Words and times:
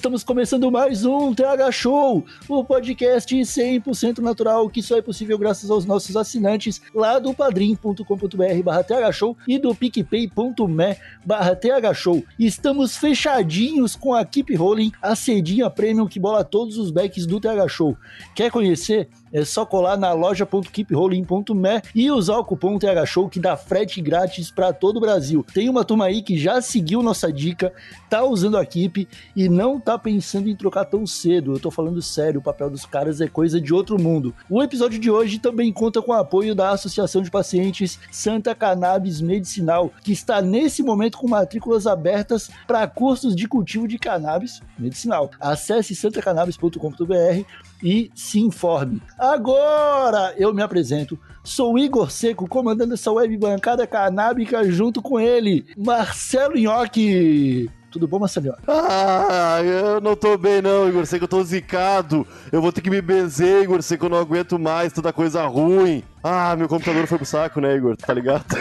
Estamos 0.00 0.24
começando 0.24 0.72
mais 0.72 1.04
um 1.04 1.34
TH 1.34 1.70
Show, 1.72 2.24
o 2.48 2.64
podcast 2.64 3.36
100% 3.36 4.20
natural 4.20 4.66
que 4.70 4.82
só 4.82 4.96
é 4.96 5.02
possível 5.02 5.36
graças 5.36 5.70
aos 5.70 5.84
nossos 5.84 6.16
assinantes 6.16 6.80
lá 6.94 7.18
do 7.18 7.34
padrim.com.br 7.34 8.62
barra 8.64 8.82
TH 8.82 9.12
Show 9.12 9.36
e 9.46 9.58
do 9.58 9.74
picpay.me 9.74 10.96
barra 11.22 11.54
TH 11.54 11.92
Show. 11.92 12.24
Estamos 12.38 12.96
fechadinhos 12.96 13.94
com 13.94 14.14
a 14.14 14.24
Keep 14.24 14.56
Rolling, 14.56 14.90
a 15.02 15.14
cedinha 15.14 15.68
premium 15.68 16.08
que 16.08 16.18
bola 16.18 16.44
todos 16.44 16.78
os 16.78 16.90
backs 16.90 17.26
do 17.26 17.38
TH 17.38 17.68
Show. 17.68 17.94
Quer 18.34 18.50
conhecer? 18.50 19.10
É 19.32 19.44
só 19.44 19.64
colar 19.64 19.96
na 19.96 20.12
loja.keeprolling.me 20.12 21.82
e 21.94 22.10
usar 22.10 22.38
o 22.38 22.44
cupom 22.44 22.78
THShow 22.78 23.28
que 23.28 23.38
dá 23.38 23.56
frete 23.56 24.00
grátis 24.00 24.50
para 24.50 24.72
todo 24.72 24.96
o 24.96 25.00
Brasil. 25.00 25.44
Tem 25.54 25.68
uma 25.68 25.84
turma 25.84 26.06
aí 26.06 26.20
que 26.20 26.36
já 26.36 26.60
seguiu 26.60 27.02
nossa 27.02 27.32
dica, 27.32 27.72
tá 28.08 28.24
usando 28.24 28.56
a 28.56 28.66
Keep 28.66 29.08
e 29.36 29.48
não 29.48 29.78
tá 29.78 29.96
pensando 29.98 30.48
em 30.48 30.56
trocar 30.56 30.84
tão 30.84 31.06
cedo. 31.06 31.54
Eu 31.54 31.60
tô 31.60 31.70
falando 31.70 32.02
sério, 32.02 32.40
o 32.40 32.42
papel 32.42 32.68
dos 32.70 32.84
caras 32.84 33.20
é 33.20 33.28
coisa 33.28 33.60
de 33.60 33.72
outro 33.72 34.00
mundo. 34.00 34.34
O 34.48 34.62
episódio 34.62 34.98
de 34.98 35.10
hoje 35.10 35.38
também 35.38 35.72
conta 35.72 36.02
com 36.02 36.10
o 36.10 36.14
apoio 36.14 36.54
da 36.54 36.70
Associação 36.70 37.22
de 37.22 37.30
Pacientes 37.30 38.00
Santa 38.10 38.54
Cannabis 38.54 39.20
Medicinal, 39.20 39.92
que 40.02 40.12
está 40.12 40.42
nesse 40.42 40.82
momento 40.82 41.18
com 41.18 41.28
matrículas 41.28 41.86
abertas 41.86 42.50
para 42.66 42.86
cursos 42.88 43.36
de 43.36 43.46
cultivo 43.46 43.86
de 43.86 43.98
cannabis 43.98 44.60
medicinal. 44.78 45.30
Acesse 45.38 45.94
santacannabis.com.br 45.94 47.69
e 47.82 48.10
se 48.14 48.40
informe. 48.40 49.02
Agora 49.18 50.34
eu 50.36 50.52
me 50.52 50.62
apresento. 50.62 51.18
Sou 51.42 51.78
Igor 51.78 52.10
Seco, 52.10 52.46
comandando 52.46 52.94
essa 52.94 53.10
web 53.10 53.36
bancada 53.38 53.86
canábica 53.86 54.62
junto 54.70 55.00
com 55.00 55.18
ele, 55.18 55.66
Marcelo 55.76 56.58
Nhoque. 56.58 57.70
Tudo 57.90 58.06
bom, 58.06 58.20
Marcelo? 58.20 58.54
Ah, 58.68 59.60
eu 59.64 60.00
não 60.00 60.14
tô 60.14 60.38
bem 60.38 60.62
não, 60.62 60.88
Igor. 60.88 61.04
Sei 61.06 61.18
que 61.18 61.24
eu 61.24 61.28
tô 61.28 61.42
zicado. 61.42 62.24
Eu 62.52 62.62
vou 62.62 62.70
ter 62.70 62.80
que 62.80 62.90
me 62.90 63.02
benzer, 63.02 63.64
Igor. 63.64 63.80
Que 63.80 64.04
eu 64.04 64.08
não 64.08 64.18
aguento 64.18 64.60
mais 64.60 64.92
tanta 64.92 65.12
coisa 65.12 65.44
ruim. 65.46 66.04
Ah, 66.22 66.54
meu 66.54 66.68
computador 66.68 67.06
foi 67.08 67.18
pro 67.18 67.26
saco, 67.26 67.60
né, 67.60 67.74
Igor? 67.74 67.96
Tá 67.96 68.14
ligado? 68.14 68.44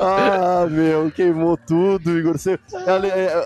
ah, 0.00 0.66
meu, 0.70 1.10
queimou 1.10 1.58
tudo, 1.58 2.18
Igor. 2.18 2.38
Você... 2.38 2.58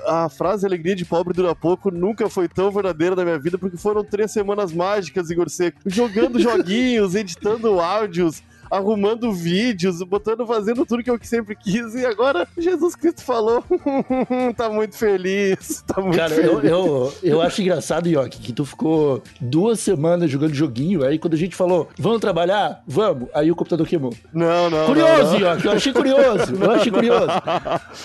A, 0.07 0.25
a 0.25 0.29
frase 0.29 0.65
alegria 0.65 0.95
de 0.95 1.05
pobre 1.05 1.35
dura 1.35 1.55
pouco 1.55 1.91
nunca 1.91 2.29
foi 2.29 2.49
tão 2.49 2.71
verdadeira 2.71 3.17
na 3.17 3.25
minha 3.25 3.39
vida 3.39 3.59
porque 3.59 3.77
foram 3.77 4.05
três 4.05 4.31
semanas 4.31 4.73
mágicas, 4.73 5.31
Igor 5.31 5.49
Seco. 5.49 5.79
Jogando 5.87 6.39
joguinhos, 6.47 7.17
editando 7.17 7.81
áudios, 7.81 8.43
arrumando 8.71 9.33
vídeos, 9.33 10.03
botando, 10.03 10.47
fazendo 10.47 10.85
tudo 10.85 11.03
que 11.03 11.11
eu 11.11 11.19
sempre 11.23 11.57
quis. 11.57 11.95
E 11.95 12.05
agora 12.05 12.47
Jesus 12.57 12.95
Cristo 12.95 13.23
falou: 13.23 13.65
tá 14.57 14.69
muito 14.71 14.97
feliz. 14.97 15.85
Tá 15.87 16.01
muito 16.01 16.17
Cara, 16.17 16.35
feliz. 16.35 16.51
eu, 16.51 16.61
eu, 16.63 17.13
eu 17.23 17.41
acho 17.41 17.63
engraçado, 17.63 18.09
Yoki, 18.09 18.39
que 18.39 18.53
tu 18.53 18.65
ficou 18.65 19.23
duas 19.41 19.79
semanas 19.79 20.31
jogando 20.31 20.53
joguinho. 20.53 21.05
Aí 21.05 21.19
quando 21.19 21.35
a 21.35 21.37
gente 21.37 21.55
falou, 21.55 21.89
vamos 21.99 22.21
trabalhar? 22.21 22.83
Vamos. 22.87 23.29
Aí 23.33 23.51
o 23.51 23.57
computador 23.57 23.87
queimou. 23.87 24.13
Não, 24.33 24.69
não. 24.69 24.87
Curioso, 24.87 25.33
não, 25.33 25.41
não. 25.41 25.55
Yoki, 25.55 25.67
eu 25.67 25.73
achei 25.73 25.93
curioso. 25.93 26.55
Eu 26.61 26.71
achei 26.73 26.93
curioso. 26.93 27.27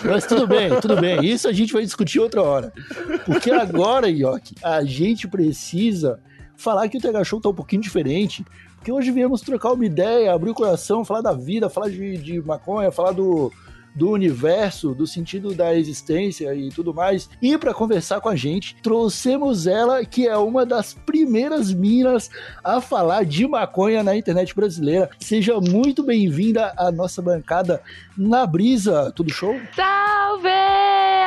Mas 0.06 0.26
tudo 0.26 0.48
bem, 0.48 0.80
tudo 0.80 0.96
bem. 1.02 1.26
Isso 1.26 1.48
a 1.48 1.54
gente 1.54 1.74
vai 1.74 1.84
discutir 1.84 2.20
outra 2.20 2.42
hora. 2.42 2.74
Porque 3.26 3.52
agora, 3.52 4.08
Yoki, 4.08 4.56
a 4.64 4.84
gente 4.84 5.28
precisa 5.28 6.20
falar 6.56 6.88
que 6.88 6.98
o 6.98 7.02
TH 7.02 7.24
Show 7.24 7.42
tá 7.42 7.50
um 7.50 7.54
pouquinho 7.54 7.82
diferente. 7.82 8.46
Porque 8.82 8.92
hoje 8.92 9.12
viemos 9.12 9.42
trocar 9.42 9.74
uma 9.74 9.86
ideia, 9.86 10.34
abrir 10.34 10.50
o 10.50 10.56
coração, 10.56 11.06
falar 11.06 11.22
da 11.22 11.34
vida, 11.34 11.70
falar 11.70 11.88
de, 11.88 12.18
de 12.18 12.42
maconha, 12.42 12.92
falar 12.92 13.12
do, 13.12 13.52
do 13.94 14.10
universo, 14.10 14.96
do 14.96 15.06
sentido 15.06 15.54
da 15.54 15.76
existência 15.76 16.52
e 16.56 16.70
tudo 16.70 16.92
mais. 16.92 17.30
E 17.40 17.56
para 17.60 17.76
conversar 17.76 18.20
com 18.22 18.28
a 18.28 18.36
gente, 18.36 18.76
trouxemos 18.82 19.68
ela, 19.68 20.04
que 20.04 20.28
é 20.28 20.36
uma 20.36 20.66
das 20.66 20.96
primeiras 20.96 21.72
minas 21.72 22.32
a 22.64 22.82
falar 22.82 23.24
de 23.24 23.48
maconha 23.48 24.04
na 24.04 24.16
internet 24.16 24.56
brasileira. 24.56 25.12
Seja 25.20 25.60
muito 25.62 26.02
bem-vinda 26.02 26.74
à 26.76 26.92
nossa 26.92 27.22
bancada 27.22 27.84
na 28.18 28.48
brisa. 28.48 29.12
Tudo 29.16 29.32
show? 29.32 29.56
Salve! 29.76 30.50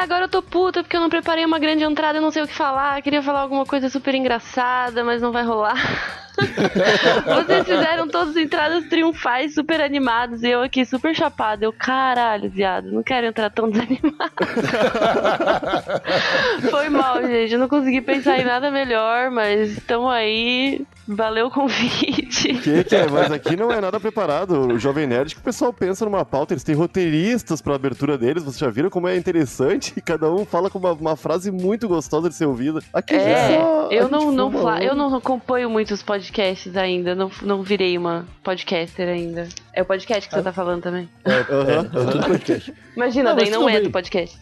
Agora 0.02 0.24
eu 0.24 0.28
tô 0.28 0.42
puta 0.42 0.82
porque 0.82 0.96
eu 0.96 1.00
não 1.00 1.08
preparei 1.08 1.44
uma 1.44 1.60
grande 1.60 1.84
entrada, 1.84 2.18
eu 2.18 2.22
não 2.22 2.32
sei 2.32 2.42
o 2.42 2.48
que 2.48 2.54
falar. 2.54 3.00
Queria 3.00 3.22
falar 3.22 3.42
alguma 3.42 3.64
coisa 3.64 3.88
super 3.88 4.12
engraçada, 4.12 5.04
mas 5.04 5.22
não 5.22 5.30
vai 5.30 5.44
rolar. 5.44 6.22
Vocês 7.24 7.64
fizeram 7.64 8.08
todas 8.08 8.30
as 8.30 8.36
entradas 8.36 8.84
triunfais, 8.86 9.54
super 9.54 9.80
animados, 9.80 10.42
e 10.42 10.50
eu 10.50 10.62
aqui 10.62 10.84
super 10.84 11.14
chapada. 11.14 11.64
Eu, 11.64 11.72
caralho, 11.72 12.50
viado, 12.50 12.90
não 12.90 13.02
quero 13.02 13.26
entrar 13.26 13.50
tão 13.50 13.70
desanimado. 13.70 14.32
Foi 16.70 16.88
mal, 16.88 17.22
gente. 17.22 17.52
Eu 17.52 17.58
não 17.58 17.68
consegui 17.68 18.00
pensar 18.00 18.38
em 18.38 18.44
nada 18.44 18.70
melhor, 18.70 19.30
mas 19.30 19.72
estamos 19.72 20.12
aí. 20.12 20.84
Valeu 21.06 21.46
o 21.46 21.50
convite. 21.50 22.54
Que, 22.64 22.84
que 22.84 22.96
é? 22.96 23.06
Mas 23.08 23.30
aqui 23.30 23.56
não 23.56 23.70
é 23.70 23.80
nada 23.80 23.98
preparado. 24.00 24.68
O 24.72 24.78
Jovem 24.78 25.06
Nerd 25.06 25.34
que 25.34 25.40
o 25.40 25.44
pessoal 25.44 25.72
pensa 25.72 26.04
numa 26.04 26.24
pauta, 26.24 26.54
eles 26.54 26.62
têm 26.64 26.74
roteiristas 26.74 27.60
pra 27.60 27.74
abertura 27.74 28.16
deles. 28.16 28.42
Vocês 28.42 28.58
já 28.58 28.70
viram 28.70 28.88
como 28.90 29.06
é 29.08 29.16
interessante? 29.16 30.00
Cada 30.04 30.30
um 30.32 30.44
fala 30.44 30.70
com 30.70 30.78
uma, 30.78 30.92
uma 30.92 31.16
frase 31.16 31.50
muito 31.50 31.86
gostosa 31.88 32.28
de 32.28 32.34
ser 32.34 32.46
ouvida. 32.46 32.80
Aqui 32.92 33.14
É, 33.14 33.48
só, 33.60 33.88
eu 33.90 34.02
gente 34.02 34.10
não, 34.12 34.32
não, 34.32 34.48
um. 34.48 34.78
eu 34.78 34.94
não 34.94 35.14
acompanho 35.14 35.68
muitos 35.68 36.02
podcasts 36.02 36.76
ainda, 36.76 37.14
não, 37.14 37.30
não 37.42 37.62
virei 37.62 37.96
uma 37.98 38.26
podcaster 38.42 39.08
ainda. 39.08 39.48
É 39.72 39.82
o 39.82 39.84
podcast 39.84 40.28
que 40.28 40.34
você 40.34 40.42
tá 40.42 40.52
falando 40.52 40.82
também. 40.82 41.08
Aham, 41.26 41.90
É 41.92 42.10
tudo 42.12 42.26
podcast. 42.28 42.74
Imagina, 42.96 43.30
Não, 43.30 43.36
daí 43.36 43.50
não 43.50 43.68
é 43.68 43.74
bem. 43.74 43.82
do 43.84 43.90
podcast. 43.90 44.38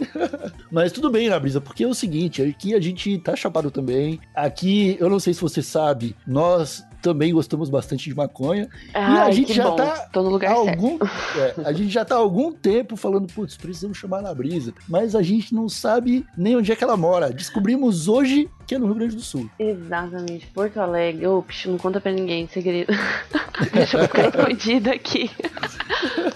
Mas 0.72 0.92
tudo 0.92 1.10
bem, 1.10 1.28
na 1.28 1.38
brisa, 1.38 1.60
porque 1.60 1.84
é 1.84 1.86
o 1.86 1.92
seguinte, 1.94 2.40
aqui 2.42 2.74
a 2.74 2.80
gente 2.80 3.18
tá 3.18 3.36
chapado 3.36 3.70
também. 3.70 4.18
Aqui, 4.34 4.96
eu 4.98 5.10
não 5.10 5.20
sei 5.20 5.34
se 5.34 5.40
você 5.42 5.62
sabe, 5.62 5.91
nós 6.26 6.84
também 7.02 7.34
gostamos 7.34 7.68
bastante 7.68 8.08
de 8.08 8.14
maconha. 8.14 8.68
e 8.94 8.96
a 8.96 9.24
Ai, 9.24 9.32
gente 9.32 9.52
já 9.52 9.64
bom. 9.64 9.76
tá 9.76 10.08
Tô 10.12 10.22
no 10.22 10.30
lugar 10.30 10.52
algum, 10.52 10.98
é, 11.36 11.54
a 11.64 11.72
gente 11.72 11.90
já 11.90 12.04
tá 12.04 12.14
há 12.14 12.18
algum 12.18 12.52
tempo 12.52 12.96
falando, 12.96 13.26
putz, 13.26 13.56
precisamos 13.56 13.98
chamar 13.98 14.22
na 14.22 14.32
brisa. 14.32 14.72
Mas 14.88 15.16
a 15.16 15.22
gente 15.22 15.52
não 15.52 15.68
sabe 15.68 16.24
nem 16.38 16.56
onde 16.56 16.70
é 16.70 16.76
que 16.76 16.84
ela 16.84 16.96
mora. 16.96 17.30
Descobrimos 17.30 18.06
hoje 18.06 18.48
que 18.66 18.76
é 18.76 18.78
no 18.78 18.86
Rio 18.86 18.94
Grande 18.94 19.16
do 19.16 19.22
Sul. 19.22 19.50
Exatamente, 19.58 20.46
Porto 20.46 20.78
Alegre. 20.78 21.26
Ops, 21.26 21.66
não 21.66 21.76
conta 21.76 22.00
pra 22.00 22.12
ninguém, 22.12 22.46
segredo. 22.46 22.92
Deixa 23.74 23.98
eu 23.98 24.02
ficar 24.04 24.28
escondida 24.28 24.92
aqui. 24.92 25.30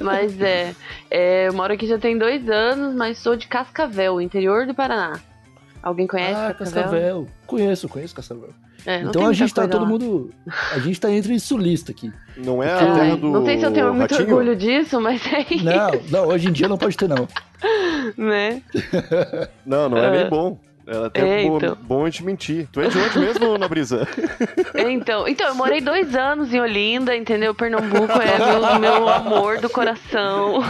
mas 0.00 0.38
é, 0.40 0.74
é, 1.10 1.48
eu 1.48 1.54
moro 1.54 1.72
aqui 1.72 1.86
já 1.86 1.98
tem 1.98 2.18
dois 2.18 2.48
anos, 2.50 2.94
mas 2.94 3.18
sou 3.18 3.36
de 3.36 3.46
Cascavel, 3.46 4.20
interior 4.20 4.66
do 4.66 4.74
Paraná. 4.74 5.20
Alguém 5.82 6.08
conhece 6.08 6.34
ah, 6.34 6.52
Cascavel? 6.52 6.82
Cascavel. 6.82 7.28
Conheço, 7.46 7.88
conheço 7.88 8.14
Cascavel. 8.14 8.65
É, 8.86 9.00
então 9.02 9.26
a 9.26 9.32
gente 9.32 9.52
tá 9.52 9.66
todo 9.66 9.82
lá. 9.82 9.88
mundo. 9.88 10.30
A 10.72 10.78
gente 10.78 11.00
tá 11.00 11.10
entre 11.10 11.38
sulista 11.40 11.90
aqui. 11.92 12.12
Não 12.36 12.62
é 12.62 12.70
a 12.72 12.78
Ai, 12.78 12.94
terra 13.00 13.16
do 13.16 13.30
não 13.32 13.44
sei 13.44 13.58
se 13.58 13.64
eu 13.66 13.72
tenho 13.72 13.92
muito 13.94 14.12
ratinho? 14.12 14.28
orgulho 14.36 14.56
disso, 14.56 15.00
mas 15.00 15.20
é 15.32 15.40
isso, 15.50 15.64
Não, 15.64 15.90
não, 16.10 16.28
hoje 16.28 16.48
em 16.48 16.52
dia 16.52 16.68
não 16.68 16.78
pode 16.78 16.96
ter, 16.96 17.08
não. 17.08 17.26
né? 18.16 18.62
Não, 19.64 19.88
não 19.88 19.98
é 19.98 20.06
É. 20.06 20.10
nem 20.22 20.30
bom. 20.30 20.58
É 20.86 21.06
até 21.06 21.42
É, 21.42 21.48
bom, 21.48 21.56
então. 21.56 21.78
bom 21.82 22.02
a 22.04 22.10
gente 22.10 22.24
mentir. 22.24 22.68
Tu 22.70 22.80
é 22.80 22.88
de 22.88 22.96
onde 22.98 23.18
mesmo, 23.18 23.58
na 23.58 23.66
brisa? 23.68 24.06
Então, 24.88 25.26
então, 25.26 25.48
eu 25.48 25.54
morei 25.54 25.80
dois 25.80 26.14
anos 26.14 26.52
em 26.52 26.60
Olinda, 26.60 27.16
entendeu? 27.16 27.54
Pernambuco 27.54 28.12
é 28.20 28.38
meu, 28.38 28.78
meu 28.78 29.08
amor 29.08 29.58
do 29.58 29.68
coração. 29.70 30.60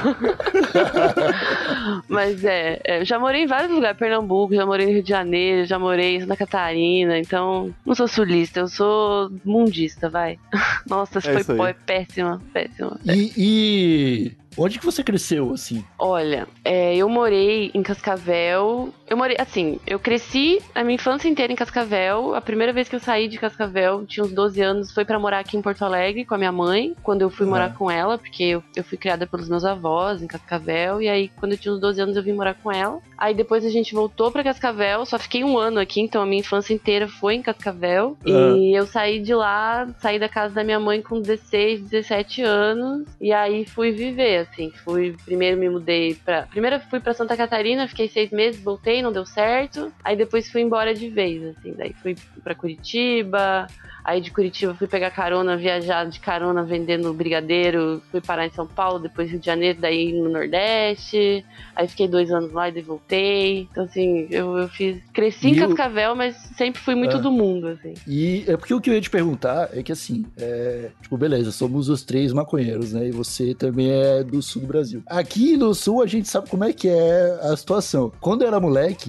Mas 2.09 2.45
é, 2.45 2.81
é, 2.85 3.05
já 3.05 3.19
morei 3.19 3.43
em 3.43 3.47
vários 3.47 3.71
lugares, 3.71 3.99
Pernambuco, 3.99 4.55
já 4.55 4.65
morei 4.65 4.87
no 4.87 4.93
Rio 4.93 5.03
de 5.03 5.09
Janeiro, 5.09 5.67
já 5.67 5.79
morei 5.79 6.17
em 6.17 6.21
Santa 6.21 6.37
Catarina, 6.37 7.19
então 7.19 7.75
não 7.85 7.95
sou 7.95 8.09
sulista, 8.09 8.61
eu 8.61 8.69
sou 8.69 9.31
mundista, 9.45 10.09
vai. 10.09 10.39
Nossa, 10.89 11.19
É 11.19 11.21
isso 11.35 11.45
foi 11.45 11.55
aí. 11.55 11.59
pô, 11.59 11.67
é 11.67 11.73
péssima, 11.73 12.41
péssima. 12.53 12.99
E, 13.07 13.33
e 13.37 14.33
onde 14.57 14.79
que 14.79 14.85
você 14.85 15.03
cresceu, 15.03 15.53
assim? 15.53 15.85
Olha, 15.99 16.47
é, 16.65 16.97
eu 16.97 17.09
morei 17.09 17.71
em 17.75 17.83
Cascavel 17.83 18.93
eu 19.09 19.17
morei, 19.17 19.37
assim, 19.39 19.79
eu 19.87 19.99
cresci 19.99 20.61
a 20.75 20.83
minha 20.83 20.97
infância 20.97 21.29
inteira 21.29 21.53
em 21.53 21.57
Cascavel. 21.57 22.35
A 22.35 22.41
primeira 22.41 22.73
vez 22.73 22.89
que 22.89 22.97
eu 22.97 23.01
saí 23.01 23.29
de 23.29 23.39
Cascavel, 23.39 24.05
tinha 24.05 24.25
uns 24.25 24.33
12 24.33 24.61
anos, 24.61 24.93
foi 24.93 25.05
pra 25.05 25.19
morar 25.19 25.39
aqui 25.39 25.57
em 25.57 25.63
Porto 25.63 25.85
Alegre 25.85 26.25
com 26.25 26.35
a 26.35 26.39
minha 26.39 26.53
mãe, 26.53 26.95
quando 27.03 27.23
eu 27.23 27.31
fui 27.31 27.47
morar 27.47 27.75
com 27.75 27.91
ela, 27.91 28.19
porque 28.19 28.43
eu, 28.43 28.65
eu 28.75 28.83
fui 28.83 28.99
criada 28.99 29.27
pelos 29.27 29.49
meus 29.49 29.65
avós 29.65 30.23
em 30.23 30.27
Cascavel, 30.27 31.01
e 31.01 31.09
aí 31.09 31.29
quando 31.29 31.53
eu 31.53 31.59
tinha 31.59 31.73
uns 31.73 31.81
12 31.81 32.01
anos 32.01 32.17
eu 32.17 32.23
vim 32.23 32.33
morar 32.33 32.55
com 32.55 32.73
ela. 32.73 33.01
Aí 33.17 33.33
depois 33.33 33.65
a 33.65 33.71
gente 33.71 33.95
voltou 33.95 34.31
pra 34.31 34.43
Cascavel, 34.43 35.07
só 35.07 35.19
fiquei 35.19 35.45
um 35.45 35.57
ano 35.57 35.79
aqui, 35.79 36.01
então 36.01 36.23
a 36.23 36.27
minha 36.27 36.41
infância 36.41 36.75
inteira 36.75 37.07
foi 37.07 37.35
em 37.35 37.43
Cascavel. 37.43 38.17
E 38.27 38.77
eu 38.77 38.87
saí 38.87 39.21
de 39.21 39.35
lá, 39.35 39.89
saí 40.01 40.19
da 40.19 40.29
casa 40.29 40.55
da 40.55 40.65
minha 40.65 40.81
mãe 40.81 41.01
com 41.01 41.21
16, 41.21 41.83
17 41.83 42.43
anos, 42.43 43.07
e 43.21 43.33
aí 43.33 43.65
fui 43.65 43.93
viver, 43.93 44.49
assim, 44.49 44.71
fui, 44.85 45.15
primeiro 45.25 45.57
me 45.57 45.69
mudei 45.69 46.15
pra, 46.15 46.43
primeiro 46.43 46.81
fui 46.91 46.99
pra 46.99 47.15
Santa 47.15 47.37
Catarina, 47.37 47.87
fiquei 47.87 48.09
seis 48.09 48.31
meses, 48.31 48.61
voltei, 48.61 48.96
não 49.03 49.13
deu 49.13 49.25
certo, 49.27 49.93
aí 50.05 50.17
depois 50.17 50.51
fui 50.51 50.61
embora 50.63 50.95
de 50.95 51.09
vez, 51.09 51.43
assim, 51.45 51.75
daí 51.77 51.93
fui 52.03 52.17
pra 52.43 52.55
Curitiba, 52.55 53.67
Aí 54.05 54.21
de 54.21 54.31
Curitiba 54.31 54.73
fui 54.73 54.87
pegar 54.87 55.11
carona, 55.11 55.57
viajar 55.57 56.05
de 56.09 56.21
carona 56.21 56.63
vendendo 56.63 57.13
brigadeiro, 57.13 58.01
fui 58.13 58.21
parar 58.21 58.47
em 58.47 58.51
São 58.53 58.65
Paulo, 58.65 59.01
depois 59.01 59.29
Rio 59.29 59.41
de 59.41 59.47
Janeiro, 59.47 59.81
daí 59.81 60.13
no 60.13 60.29
Nordeste. 60.29 61.45
Aí 61.75 61.89
fiquei 61.89 62.07
dois 62.07 62.31
anos 62.31 62.53
lá 62.53 62.69
e 62.69 62.73
daí 62.73 62.83
voltei. 62.83 63.63
Então, 63.69 63.83
assim, 63.83 64.29
eu, 64.31 64.57
eu 64.59 64.69
fiz. 64.69 64.99
Cresci 65.13 65.49
em 65.49 65.57
E 65.57 65.61
o- 65.65 65.67
Cascavel, 65.71 66.15
mas 66.15 66.37
sempre 66.57 66.81
fui 66.81 66.95
muito 66.95 67.17
Ah. 67.17 67.21
do 67.21 67.33
mundo, 67.33 67.67
assim. 67.67 67.95
E 68.07 68.45
é 68.47 68.57
porque 68.57 68.73
o 68.73 68.81
que 68.81 68.91
eu 68.91 68.95
ia 68.95 69.01
te 69.01 69.11
perguntar 69.11 69.71
é 69.73 69.83
que 69.83 69.91
assim, 69.91 70.25
é, 70.37 70.91
tipo, 71.03 71.17
beleza, 71.19 71.51
somos 71.51 71.89
os 71.89 72.05
três 72.05 72.33
maconheiros, 72.33 72.93
né? 72.93 73.09
E 73.09 73.11
você 73.11 73.57
também 73.57 73.91
é 73.91 74.23
do 74.23 74.41
sul 74.41 74.63
do 74.63 74.69
Brasil. 74.69 75.03
Aqui 75.07 75.57
no 75.57 75.75
sul 75.75 76.01
a 76.01 76.07
gente 76.07 76.29
sabe 76.29 76.49
como 76.49 76.63
é 76.63 76.73
que 76.73 76.89
é 76.89 77.41
a 77.43 77.57
situação. 77.57 78.13
Quando 78.21 78.43
eu 78.43 78.47
era 78.49 78.61
moleque, 78.61 78.86
moleque 78.87 79.09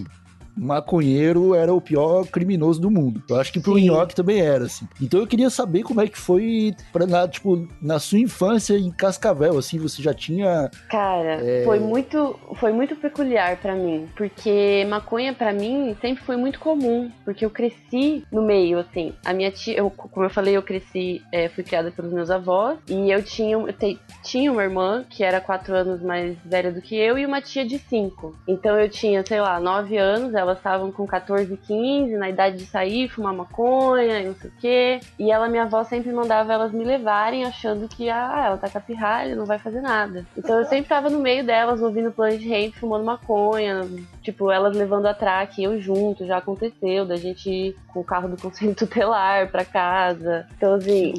maconheiro 0.57 1.53
era 1.55 1.73
o 1.73 1.81
pior 1.81 2.25
criminoso 2.27 2.79
do 2.81 2.89
mundo. 2.91 3.21
Eu 3.29 3.39
acho 3.39 3.51
que 3.53 3.59
pro 3.59 3.75
Sim. 3.75 3.85
Nhoque 3.87 4.15
também 4.15 4.39
era, 4.41 4.65
assim. 4.65 4.87
Então 5.01 5.19
eu 5.19 5.27
queria 5.27 5.49
saber 5.49 5.83
como 5.83 6.01
é 6.01 6.07
que 6.07 6.17
foi, 6.17 6.73
pra, 6.91 7.05
na, 7.05 7.27
tipo, 7.27 7.67
na 7.81 7.99
sua 7.99 8.19
infância 8.19 8.77
em 8.77 8.91
Cascavel, 8.91 9.57
assim, 9.57 9.77
você 9.77 10.01
já 10.01 10.13
tinha... 10.13 10.69
Cara, 10.89 11.39
É. 11.45 11.63
foi 11.63 11.79
muito 11.79 12.39
foi 12.59 12.71
muito 12.71 12.95
peculiar 12.95 13.57
pra 13.57 13.75
mim, 13.75 14.07
porque 14.15 14.85
maconha 14.89 15.33
pra 15.33 15.53
mim 15.53 15.95
sempre 16.01 16.23
foi 16.23 16.35
muito 16.37 16.59
comum, 16.59 17.11
porque 17.23 17.45
eu 17.45 17.49
cresci 17.49 18.23
no 18.31 18.41
meio 18.41 18.79
assim. 18.79 19.13
A 19.25 19.33
minha 19.33 19.51
tia, 19.51 19.77
eu- 19.77 19.89
como 19.89 20.25
eu 20.25 20.29
falei, 20.29 20.55
eu 20.57 20.63
cresci, 20.63 21.21
é, 21.31 21.47
fui 21.49 21.63
criada 21.63 21.91
pelos 21.91 22.11
meus 22.11 22.29
avós 22.31 22.77
e 22.89 23.11
eu 23.11 23.21
tinha 23.23 23.57
eu 23.57 23.73
te- 23.73 23.99
tinha 24.23 24.51
uma 24.51 24.63
irmã 24.63 25.03
que 25.09 25.23
era 25.23 25.39
quatro 25.39 25.75
anos 25.75 26.01
mais 26.01 26.35
velha 26.45 26.71
do 26.71 26.81
que 26.81 26.95
eu 26.95 27.17
e 27.17 27.25
uma 27.25 27.41
tia 27.41 27.65
de 27.65 27.77
cinco. 27.79 28.35
Então 28.47 28.79
eu 28.79 28.89
tinha, 28.89 29.23
sei 29.25 29.39
lá, 29.39 29.59
nove 29.59 29.97
anos, 29.97 30.33
elas 30.47 30.57
estavam 30.57 30.91
com 30.91 31.05
14, 31.05 31.55
15, 31.57 32.15
na 32.17 32.29
idade 32.29 32.57
de 32.57 32.65
sair, 32.65 33.09
fumar 33.09 33.33
maconha 33.33 34.27
não 34.27 34.35
sei 34.35 34.49
o 34.49 34.53
quê. 34.59 34.99
E 35.17 35.31
ela, 35.31 35.47
minha 35.47 35.63
avó, 35.63 35.83
sempre 35.83 36.11
mandava 36.11 36.53
elas 36.53 36.71
me 36.71 36.83
levarem 36.83 37.45
achando 37.45 37.87
que, 37.87 38.09
ah, 38.09 38.43
ela 38.45 38.57
tá 38.57 38.69
com 38.69 38.77
a 38.77 38.81
pirralha, 38.81 39.35
não 39.35 39.45
vai 39.45 39.59
fazer 39.59 39.81
nada. 39.81 40.25
Então 40.37 40.57
eu 40.57 40.65
sempre 40.65 40.89
tava 40.89 41.09
no 41.09 41.19
meio 41.19 41.45
delas, 41.45 41.81
ouvindo 41.81 42.11
Planet 42.11 42.41
Ramp, 42.43 42.75
fumando 42.75 43.05
maconha, 43.05 43.87
tipo, 44.21 44.51
elas 44.51 44.75
levando 44.75 45.05
a 45.05 45.13
track, 45.13 45.61
eu 45.61 45.79
junto, 45.79 46.25
já 46.25 46.37
aconteceu, 46.37 47.05
da 47.05 47.15
gente 47.15 47.49
ir 47.49 47.75
com 47.87 48.01
o 48.01 48.05
carro 48.05 48.29
do 48.29 48.41
conselho 48.41 48.75
tutelar 48.75 49.49
pra 49.49 49.65
casa. 49.65 50.47
Então, 50.57 50.75
assim. 50.75 51.13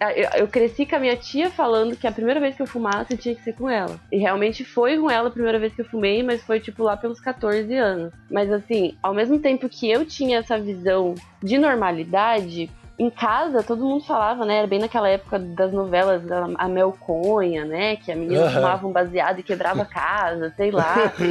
Eu, 0.00 0.40
eu 0.40 0.48
cresci 0.48 0.86
com 0.86 0.96
a 0.96 1.00
minha 1.00 1.16
tia 1.16 1.50
falando 1.50 1.96
que 1.96 2.06
a 2.06 2.12
primeira 2.12 2.40
vez 2.40 2.54
que 2.54 2.62
eu 2.62 2.66
fumasse 2.66 3.16
tinha 3.16 3.34
que 3.34 3.42
ser 3.42 3.54
com 3.54 3.68
ela. 3.68 3.98
E 4.12 4.18
realmente 4.18 4.64
foi 4.64 4.96
com 4.96 5.10
ela 5.10 5.28
a 5.28 5.32
primeira 5.32 5.58
vez 5.58 5.74
que 5.74 5.80
eu 5.80 5.84
fumei, 5.84 6.22
mas 6.22 6.42
foi 6.42 6.60
tipo 6.60 6.82
lá 6.82 6.96
pelos 6.96 7.20
14 7.20 7.74
anos. 7.74 8.12
Mas 8.30 8.50
assim, 8.52 8.96
ao 9.02 9.12
mesmo 9.12 9.38
tempo 9.38 9.68
que 9.68 9.90
eu 9.90 10.04
tinha 10.04 10.38
essa 10.38 10.58
visão 10.58 11.14
de 11.42 11.58
normalidade, 11.58 12.70
em 12.98 13.10
casa 13.10 13.62
todo 13.62 13.84
mundo 13.84 14.04
falava, 14.04 14.44
né? 14.44 14.58
Era 14.58 14.66
bem 14.66 14.80
naquela 14.80 15.08
época 15.08 15.38
das 15.38 15.72
novelas 15.72 16.22
da 16.24 16.48
a 16.56 16.68
Melconha, 16.68 17.64
né? 17.64 17.96
Que 17.96 18.10
a 18.10 18.16
menina 18.16 18.42
Aham. 18.42 18.54
fumava 18.54 18.86
um 18.86 18.92
baseado 18.92 19.38
e 19.38 19.42
quebrava 19.42 19.82
a 19.82 19.86
casa, 19.86 20.52
sei 20.56 20.70
lá. 20.70 21.12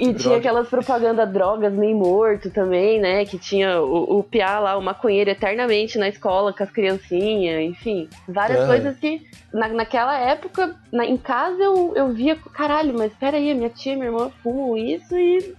E, 0.00 0.08
e 0.08 0.14
tinha 0.14 0.38
aquelas 0.38 0.68
propaganda 0.68 1.26
drogas 1.26 1.72
meio 1.72 1.96
morto 1.96 2.50
também, 2.50 2.98
né? 3.00 3.24
Que 3.24 3.38
tinha 3.38 3.80
o, 3.80 4.18
o 4.18 4.24
Piá 4.24 4.58
lá, 4.58 4.76
o 4.76 4.82
maconheiro 4.82 5.30
eternamente 5.30 5.98
na 5.98 6.08
escola 6.08 6.52
com 6.52 6.62
as 6.62 6.70
criancinhas, 6.70 7.62
enfim. 7.62 8.08
Várias 8.28 8.58
Aham. 8.60 8.66
coisas 8.66 8.98
que 8.98 9.20
na, 9.52 9.68
naquela 9.68 10.18
época, 10.18 10.74
na- 10.92 11.06
em 11.06 11.16
casa 11.16 11.62
eu, 11.62 11.92
eu 11.96 12.08
via, 12.12 12.36
caralho, 12.54 12.94
mas 12.94 13.12
peraí, 13.14 13.50
a 13.50 13.54
minha 13.54 13.68
tia 13.70 13.94
minha 13.94 14.06
irmã 14.06 14.30
fumam 14.42 14.76
isso 14.76 15.16
e 15.16 15.54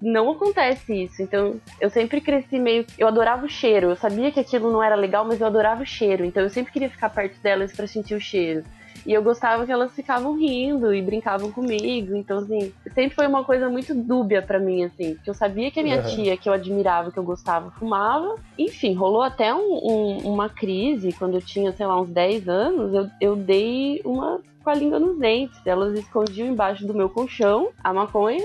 não 0.00 0.30
acontece 0.30 1.04
isso. 1.04 1.22
Então 1.22 1.56
eu 1.80 1.90
sempre 1.90 2.20
cresci 2.20 2.58
meio. 2.58 2.84
Eu 2.98 3.08
adorava 3.08 3.46
o 3.46 3.48
cheiro. 3.48 3.90
Eu 3.90 3.96
sabia 3.96 4.30
que 4.30 4.40
aquilo 4.40 4.70
não 4.72 4.82
era 4.82 4.94
legal, 4.96 5.24
mas 5.24 5.40
eu 5.40 5.46
adorava 5.46 5.82
o 5.82 5.86
cheiro. 5.86 6.24
Então 6.24 6.42
eu 6.42 6.50
sempre 6.50 6.72
queria 6.72 6.90
ficar 6.90 7.08
perto 7.10 7.40
delas 7.42 7.72
pra 7.72 7.86
sentir 7.86 8.14
o 8.14 8.20
cheiro. 8.20 8.64
E 9.06 9.12
eu 9.12 9.22
gostava 9.22 9.66
que 9.66 9.72
elas 9.72 9.92
ficavam 9.94 10.34
rindo 10.38 10.94
e 10.94 11.02
brincavam 11.02 11.52
comigo. 11.52 12.16
Então, 12.16 12.38
assim, 12.38 12.72
sempre 12.94 13.14
foi 13.14 13.26
uma 13.26 13.44
coisa 13.44 13.68
muito 13.68 13.94
dúbia 13.94 14.40
pra 14.40 14.58
mim, 14.58 14.84
assim. 14.84 15.16
Que 15.22 15.28
eu 15.28 15.34
sabia 15.34 15.70
que 15.70 15.78
a 15.78 15.82
minha 15.82 15.98
Aham. 15.98 16.08
tia, 16.08 16.36
que 16.38 16.48
eu 16.48 16.52
admirava, 16.54 17.12
que 17.12 17.18
eu 17.18 17.22
gostava, 17.24 17.70
fumava. 17.72 18.36
Enfim, 18.58 18.94
rolou 18.94 19.20
até 19.20 19.52
um- 19.54 19.58
um- 19.60 20.18
uma 20.32 20.48
crise 20.48 21.12
quando 21.12 21.34
eu 21.34 21.42
tinha, 21.42 21.70
sei 21.72 21.84
lá, 21.84 22.00
uns 22.00 22.08
10 22.08 22.48
anos. 22.48 22.94
Eu, 22.94 23.10
eu 23.20 23.36
dei 23.36 24.00
uma 24.06 24.40
com 24.64 24.70
a 24.70 24.74
língua 24.74 24.98
nos 24.98 25.18
dentes. 25.18 25.60
Elas 25.64 25.96
escondiam 25.98 26.48
embaixo 26.48 26.86
do 26.86 26.94
meu 26.94 27.08
colchão 27.08 27.68
a 27.82 27.92
maconha. 27.92 28.44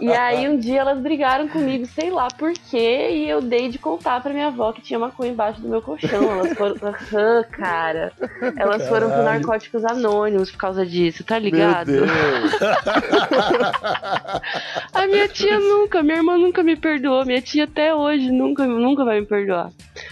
e 0.00 0.12
aí 0.12 0.46
um 0.48 0.58
dia 0.58 0.80
elas 0.80 1.00
brigaram 1.00 1.48
comigo, 1.48 1.86
sei 1.86 2.10
lá 2.10 2.28
por 2.28 2.52
quê, 2.52 3.08
e 3.12 3.28
eu 3.28 3.40
dei 3.40 3.68
de 3.70 3.78
contar 3.78 4.20
pra 4.22 4.32
minha 4.32 4.48
avó 4.48 4.72
que 4.72 4.82
tinha 4.82 4.98
maconha 4.98 5.32
embaixo 5.32 5.60
do 5.60 5.68
meu 5.68 5.80
colchão. 5.80 6.22
Elas 6.30 6.52
foram. 6.52 6.76
Ah, 7.12 7.44
cara. 7.44 8.12
Elas 8.56 8.88
foram 8.88 9.08
pro 9.08 9.16
Caralho. 9.18 9.40
Narcóticos 9.40 9.84
Anônimos 9.84 10.50
por 10.50 10.58
causa 10.58 10.84
disso, 10.86 11.22
tá 11.24 11.38
ligado? 11.38 11.90
A 14.92 15.06
minha 15.06 15.28
tia 15.28 15.58
nunca, 15.58 16.02
minha 16.02 16.16
irmã 16.16 16.36
nunca 16.36 16.62
me 16.62 16.76
perdoou. 16.76 17.24
Minha 17.24 17.40
tia 17.40 17.64
até 17.64 17.94
hoje 17.94 18.30
nunca, 18.30 18.66
nunca 18.66 19.04
vai 19.04 19.20
me 19.20 19.26
perdoar. 19.26 19.70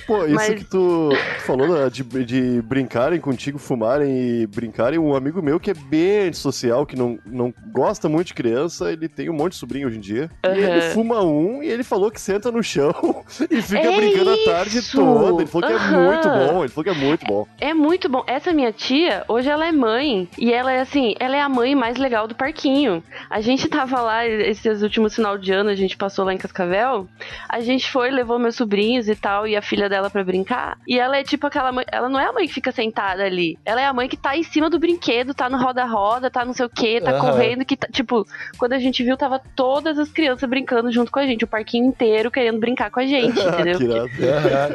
Pô, 0.09 0.25
isso 0.25 0.35
Mas- 0.35 0.55
que 0.55 0.65
tu 0.65 1.11
falou 1.45 1.89
de, 1.91 2.03
de 2.25 2.63
brincarem 2.63 3.21
contigo, 3.21 3.59
fumarem 3.59 4.09
e 4.41 4.47
brincarem. 4.47 4.99
Um 4.99 5.15
amigo 5.15 5.43
meu 5.43 5.61
que 5.61 5.71
é 5.71 5.75
bem 5.75 6.29
antissocial, 6.29 6.87
que 6.87 6.97
não, 6.97 7.19
não 7.27 7.53
gosta 7.71 8.09
muito 8.09 8.29
de 8.29 8.35
criança, 8.35 8.91
ele 8.91 9.07
tem 9.07 9.29
um 9.29 9.35
monte 9.35 9.53
de 9.53 9.59
sobrinho 9.59 9.87
hoje 9.87 9.99
em 9.99 10.01
dia. 10.01 10.31
E 10.45 10.49
ele 10.59 10.81
fuma 10.95 11.23
um 11.23 11.63
e 11.63 11.69
ele 11.69 11.85
falou 11.85 12.11
que 12.11 12.19
senta 12.19 12.51
no 12.51 12.63
chão 12.63 12.91
e 13.51 13.61
fica 13.61 13.83
É 13.83 13.97
brincando 13.97 14.31
a 14.31 14.37
tarde 14.47 14.79
isso! 14.79 14.97
toda. 14.97 15.43
Ele 15.43 15.47
falou 15.51 15.69
que 15.69 15.75
é 15.75 15.77
Aham. 15.77 16.05
muito 16.11 16.29
bom, 16.31 16.61
ele 16.65 16.69
falou 16.73 16.85
que 16.85 16.91
é 16.91 16.95
muito 17.07 17.27
bom. 17.27 17.47
É 17.61 17.75
muito 17.75 18.09
bom. 18.09 18.25
Essa 18.27 18.51
minha 18.51 18.73
tia, 18.73 19.25
hoje 19.29 19.51
ela 19.51 19.67
é 19.67 19.73
mãe. 19.73 20.27
E 20.39 20.55
ela 20.55 20.73
é 20.73 20.81
assim, 20.81 21.15
ela 21.21 21.37
é 21.37 21.41
a 21.43 21.51
mãe 21.51 21.75
mais 21.75 21.99
legal 21.99 22.27
do 22.27 22.35
parquinho. 22.35 23.03
A 23.29 23.43
gente 23.43 23.69
tava 23.69 24.01
lá 24.01 24.27
esses 24.27 24.81
últimos 24.83 25.15
final 25.15 25.37
de 25.37 25.53
ano, 25.53 25.69
a 25.69 25.75
gente 25.75 25.99
passou 25.99 26.25
lá 26.25 26.33
em 26.33 26.39
Cascavel. 26.39 27.07
A 27.47 27.61
gente 27.61 27.91
foi, 27.91 28.11
levou 28.11 28.39
meus 28.39 28.55
sobrinhos 28.57 29.07
e 29.07 29.15
tal, 29.15 29.47
e 29.47 29.55
a 29.55 29.61
filha 29.61 29.89
dela 29.89 29.98
pra 30.09 30.23
brincar. 30.23 30.79
E 30.87 30.99
ela 30.99 31.17
é 31.17 31.25
tipo 31.25 31.47
aquela 31.47 31.73
mãe. 31.73 31.85
Ela 31.91 32.09
não 32.09 32.21
é 32.21 32.27
a 32.27 32.33
mãe 32.33 32.47
que 32.47 32.55
fica 32.55 32.71
sentada 32.71 33.25
ali. 33.25 33.59
Ela 33.65 33.81
é 33.81 33.87
a 33.87 33.93
mãe 33.93 34.09
que 34.09 34.17
tá 34.17 34.37
em 34.37 34.43
cima 34.43 34.71
do 34.71 34.79
brinquedo, 34.79 35.35
tá 35.35 35.49
no 35.51 35.59
roda-roda, 35.59 36.31
tá 36.31 36.45
não 36.45 36.53
sei 36.53 36.67
o 36.67 36.71
que, 36.71 37.01
tá 37.01 37.11
Aham. 37.13 37.21
correndo. 37.21 37.65
que 37.65 37.77
tá, 37.77 37.89
Tipo, 37.91 38.25
quando 38.57 38.75
a 38.75 38.79
gente 38.79 39.03
viu, 39.03 39.17
tava 39.17 39.41
todas 39.57 39.99
as 39.99 40.09
crianças 40.11 40.49
brincando 40.49 40.93
junto 40.93 41.11
com 41.11 41.19
a 41.19 41.27
gente. 41.27 41.45
O 41.45 41.49
parquinho 41.49 41.87
inteiro 41.87 42.31
querendo 42.31 42.59
brincar 42.61 42.91
com 42.91 43.01
a 43.01 43.07
gente, 43.07 43.39
entendeu? 43.41 43.79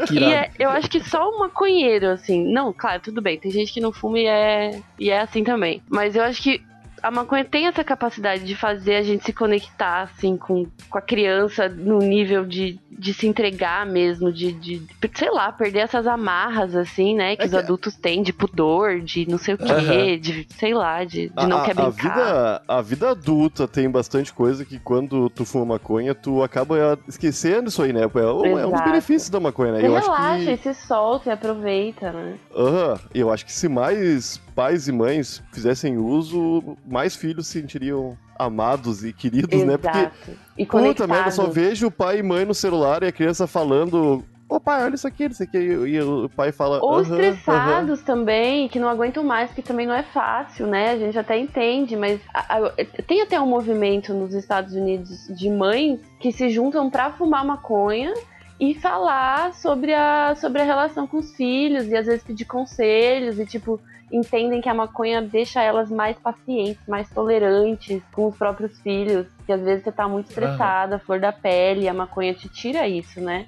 que 0.08 0.20
E 0.20 0.24
é- 0.24 0.50
eu 0.60 0.70
acho 0.70 0.89
que 0.89 1.00
só 1.00 1.30
o 1.30 1.39
maconheiro, 1.39 2.10
assim. 2.10 2.44
Não, 2.51 2.74
claro, 2.74 3.01
tudo 3.01 3.22
bem. 3.22 3.38
Tem 3.39 3.51
gente 3.51 3.72
que 3.74 3.80
não 3.82 3.92
fuma 3.92 4.20
e 4.20 4.25
é, 4.25 4.80
e 5.00 5.10
é 5.10 5.20
assim 5.20 5.44
também. 5.44 5.82
Mas 5.89 6.15
eu 6.15 6.24
acho 6.24 6.42
que 6.42 6.62
a 7.04 7.12
maconha 7.12 7.44
tem 7.44 7.68
essa 7.68 7.84
capacidade 7.84 8.46
de 8.46 8.56
fazer 8.56 8.96
a 8.96 9.04
gente 9.04 9.26
se 9.26 9.34
conectar, 9.34 10.04
assim, 10.04 10.38
com, 10.38 10.66
com 10.90 10.98
a 10.98 11.02
criança 11.02 11.68
no 11.68 12.00
nível 12.00 12.46
de, 12.46 12.80
de 12.90 13.14
se 13.14 13.28
entregar 13.28 13.86
mesmo, 13.86 14.32
de, 14.32 14.54
de, 14.54 14.82
sei 15.14 15.30
lá, 15.30 15.52
perder 15.52 15.80
essas 15.80 16.08
amarras, 16.08 16.76
assim, 16.76 17.14
né? 17.16 17.36
Que 17.36 17.44
É 17.44 17.46
os 17.46 17.52
que- 17.52 17.58
adultos 17.58 17.96
têm 17.96 18.24
de 18.24 18.32
pudor, 18.32 19.02
de 19.02 19.30
não 19.30 19.38
sei 19.38 19.56
o 19.56 19.58
quê, 19.58 19.74
Aham. 19.74 20.18
de, 20.18 20.48
sei 20.58 20.74
lá, 20.74 21.04
de, 21.04 21.28
de 21.30 21.46
não 21.48 21.58
a, 21.58 21.66
quer 21.66 21.72
a 21.72 21.90
brincar. 21.90 21.92
vida, 21.92 22.62
a 22.68 22.82
vida 22.82 23.10
adulta 23.10 23.68
tem 23.68 23.90
bastante 23.90 24.32
coisa 24.34 24.64
que 24.64 24.80
quando 24.80 25.30
tu 25.30 25.44
fuma 25.46 25.66
maconha, 25.66 26.16
tu 26.16 26.42
acaba 26.42 26.98
esquecendo 27.08 27.68
isso 27.70 27.82
aí, 27.84 27.92
né? 27.92 28.02
É 28.04 28.08
um, 28.08 28.58
é 28.60 28.66
um 28.66 28.72
dos 28.72 28.82
benefícios 28.82 29.30
da 29.30 29.40
maconha, 29.42 29.74
né? 29.74 29.80
Você 29.82 29.88
Eu 29.88 29.98
acho 29.98 30.08
relaxa 30.12 30.44
que. 30.46 30.52
e 30.52 30.58
se 30.58 30.74
solta 30.74 31.30
e 31.30 31.34
aproveita, 31.34 32.12
né? 32.14 32.36
Aham, 32.56 33.00
e 33.14 33.20
eu 33.20 33.32
acho 33.32 33.46
que 33.46 33.52
se 33.52 33.68
mais 33.68 34.42
pais 34.56 34.88
e 34.88 34.92
mães 34.92 35.42
fizessem 35.52 35.98
uso, 35.98 36.78
mais 36.86 37.16
filhos 37.16 37.48
se 37.48 37.60
sentiriam 37.60 38.18
amados 38.38 39.04
e 39.04 39.12
queridos, 39.14 39.64
né? 39.64 39.78
Porque, 39.78 39.98
Exato. 39.98 40.32
E 40.58 40.66
puta 40.66 41.08
merda, 41.08 41.32
só 41.32 41.48
vejo 41.48 41.90
pai 41.92 42.20
e 42.20 42.24
mãe 42.24 42.46
no 42.46 42.54
celular 42.54 43.04
e 43.04 43.08
a 43.08 43.12
criança 43.12 43.48
falando 43.48 44.24
ô 44.50 44.60
pai, 44.60 44.84
olha 44.84 44.94
isso 44.94 45.08
aqui, 45.08 45.28
não 45.28 45.34
sei 45.34 45.48
o 45.48 45.50
que. 45.50 45.58
E 45.58 46.00
o 46.02 46.30
pai 46.30 46.52
fala. 46.52 46.78
Ou 46.84 46.94
"Aham, 46.98 47.02
estressados 47.02 48.02
também, 48.04 48.68
que 48.68 48.78
não 48.80 48.88
aguentam 48.88 49.24
mais, 49.24 49.52
que 49.52 49.64
também 49.64 49.88
não 49.88 49.96
é 49.96 50.04
fácil, 50.04 50.68
né? 50.68 50.92
A 50.92 50.98
gente 50.98 51.18
até 51.18 51.40
entende, 51.40 51.96
mas 51.96 52.20
a- 52.32 52.58
a- 52.58 52.72
tem 53.08 53.22
até 53.24 53.40
um 53.42 53.48
movimento 53.48 54.14
nos 54.14 54.34
Estados 54.36 54.76
Unidos 54.76 55.28
de 55.36 55.50
mães 55.50 56.00
que 56.20 56.32
se 56.32 56.50
juntam 56.50 56.88
pra 56.90 57.12
fumar 57.12 57.44
maconha 57.44 58.14
e 58.60 58.76
falar 58.76 59.54
sobre 59.56 59.92
a, 59.94 60.36
sobre 60.36 60.62
a 60.62 60.66
relação 60.66 61.08
com 61.08 61.18
os 61.18 61.32
filhos 61.36 61.88
e 61.88 61.96
às 61.96 62.06
vezes 62.06 62.24
pedir 62.24 62.46
conselhos 62.46 63.40
e 63.40 63.46
tipo 63.48 63.80
entendem 64.13 64.62
que 64.62 64.70
a 64.70 64.74
maconha 64.74 65.22
deixa 65.22 65.62
elas 65.62 65.89
mais 65.89 66.15
pacientes, 66.17 66.77
mais 66.88 67.10
tolerantes 67.10 68.01
com 68.13 68.27
os 68.27 68.38
próprios 68.38 68.79
filhos, 68.82 69.25
que 69.46 69.51
às 69.51 69.62
vezes 69.62 69.84
você 69.84 69.91
tá 69.91 70.08
muito 70.08 70.29
estressada, 70.29 71.00
flor 71.00 71.20
da 71.20 71.32
pele, 71.32 71.89
a 71.89 71.93
maconha 71.93 72.34
te 72.34 72.48
tira 72.48 72.88
isso, 72.88 73.20
né? 73.20 73.48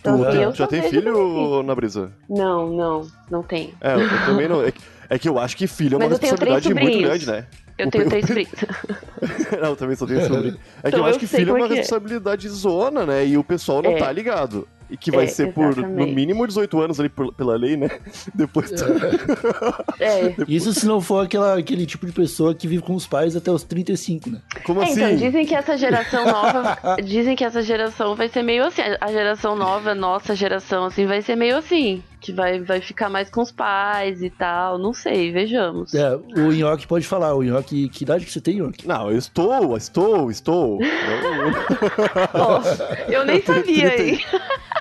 Então, 0.00 0.18
Tu, 0.18 0.24
assim, 0.26 0.38
tu 0.38 0.42
eu 0.42 0.54
já 0.54 0.66
tem 0.66 0.82
filho, 0.82 1.62
na 1.62 1.74
brisa? 1.74 2.12
Não, 2.28 2.68
não, 2.70 3.06
não 3.30 3.42
tenho. 3.42 3.72
É, 3.80 3.94
eu, 3.94 4.08
também 4.26 4.48
não. 4.48 4.62
É 4.62 4.70
que, 4.72 4.80
é 5.08 5.18
que 5.18 5.28
eu 5.28 5.38
acho 5.38 5.56
que 5.56 5.66
filho 5.66 5.94
é 5.94 5.98
uma 5.98 6.08
Mas 6.08 6.18
responsabilidade 6.18 6.74
muito 6.74 6.98
grande, 6.98 7.26
né? 7.26 7.46
Eu 7.78 7.90
tenho 7.90 8.08
três 8.08 8.26
sobrinhos. 8.26 8.52
não, 9.60 9.68
eu 9.70 9.76
também 9.76 9.96
só 9.96 10.06
tenho 10.06 10.26
sobrinho. 10.26 10.58
É 10.82 10.82
que 10.82 10.88
Então 10.88 11.00
eu 11.00 11.04
acho 11.06 11.16
eu 11.16 11.20
que 11.20 11.26
filho 11.26 11.50
é 11.50 11.58
uma 11.58 11.66
que 11.68 11.74
é. 11.74 11.76
responsabilidade 11.76 12.48
zona, 12.48 13.06
né? 13.06 13.26
E 13.26 13.36
o 13.38 13.44
pessoal 13.44 13.82
não 13.82 13.92
É. 13.92 13.96
tá 13.98 14.10
ligado. 14.12 14.66
E 14.92 14.96
que 14.96 15.10
vai 15.10 15.24
É, 15.24 15.26
ser 15.28 15.52
por, 15.54 15.64
no 15.64 15.70
exatamente. 15.72 16.14
mínimo, 16.14 16.46
18 16.46 16.80
anos 16.80 17.00
ali 17.00 17.08
por- 17.08 17.32
pela 17.32 17.56
lei, 17.56 17.76
né? 17.76 17.88
Depois 18.34 18.70
tu... 18.70 18.84
É. 19.98 20.34
Isso 20.46 20.72
se 20.74 20.86
não 20.86 21.00
for 21.00 21.24
aquela, 21.24 21.58
aquele 21.58 21.86
tipo 21.86 22.06
de 22.06 22.12
pessoa 22.12 22.54
que 22.54 22.68
vive 22.68 22.82
com 22.82 22.94
os 22.94 23.06
pais 23.06 23.34
até 23.34 23.50
os 23.50 23.62
35, 23.62 24.30
né? 24.30 24.40
Como 24.64 24.82
É, 24.82 24.84
assim? 24.84 25.02
então, 25.02 25.16
dizem 25.16 25.46
que 25.46 25.54
essa 25.54 25.76
geração 25.76 26.24
nova. 26.30 26.78
dizem 27.02 27.34
que 27.34 27.44
essa 27.44 27.62
geração 27.62 28.14
vai 28.14 28.28
ser 28.28 28.42
meio 28.42 28.64
assim. 28.66 28.82
A 29.00 29.10
geração 29.10 29.56
nova, 29.56 29.94
nossa 29.94 30.34
geração, 30.34 30.84
assim, 30.84 31.06
vai 31.06 31.22
ser 31.22 31.36
meio 31.36 31.56
assim. 31.56 32.02
Que 32.22 32.32
vai, 32.32 32.60
vai 32.60 32.80
ficar 32.80 33.10
mais 33.10 33.28
com 33.28 33.42
os 33.42 33.50
pais 33.50 34.22
e 34.22 34.30
tal. 34.30 34.78
Não 34.78 34.92
sei, 34.94 35.32
vejamos. 35.32 35.92
É, 35.92 36.14
o 36.14 36.52
Nhoque 36.52 36.86
pode 36.86 37.04
falar. 37.06 37.34
O 37.34 37.42
Nhoque, 37.42 37.88
que 37.88 38.04
idade 38.04 38.24
que 38.24 38.30
você 38.30 38.40
tem, 38.40 38.58
Nhoque? 38.58 38.86
Não, 38.86 39.10
eu 39.10 39.18
estou, 39.18 39.76
estou, 39.76 40.30
estou. 40.30 40.78
Não, 40.78 41.52
Ó, 42.34 42.62
eu 43.08 43.24
nem 43.24 43.42
sabia 43.42 43.90
aí. 43.90 44.20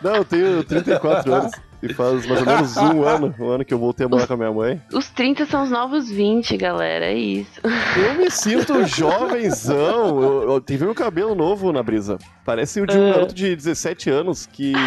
não, 0.03 0.17
eu 0.17 0.25
tenho 0.25 0.63
34 0.63 1.33
anos. 1.33 1.51
E 1.83 1.91
faz 1.93 2.25
mais 2.27 2.41
ou 2.41 2.45
menos 2.45 2.77
um 2.77 3.03
ano, 3.07 3.33
um 3.39 3.50
ano 3.50 3.65
que 3.65 3.73
eu 3.73 3.79
voltei 3.79 4.05
a 4.05 4.09
morar 4.09 4.27
com 4.27 4.33
a 4.33 4.38
minha 4.38 4.51
mãe. 4.51 4.79
Os 4.93 5.09
30 5.09 5.45
são 5.47 5.63
os 5.63 5.71
novos 5.71 6.09
20, 6.11 6.55
galera. 6.57 7.05
É 7.05 7.15
isso. 7.17 7.59
Eu 7.63 8.13
me 8.15 8.29
sinto 8.29 8.85
jovenzão. 8.85 10.21
Eu, 10.21 10.51
eu 10.51 10.61
tive 10.61 10.85
um 10.88 10.93
cabelo 10.93 11.33
novo 11.33 11.71
na 11.73 11.81
brisa. 11.81 12.17
Parece 12.45 12.81
o 12.81 12.85
de 12.88 12.97
um 12.97 13.07
É. 13.07 13.11
garoto 13.13 13.33
de 13.33 13.55
17 13.55 14.09
anos 14.09 14.45
que. 14.45 14.73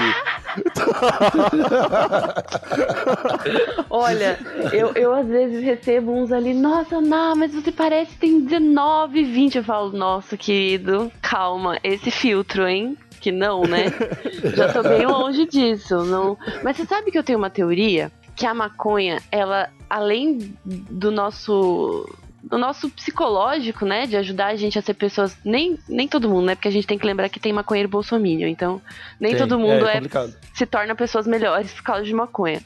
Olha, 3.91 4.39
eu, 4.73 4.93
eu 4.95 5.15
às 5.15 5.27
vezes 5.27 5.63
recebo 5.63 6.13
uns 6.13 6.33
ali, 6.33 6.55
nossa, 6.55 7.01
Ná, 7.01 7.35
mas 7.37 7.55
você 7.55 7.71
parece 7.73 8.13
que 8.13 8.19
tem 8.19 8.41
19, 8.41 9.23
20. 9.25 9.59
Eu 9.59 9.65
falo, 9.65 9.93
nossa, 9.93 10.37
querido, 10.37 11.11
calma, 11.21 11.79
esse 11.83 12.11
filtro, 12.11 12.67
hein? 12.67 12.97
Que 13.25 13.33
não, 13.33 13.63
né? 13.63 13.87
Já 14.55 14.71
tô 14.71 14.83
bem 14.83 15.07
longe 15.07 15.47
disso. 15.47 16.05
Não... 16.05 16.37
Mas 16.63 16.77
você 16.77 16.85
sabe 16.85 17.11
que 17.11 17.17
eu 17.17 17.23
tenho 17.23 17.39
uma 17.39 17.49
teoria? 17.49 18.13
Que 18.37 18.45
a 18.45 18.53
maconha, 18.53 19.19
ela, 19.33 19.71
além 19.89 20.55
do 20.63 21.11
nosso. 21.11 22.07
Do 22.49 22.59
nosso 22.59 22.91
psicológico, 22.91 23.85
né? 23.85 24.07
De 24.07 24.17
ajudar 24.17 24.49
a 24.49 24.57
gente 24.57 24.79
a 24.79 24.83
ser 24.83 24.95
pessoas. 24.95 25.37
Nem, 25.45 25.79
nem 25.89 26.07
todo 26.07 26.29
mundo, 26.29 26.47
né? 26.47 26.55
Porque 26.55 26.69
a 26.69 26.71
gente 26.71 26.87
tem 26.87 26.99
que 26.99 27.07
lembrar 27.07 27.29
que 27.29 27.41
tem 27.41 27.53
maconheiro 27.53 27.89
bolsominion. 27.89 28.49
Então, 28.49 28.81
nem 29.19 29.37
todo 29.37 29.59
mundo 29.59 29.87
é 29.87 29.95
complicado. 29.95 30.35
se 30.53 30.67
torna 30.67 30.95
pessoas 30.95 31.27
melhores 31.27 31.73
por 31.73 31.83
causa 31.83 32.03
de 32.05 32.13
maconha. 32.13 32.61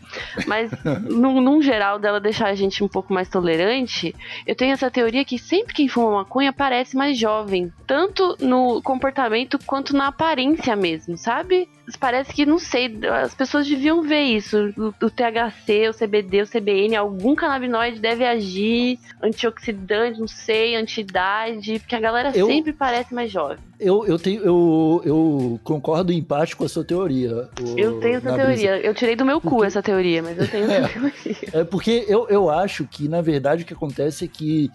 Mas, 0.47 0.71
num, 1.09 1.41
num 1.41 1.63
geral, 1.63 1.99
dela 1.99 2.21
deixar 2.21 2.49
a 2.49 2.55
gente 2.55 2.83
um 2.83 2.89
pouco 2.89 3.13
mais 3.13 3.29
tolerante, 3.29 4.15
eu 4.47 4.55
tenho 4.55 4.73
essa 4.73 4.91
teoria 4.91 5.25
que 5.25 5.39
sempre 5.39 5.75
quem 5.75 5.89
fuma 5.89 6.11
maconha 6.11 6.53
parece 6.53 6.97
mais 6.97 7.19
jovem. 7.19 7.73
Tanto 7.87 8.37
no 8.41 8.83
comportamento 8.83 9.59
quanto 9.65 9.97
na 9.97 10.09
aparência 10.09 10.75
mesmo, 10.75 11.17
sabe? 11.17 11.69
Parece 11.99 12.33
que, 12.35 12.45
não 12.45 12.59
sei, 12.59 12.99
as 13.23 13.35
pessoas 13.35 13.67
deviam 13.67 14.03
ver 14.03 14.23
isso. 14.23 14.75
O, 14.77 14.89
o 15.07 15.11
THC, 15.11 15.89
o 15.89 15.95
CBD, 15.95 16.43
o 16.43 16.47
CBN, 16.47 16.97
algum 16.97 17.35
canabinoide 17.35 17.99
deve 17.99 18.25
agir, 18.27 18.99
antioxidante, 19.23 20.21
não 20.21 20.29
sei, 20.29 20.77
anti-idade, 20.77 21.79
porque 21.79 21.95
a 21.95 22.01
galera 22.01 22.33
Eu- 22.37 22.47
sempre 22.47 22.73
parece 22.73 23.15
mais 23.15 23.31
jovem. 23.31 23.59
Eu, 23.81 24.05
eu, 24.07 24.19
tenho, 24.19 24.43
eu, 24.43 25.03
eu 25.05 25.61
concordo 25.63 26.13
em 26.13 26.21
parte 26.23 26.57
com 26.57 26.65
a 26.65 26.69
sua 26.69 26.85
teoria. 26.85 27.49
o- 27.61 27.79
Eu 27.79 28.01
tenho 28.01 28.17
essa 28.17 28.29
na 28.37 28.45
brisa. 28.45 28.63
teoria. 28.63 28.87
Eu 28.87 28.93
tirei 28.95 29.15
do 29.17 29.25
meu 29.25 29.41
cu 29.41 29.63
essa 29.65 29.81
teoria, 29.83 30.21
mas 30.23 30.37
eu 30.37 30.49
tenho 30.49 30.65
essa 30.71 30.89
teoria. 30.89 31.37
É 31.53 31.65
porque 31.65 32.05
eu, 32.09 32.27
eu 32.29 32.51
acho 32.51 32.85
que, 32.87 33.09
na 33.09 33.23
verdade, 33.23 33.63
o 33.63 33.67
que 33.67 33.73
acontece 33.75 34.25
é 34.25 34.29
que 34.29 34.69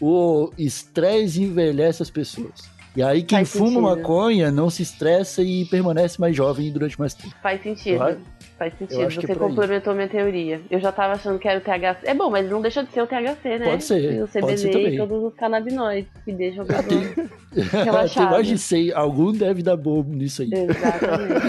o 0.00 0.50
estresse 0.58 1.42
envelhece 1.42 2.02
as 2.02 2.10
pessoas. 2.10 2.68
E 2.98 3.02
aí 3.04 3.22
quem 3.22 3.38
Faz 3.44 3.52
fuma 3.52 3.66
sentido. 3.68 3.82
maconha 3.82 4.50
não 4.50 4.68
se 4.68 4.82
estressa 4.82 5.40
e 5.40 5.64
permanece 5.66 6.20
mais 6.20 6.34
jovem 6.34 6.72
durante 6.72 6.98
mais 6.98 7.14
tempo. 7.14 7.32
Faz 7.40 7.62
sentido. 7.62 8.02
Eu 8.02 8.16
Faz 8.58 8.72
sentido. 8.76 9.06
que 9.06 9.20
Você 9.26 9.32
é 9.32 9.34
complementou 9.36 9.94
minha 9.94 10.08
teoria. 10.08 10.60
Eu 10.68 10.80
já 10.80 10.90
tava 10.90 11.12
achando 11.12 11.38
que 11.38 11.46
era 11.46 11.58
o 11.58 11.62
THC. 11.62 12.08
É 12.10 12.12
bom, 12.12 12.28
mas 12.28 12.50
não 12.50 12.60
deixa 12.60 12.82
de 12.82 12.90
ser 12.90 13.00
o 13.02 13.06
THC, 13.06 13.56
né? 13.60 13.70
Pode 13.70 13.84
ser, 13.84 14.14
E 14.14 14.20
o 14.20 14.26
pode 14.26 14.58
ser 14.58 14.68
CBD 14.68 14.70
também. 14.72 14.94
e 14.94 14.98
todos 14.98 15.22
os 15.22 15.34
canabinoides 15.34 16.10
que 16.24 16.32
deixam 16.32 16.64
Ah, 16.64 16.66
pessoa 16.82 16.82
tem, 17.54 17.84
relaxada. 17.84 18.30
mais 18.32 18.48
de 18.48 18.58
100, 18.58 18.92
algum 18.92 19.30
deve 19.30 19.62
dar 19.62 19.76
bom 19.76 20.02
nisso 20.02 20.42
aí. 20.42 20.50
Exatamente. 20.52 21.40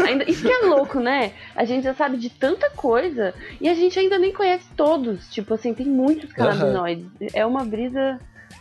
ainda, 0.08 0.24
isso 0.30 0.42
que 0.42 0.50
é 0.50 0.66
louco, 0.66 0.98
né? 0.98 1.32
A 1.54 1.66
gente 1.66 1.84
já 1.84 1.92
sabe 1.92 2.16
de 2.16 2.30
tanta 2.30 2.70
coisa 2.70 3.34
e 3.60 3.68
a 3.68 3.74
gente 3.74 3.98
ainda 3.98 4.18
nem 4.18 4.32
conhece 4.32 4.64
todos. 4.74 5.28
Tipo 5.30 5.52
assim, 5.52 5.74
tem 5.74 5.84
muitos 5.84 6.32
canabinoides. 6.32 7.04
É 7.34 7.44
uma 7.44 7.66
brisa. 7.66 8.18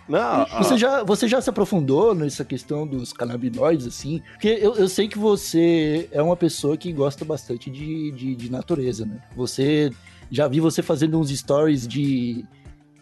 Não, 0.09 0.45
Você 0.57 0.77
já, 0.77 1.03
você 1.03 1.27
já 1.27 1.39
se 1.39 1.49
aprofundou 1.49 2.15
nessa 2.15 2.43
questão 2.43 2.85
dos 2.87 3.13
canabinoides, 3.13 3.85
assim? 3.85 4.21
Porque 4.31 4.47
eu, 4.59 4.75
eu 4.75 4.89
sei 4.89 5.07
que 5.07 5.19
você 5.19 6.09
é 6.11 6.21
uma 6.21 6.35
pessoa 6.35 6.75
que 6.75 6.91
gosta 6.91 7.23
bastante 7.23 7.69
de, 7.69 8.11
de, 8.11 8.35
de 8.35 8.51
natureza, 8.51 9.05
né? 9.05 9.19
Você. 9.35 9.91
Já 10.31 10.47
vi 10.47 10.59
você 10.59 10.83
fazendo 10.83 11.19
uns 11.19 11.31
stories 11.31 11.87
de, 11.87 12.45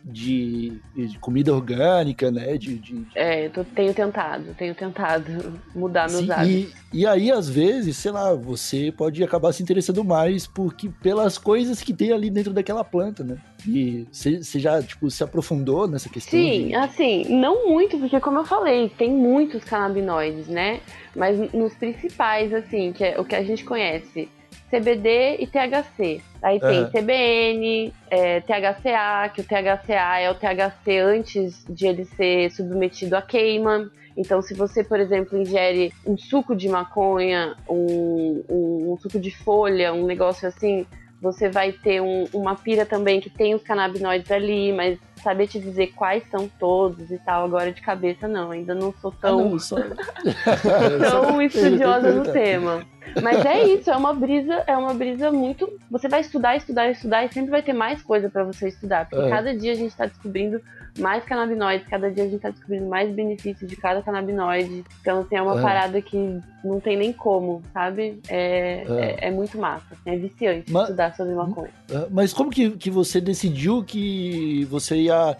de, 0.04 0.80
de 0.96 1.20
comida 1.20 1.54
orgânica, 1.54 2.32
né? 2.32 2.58
De, 2.58 2.78
de, 2.80 3.06
É, 3.14 3.48
eu 3.48 3.50
tô- 3.52 3.64
tenho 3.66 3.94
tentado, 3.94 4.56
tenho 4.58 4.74
tentado 4.74 5.60
mudar 5.76 6.10
meus 6.10 6.24
Sim, 6.26 6.32
hábitos. 6.32 6.74
e, 6.94 7.00
e 7.00 7.06
aí, 7.06 7.30
às 7.30 7.50
vezes, 7.50 7.98
sei 7.98 8.12
lá, 8.12 8.34
você 8.34 8.94
pode 8.96 9.22
acabar 9.24 9.52
se 9.52 9.62
interessando 9.62 10.04
mais 10.06 10.48
porque, 10.48 10.90
pelas 11.02 11.38
coisas 11.38 11.82
que 11.82 11.94
tem 11.94 12.14
ali 12.14 12.30
dentro 12.30 12.54
daquela 12.54 12.84
planta, 12.84 13.24
né? 13.26 13.38
E 13.68 14.08
você 14.12 14.42
você 14.44 14.60
já, 14.60 14.82
tipo, 14.82 15.10
se 15.12 15.24
aprofundou 15.24 15.88
nessa 15.88 16.08
questão? 16.10 16.40
Sim, 16.40 16.68
de- 16.70 16.76
assim, 16.76 17.26
não 17.30 17.68
muito, 17.68 17.98
porque 17.98 18.20
como 18.20 18.40
eu 18.40 18.46
falei, 18.46 18.90
tem 18.90 19.12
muitos 19.12 19.64
canabinoides, 19.64 20.48
né? 20.48 20.80
Mas 21.16 21.38
nos 21.54 21.74
principais, 21.74 22.54
assim, 22.54 22.94
que 22.94 23.04
é 23.04 23.20
o 23.20 23.26
que 23.26 23.36
a 23.36 23.44
gente 23.44 23.64
conhece, 23.66 24.30
CBD 24.70 25.38
e 25.40 25.48
THC. 25.48 26.22
Aí 26.42 26.60
tem 26.60 26.80
Aham. 26.82 26.90
CBN, 26.92 27.94
é, 28.10 28.42
THCA, 28.42 29.30
que 29.34 29.42
o 29.42 29.44
THCA 29.44 30.20
é 30.20 30.30
o 30.30 30.36
THC 30.36 30.98
antes 31.00 31.66
de 31.70 31.88
ele 31.88 32.06
ser 32.06 32.52
submetido 32.52 33.16
à 33.16 33.22
queima. 33.22 33.90
Então, 34.16 34.42
se 34.42 34.54
você, 34.54 34.84
por 34.84 35.00
exemplo, 35.00 35.38
ingere 35.38 35.94
um 36.06 36.18
suco 36.18 36.56
de 36.56 36.68
maconha, 36.68 37.56
um, 37.70 38.44
um- 38.50 38.94
um 38.94 38.98
suco 38.98 39.20
de 39.20 39.30
folha, 39.32 39.94
um 39.94 40.06
negócio 40.06 40.48
assim, 40.48 40.86
você 41.22 41.50
vai 41.50 41.72
ter 41.72 42.02
um- 42.02 42.26
uma 42.34 42.56
pira 42.56 42.86
também 42.86 43.20
que 43.20 43.30
tem 43.30 43.56
os 43.56 43.64
canabinoides 43.64 44.30
ali, 44.32 44.72
mas 44.72 45.00
saber 45.24 45.48
te 45.48 45.60
dizer 45.60 45.88
quais 45.96 46.24
são 46.30 46.48
todos 46.60 47.10
e 47.10 47.18
tal, 47.18 47.46
agora 47.46 47.72
de 47.72 47.82
cabeça 47.82 48.28
não, 48.28 48.52
ainda 48.52 48.76
não 48.76 48.94
sou 49.02 49.12
Ah, 49.18 49.22
tão, 49.22 49.50
não, 49.50 49.60
só... 49.60 49.76
tão 51.10 51.42
estudiosa 51.42 52.12
no 52.12 52.24
tema. 52.32 52.86
Mas 53.22 53.44
é 53.46 53.64
isso, 53.66 53.90
é 53.90 53.96
uma 53.96 54.14
brisa, 54.14 54.64
é 54.68 54.76
uma 54.78 54.94
brisa 54.94 55.32
muito. 55.32 55.72
Você 55.90 56.08
vai 56.08 56.22
estudar, 56.22 56.56
estudar, 56.56 56.90
estudar 56.92 57.26
e 57.26 57.34
sempre 57.34 57.50
vai 57.50 57.62
ter 57.64 57.74
mais 57.74 58.02
coisa 58.02 58.30
pra 58.30 58.44
você 58.44 58.68
estudar, 58.68 59.08
porque 59.10 59.26
É. 59.26 59.30
cada 59.30 59.56
dia 59.56 59.72
a 59.72 59.76
gente 59.76 59.96
tá 59.96 60.06
descobrindo 60.06 60.62
mais 60.98 61.24
canabinoides, 61.24 61.88
cada 61.88 62.10
dia 62.12 62.24
a 62.24 62.28
gente 62.28 62.40
tá 62.42 62.50
descobrindo 62.50 62.88
mais 62.88 63.10
benefícios 63.14 63.70
de 63.70 63.76
cada 63.76 64.02
canabinoide. 64.02 64.84
Então, 65.02 65.22
assim, 65.22 65.36
é 65.36 65.42
uma 65.42 65.60
É. 65.60 65.62
parada 65.62 66.02
que 66.02 66.40
não 66.64 66.80
tem 66.80 66.98
nem 66.98 67.14
como, 67.14 67.62
sabe? 67.74 68.20
É, 68.28 68.84
É. 68.88 69.18
é. 69.26 69.28
é 69.28 69.32
muito 69.32 69.58
massa, 69.58 69.96
é 70.06 70.16
viciante 70.18 70.72
Mas- 70.72 70.84
estudar 70.84 71.16
sobre 71.16 71.34
maconha. 71.36 71.70
Ah, 71.94 72.08
Mas 72.10 72.34
como 72.34 72.50
que, 72.50 72.72
que 72.72 72.90
você 72.90 73.20
decidiu 73.22 73.84
que 73.84 74.66
você 74.66 74.96
ia, 74.98 75.38